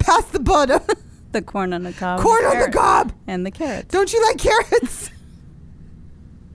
Pass 0.00 0.24
the 0.26 0.40
butter. 0.40 0.80
the 1.32 1.42
corn 1.42 1.72
on 1.72 1.82
the 1.82 1.92
cob, 1.92 2.20
Corn 2.20 2.42
the 2.42 2.48
on 2.50 2.58
the 2.60 2.70
cob. 2.70 3.12
and 3.26 3.44
the 3.46 3.50
carrots. 3.50 3.88
Don't 3.88 4.12
you 4.12 4.22
like 4.26 4.38
carrots? 4.38 5.10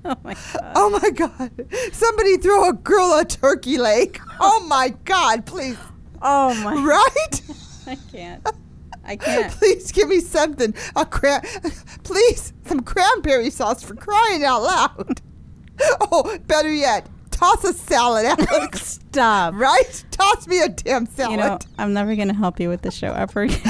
Oh 0.05 0.15
my 0.23 0.33
god! 0.33 0.71
Oh 0.75 0.89
my 1.01 1.09
God. 1.09 1.51
Somebody 1.91 2.37
throw 2.37 2.69
a 2.69 2.73
girl 2.73 3.17
a 3.19 3.25
turkey 3.25 3.77
leg. 3.77 4.19
Oh 4.39 4.65
my 4.67 4.93
God, 5.05 5.45
please. 5.45 5.77
Oh 6.21 6.53
my! 6.63 6.73
Right? 6.83 7.41
I 7.87 7.97
can't. 8.11 8.47
I 9.03 9.15
can't. 9.15 9.51
Please 9.53 9.91
give 9.91 10.07
me 10.09 10.19
something. 10.19 10.73
A 10.95 11.05
cran- 11.05 11.41
please, 12.03 12.53
some 12.65 12.81
cranberry 12.81 13.49
sauce 13.49 13.81
for 13.83 13.95
crying 13.95 14.43
out 14.43 14.63
loud. 14.63 15.21
Oh, 16.01 16.37
better 16.47 16.71
yet, 16.73 17.07
toss 17.31 17.63
a 17.63 17.71
salad, 17.73 18.25
Alex. 18.25 18.99
Stop. 19.11 19.53
right? 19.55 20.03
Toss 20.11 20.47
me 20.47 20.59
a 20.61 20.69
damn 20.69 21.05
salad. 21.05 21.31
You 21.31 21.37
know, 21.37 21.59
I'm 21.77 21.93
never 21.93 22.15
gonna 22.15 22.33
help 22.33 22.59
you 22.59 22.67
with 22.69 22.81
the 22.81 22.91
show 22.91 23.13
ever 23.13 23.43
again. 23.43 23.61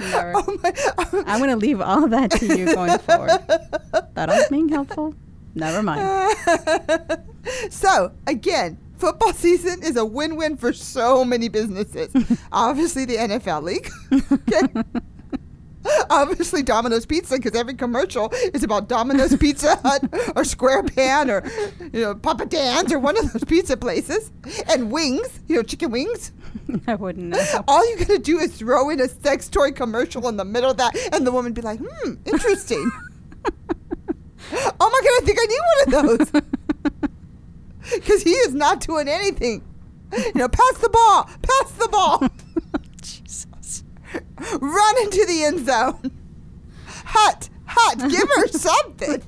Never. 0.00 0.32
oh 0.36 0.58
my, 0.62 0.72
oh. 0.98 1.24
I'm 1.26 1.40
gonna 1.40 1.56
leave 1.56 1.80
all 1.80 2.08
that 2.08 2.30
to 2.32 2.58
you 2.58 2.74
going 2.74 2.98
forward. 3.00 3.40
I 4.16 4.26
was 4.26 4.48
being 4.48 4.68
helpful. 4.68 5.14
Never 5.54 5.82
mind. 5.82 6.36
so 7.70 8.12
again, 8.26 8.78
football 8.98 9.32
season 9.32 9.82
is 9.82 9.96
a 9.96 10.04
win-win 10.04 10.56
for 10.56 10.72
so 10.72 11.24
many 11.24 11.48
businesses. 11.48 12.14
Obviously, 12.52 13.04
the 13.04 13.16
NFL 13.16 13.62
league. 13.62 13.90
okay. 14.32 15.00
Obviously, 16.10 16.62
Domino's 16.62 17.06
Pizza, 17.06 17.36
because 17.36 17.58
every 17.58 17.74
commercial 17.74 18.30
is 18.54 18.62
about 18.62 18.88
Domino's 18.88 19.36
Pizza 19.36 19.76
Hut 19.84 20.02
or 20.36 20.44
Square 20.44 20.84
Pan 20.84 21.30
or 21.30 21.42
you 21.92 22.00
know 22.00 22.14
Papa 22.14 22.46
Dan's 22.46 22.92
or 22.92 22.98
one 22.98 23.18
of 23.18 23.32
those 23.32 23.44
pizza 23.44 23.76
places, 23.76 24.30
and 24.68 24.90
wings, 24.90 25.40
you 25.48 25.56
know, 25.56 25.62
chicken 25.62 25.90
wings. 25.90 26.32
I 26.86 26.94
wouldn't 26.94 27.26
know. 27.26 27.44
All 27.68 27.88
you 27.90 27.98
gotta 27.98 28.18
do 28.18 28.38
is 28.38 28.56
throw 28.56 28.90
in 28.90 29.00
a 29.00 29.08
sex 29.08 29.48
toy 29.48 29.72
commercial 29.72 30.28
in 30.28 30.36
the 30.36 30.44
middle 30.44 30.70
of 30.70 30.76
that, 30.78 30.96
and 31.12 31.26
the 31.26 31.32
woman 31.32 31.52
be 31.52 31.62
like, 31.62 31.80
"Hmm, 31.80 32.14
interesting." 32.24 32.90
Oh 34.52 34.90
my 34.90 35.00
god, 35.04 35.22
I 35.22 35.24
think 35.24 35.38
I 35.40 35.46
need 35.46 35.60
one 35.94 36.18
of 36.18 36.30
those. 36.32 36.42
Because 37.94 38.22
he 38.22 38.30
is 38.30 38.54
not 38.54 38.80
doing 38.80 39.06
anything. 39.06 39.62
You 40.12 40.32
know, 40.34 40.48
pass 40.48 40.78
the 40.78 40.88
ball, 40.88 41.24
pass 41.24 41.70
the 41.72 41.88
ball. 41.88 42.28
run 44.60 44.94
into 45.02 45.24
the 45.26 45.42
end 45.44 45.66
zone. 45.66 46.10
Hut, 46.86 47.48
hut, 47.66 47.98
give 48.10 48.28
her 48.36 48.48
something. 48.58 49.22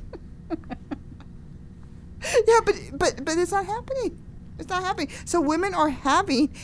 yeah, 2.47 2.61
but 2.65 2.75
but 2.95 3.25
but 3.25 3.39
it's 3.39 3.53
not 3.53 3.67
happening. 3.67 4.19
It's 4.59 4.69
not 4.69 4.83
happening. 4.83 5.09
So 5.25 5.41
women 5.41 5.75
are 5.75 5.89
having 5.89 6.55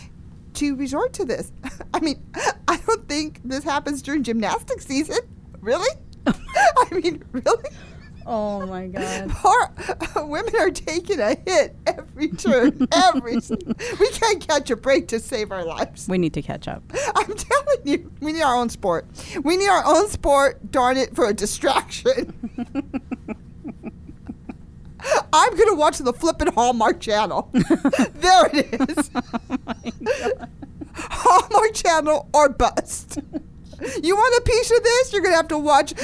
to 0.55 0.77
resort 0.77 1.13
to 1.15 1.25
this. 1.25 1.53
I 1.95 2.01
mean, 2.01 2.23
I 2.67 2.77
don't 2.87 3.09
think 3.09 3.41
this 3.45 3.65
happens 3.65 4.03
during 4.03 4.23
gymnastics 4.23 4.87
season. 4.87 5.19
Really? 5.61 5.89
I 6.27 6.87
mean, 6.93 7.25
really? 7.33 7.71
Oh 8.31 8.67
my 8.67 8.89
God. 8.89 9.31
Poor 9.31 9.73
uh, 10.15 10.27
women 10.27 10.55
are 10.61 10.71
taking 10.71 11.19
a 11.19 11.35
hit 11.47 11.75
every 11.87 12.29
turn. 12.29 12.87
Every 12.93 13.37
we 13.99 14.11
can't 14.11 14.47
catch 14.47 14.71
a 14.71 14.77
break 14.77 15.09
to 15.09 15.19
save 15.19 15.51
our 15.51 15.65
lives. 15.65 16.07
We 16.09 16.19
need 16.19 16.35
to 16.35 16.43
catch 16.43 16.69
up. 16.69 16.83
I'm 17.15 17.35
telling 17.35 17.79
you, 17.85 18.13
we 18.21 18.35
need 18.35 18.43
our 18.43 18.55
own 18.55 18.69
sport. 18.69 19.07
We 19.43 19.57
need 19.57 19.71
our 19.71 19.83
own 19.87 20.09
sport. 20.09 20.71
Darn 20.71 20.99
it, 20.99 21.17
for 21.17 21.25
a 21.27 21.33
distraction. 21.33 22.35
I'm 25.33 25.57
gonna 25.57 25.75
watch 25.75 25.97
the 25.97 26.13
flippin' 26.13 26.49
Hallmark 26.49 27.01
Channel. 27.01 27.49
there 27.53 28.51
it 28.53 28.91
is. 28.91 29.11
Hallmark 30.93 31.73
Channel 31.73 32.29
or 32.35 32.51
bust. 32.51 33.21
You 34.03 34.17
want 34.17 34.37
a 34.37 34.43
piece 34.43 34.71
of 34.71 34.83
this? 34.83 35.13
You're 35.13 35.23
gonna 35.23 35.37
have 35.37 35.49
to 35.49 35.59
watch 35.59 35.95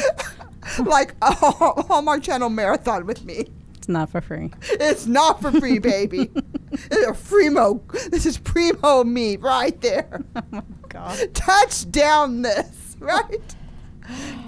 like 0.87 1.15
oh, 1.23 1.75
a 1.77 1.83
Hallmark 1.83 2.23
Channel 2.23 2.51
marathon 2.51 3.07
with 3.07 3.25
me. 3.25 3.47
It's 3.77 3.89
not 3.89 4.11
for 4.11 4.21
free. 4.21 4.51
It's 4.62 5.07
not 5.07 5.43
for 5.43 5.53
free, 5.53 5.79
baby. 5.81 6.31
it's 6.73 7.07
a 7.07 7.12
primo. 7.12 7.83
This 8.11 8.25
is 8.25 8.39
primo 8.39 9.05
meat 9.05 9.41
right 9.41 9.79
there. 9.81 10.23
Oh, 10.35 10.43
my 10.51 10.62
God. 10.89 11.35
Touchdown 11.35 12.43
this, 12.43 12.97
right? 12.99 13.57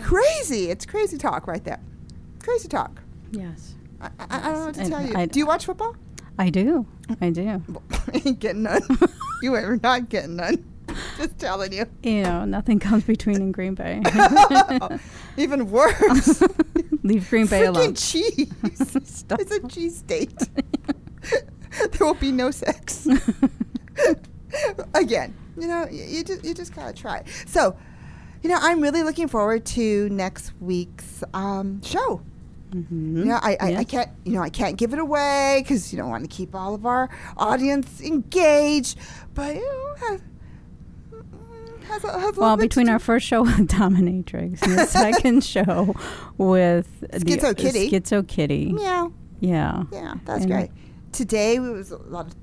crazy. 0.03 0.71
It's 0.71 0.87
crazy 0.87 1.19
talk 1.19 1.47
right 1.47 1.63
there. 1.65 1.81
Crazy 2.43 2.69
talk. 2.69 3.03
Yes. 3.33 3.75
I, 4.01 4.07
I, 4.07 4.11
I 4.31 4.41
don't 4.41 4.53
know 4.55 4.67
what 4.67 4.75
to 4.77 4.89
tell 4.89 5.07
you. 5.07 5.27
Do 5.27 5.39
you 5.39 5.47
watch 5.47 5.67
football? 5.67 5.97
I 6.39 6.51
do. 6.51 6.87
Mm. 7.09 7.17
I 7.21 7.31
do. 7.31 7.83
ain't 8.25 8.39
getting 8.39 8.63
none. 8.63 8.83
you 9.43 9.55
are 9.55 9.79
not 9.83 10.09
getting 10.09 10.37
none. 10.37 10.65
Just 11.19 11.39
telling 11.39 11.73
you. 11.73 11.87
You 12.03 12.23
know, 12.23 12.45
nothing 12.45 12.79
comes 12.79 13.05
between 13.05 13.37
in 13.37 13.53
Green 13.53 13.75
Bay. 13.75 14.03
Even 15.37 15.71
worse. 15.71 16.43
Leave 17.03 17.29
Green 17.31 17.47
Bay 17.47 17.65
alone. 17.67 17.95
Freaking 17.95 18.11
cheese. 18.11 19.09
Stop. 19.09 19.41
it's 19.41 19.51
a 19.53 19.67
cheese 19.69 19.99
state. 19.99 20.37
there 21.23 22.07
will 22.07 22.15
be 22.15 22.33
no 22.33 22.51
sex. 22.51 23.07
Again, 24.95 25.35
you 25.59 25.69
know, 25.69 25.87
you, 25.91 26.05
you 26.05 26.25
just 26.25 26.45
you 26.45 26.55
just 26.55 26.75
gotta 26.75 26.93
try. 26.93 27.25
So, 27.47 27.77
you 28.43 28.51
know, 28.51 28.59
I'm 28.61 28.81
really 28.81 29.03
looking 29.03 29.29
forward 29.29 29.65
to 29.67 30.09
next 30.11 30.53
week's 30.61 31.23
um, 31.35 31.83
show. 31.83 32.23
Mhm. 32.71 33.19
You 33.19 33.25
know, 33.27 33.39
I, 33.43 33.57
I, 33.61 33.77
I 33.77 33.85
can't 33.85 34.11
you 34.25 34.33
know 34.33 34.43
I 34.43 34.51
can't 34.51 34.77
give 34.77 34.93
it 34.93 34.99
away 34.99 35.61
because 35.63 35.93
you 35.93 35.99
don't 35.99 36.11
want 36.11 36.29
to 36.29 36.29
keep 36.29 36.55
all 36.55 36.75
of 36.75 36.85
our 36.85 37.09
audience 37.37 38.01
engaged. 38.01 38.99
But 39.35 39.55
you 39.57 39.97
know, 40.11 40.19
has, 41.89 42.05
a, 42.05 42.19
has 42.21 42.37
Well, 42.37 42.57
between 42.57 42.89
our 42.89 42.99
first 43.11 43.27
show 43.27 43.43
with 43.43 43.69
Dominatrix 43.69 44.63
and 44.63 44.79
the 44.79 44.87
second 44.87 45.45
show 45.55 45.95
with 46.39 46.89
Schizo 47.13 47.41
the 47.49 47.55
Kitty. 47.55 47.91
Schizo 47.91 48.27
Kitty. 48.27 48.73
meow. 48.73 49.13
Yeah. 49.41 49.85
Yeah, 49.93 50.15
that's 50.25 50.43
And- 50.45 50.51
great. 50.53 50.71
Today 51.13 51.57
it 51.57 51.61
was 51.61 51.91
a 51.93 51.97
lot 51.99 52.27
of 52.27 52.35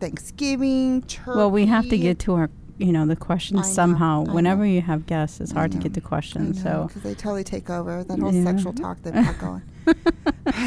Thanksgiving, 0.00 1.02
turkey. 1.02 1.36
Well, 1.36 1.50
we 1.50 1.66
have 1.66 1.88
to 1.88 1.98
get 1.98 2.18
to 2.20 2.34
our, 2.34 2.50
you 2.82 2.92
know, 2.92 3.06
the 3.06 3.16
questions 3.16 3.60
I 3.60 3.62
somehow. 3.70 4.24
I 4.28 4.32
Whenever 4.32 4.62
know. 4.64 4.70
you 4.70 4.80
have 4.82 5.06
guests, 5.06 5.40
it's 5.40 5.52
I 5.52 5.54
hard 5.54 5.72
to 5.72 5.78
get 5.78 5.94
the 5.94 6.00
questions. 6.00 6.62
So, 6.62 6.84
because 6.88 7.02
they 7.02 7.14
totally 7.14 7.44
take 7.44 7.70
over 7.70 8.04
that 8.04 8.18
whole 8.18 8.32
Yeah. 8.34 8.44
sexual 8.44 8.72
talk 8.72 9.02
they've 9.02 9.14
got 9.14 9.38
going. 9.38 9.62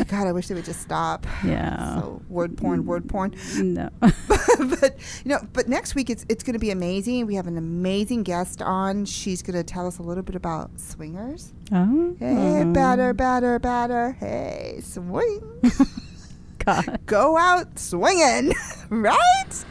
God, 0.07 0.27
I 0.27 0.31
wish 0.33 0.47
they 0.47 0.55
would 0.55 0.65
just 0.65 0.81
stop. 0.81 1.25
yeah. 1.45 1.99
So 2.01 2.21
word 2.27 2.57
porn, 2.57 2.85
word 2.85 3.07
porn. 3.07 3.33
no. 3.57 3.89
but 4.01 4.95
you 5.23 5.29
know, 5.29 5.39
but 5.53 5.67
next 5.69 5.95
week 5.95 6.09
it's 6.09 6.25
it's 6.29 6.43
going 6.43 6.53
to 6.53 6.59
be 6.59 6.71
amazing. 6.71 7.25
We 7.25 7.35
have 7.35 7.47
an 7.47 7.57
amazing 7.57 8.23
guest 8.23 8.61
on. 8.61 9.05
She's 9.05 9.41
going 9.41 9.55
to 9.55 9.63
tell 9.63 9.87
us 9.87 9.99
a 9.99 10.03
little 10.03 10.23
bit 10.23 10.35
about 10.35 10.71
swingers. 10.79 11.53
oh. 11.71 12.15
Hey, 12.19 12.63
batter, 12.73 13.13
batter, 13.13 13.57
batter. 13.59 14.13
Hey, 14.19 14.79
swing. 14.83 15.41
God. 16.65 16.99
Go 17.05 17.37
out 17.37 17.77
swinging, 17.77 18.53
right? 18.89 19.65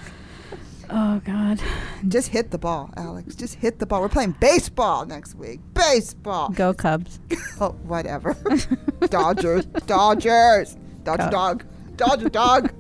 Oh, 0.91 1.21
God. 1.25 1.61
Just 2.09 2.29
hit 2.29 2.51
the 2.51 2.59
ball, 2.59 2.91
Alex. 2.97 3.35
Just 3.35 3.55
hit 3.55 3.79
the 3.79 3.87
ball. 3.87 4.01
We're 4.01 4.09
playing 4.09 4.37
baseball 4.41 5.07
next 5.07 5.35
week. 5.35 5.61
Baseball. 5.75 6.51
Go 6.51 6.75
Cubs. 6.75 7.21
Oh, 7.61 7.71
whatever. 7.85 8.37
Dodgers. 9.11 9.65
Dodgers. 9.87 10.77
Dodger 11.05 11.31
dog. 11.31 11.65
Dodger 11.97 12.29
dog. 12.29 12.73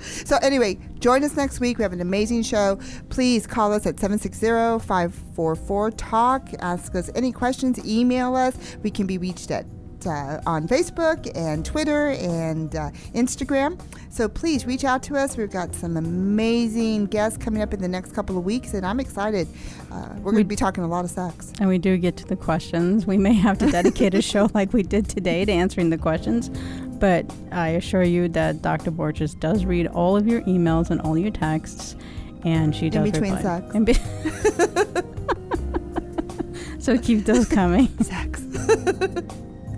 so 0.24 0.38
anyway, 0.38 0.78
join 1.00 1.22
us 1.22 1.36
next 1.36 1.60
week. 1.60 1.76
We 1.76 1.82
have 1.82 1.92
an 1.92 2.00
amazing 2.00 2.44
show. 2.44 2.78
Please 3.10 3.46
call 3.46 3.74
us 3.74 3.84
at 3.84 3.96
760-544-TALK. 3.96 6.48
Ask 6.60 6.94
us 6.94 7.10
any 7.14 7.30
questions. 7.30 7.78
Email 7.84 8.34
us. 8.34 8.56
We 8.82 8.90
can 8.90 9.06
be 9.06 9.18
reached 9.18 9.50
at 9.50 9.66
uh, 10.06 10.40
on 10.46 10.68
Facebook 10.68 11.30
and 11.34 11.64
Twitter 11.64 12.10
and 12.10 12.74
uh, 12.74 12.90
Instagram. 13.14 13.80
So 14.10 14.28
please 14.28 14.66
reach 14.66 14.84
out 14.84 15.02
to 15.04 15.16
us. 15.16 15.36
We've 15.36 15.50
got 15.50 15.74
some 15.74 15.96
amazing 15.96 17.06
guests 17.06 17.38
coming 17.38 17.62
up 17.62 17.72
in 17.72 17.80
the 17.80 17.88
next 17.88 18.12
couple 18.12 18.36
of 18.36 18.44
weeks, 18.44 18.74
and 18.74 18.84
I'm 18.84 19.00
excited. 19.00 19.48
Uh, 19.90 20.08
we're 20.18 20.32
going 20.32 20.44
to 20.44 20.48
be 20.48 20.56
talking 20.56 20.84
a 20.84 20.88
lot 20.88 21.04
of 21.04 21.10
sex. 21.10 21.52
And 21.60 21.68
we 21.68 21.78
do 21.78 21.96
get 21.96 22.16
to 22.18 22.26
the 22.26 22.36
questions. 22.36 23.06
We 23.06 23.18
may 23.18 23.32
have 23.32 23.58
to 23.58 23.70
dedicate 23.70 24.14
a 24.14 24.22
show 24.22 24.48
like 24.54 24.72
we 24.72 24.82
did 24.82 25.08
today 25.08 25.44
to 25.44 25.52
answering 25.52 25.90
the 25.90 25.98
questions. 25.98 26.50
But 26.98 27.26
I 27.50 27.70
assure 27.70 28.02
you 28.02 28.28
that 28.28 28.62
Dr. 28.62 28.90
Borges 28.90 29.34
does 29.34 29.64
read 29.64 29.86
all 29.88 30.16
of 30.16 30.28
your 30.28 30.42
emails 30.42 30.90
and 30.90 31.00
all 31.00 31.18
your 31.18 31.30
texts. 31.30 31.96
And 32.44 32.74
she 32.74 32.90
does 32.90 33.06
in 33.06 33.12
between 33.12 33.34
reply. 33.34 33.60
sex. 33.60 33.74
In 33.74 33.84
be- 33.84 33.94
so 36.80 36.98
keep 36.98 37.24
those 37.24 37.48
coming. 37.48 37.88
Sex. 38.02 38.42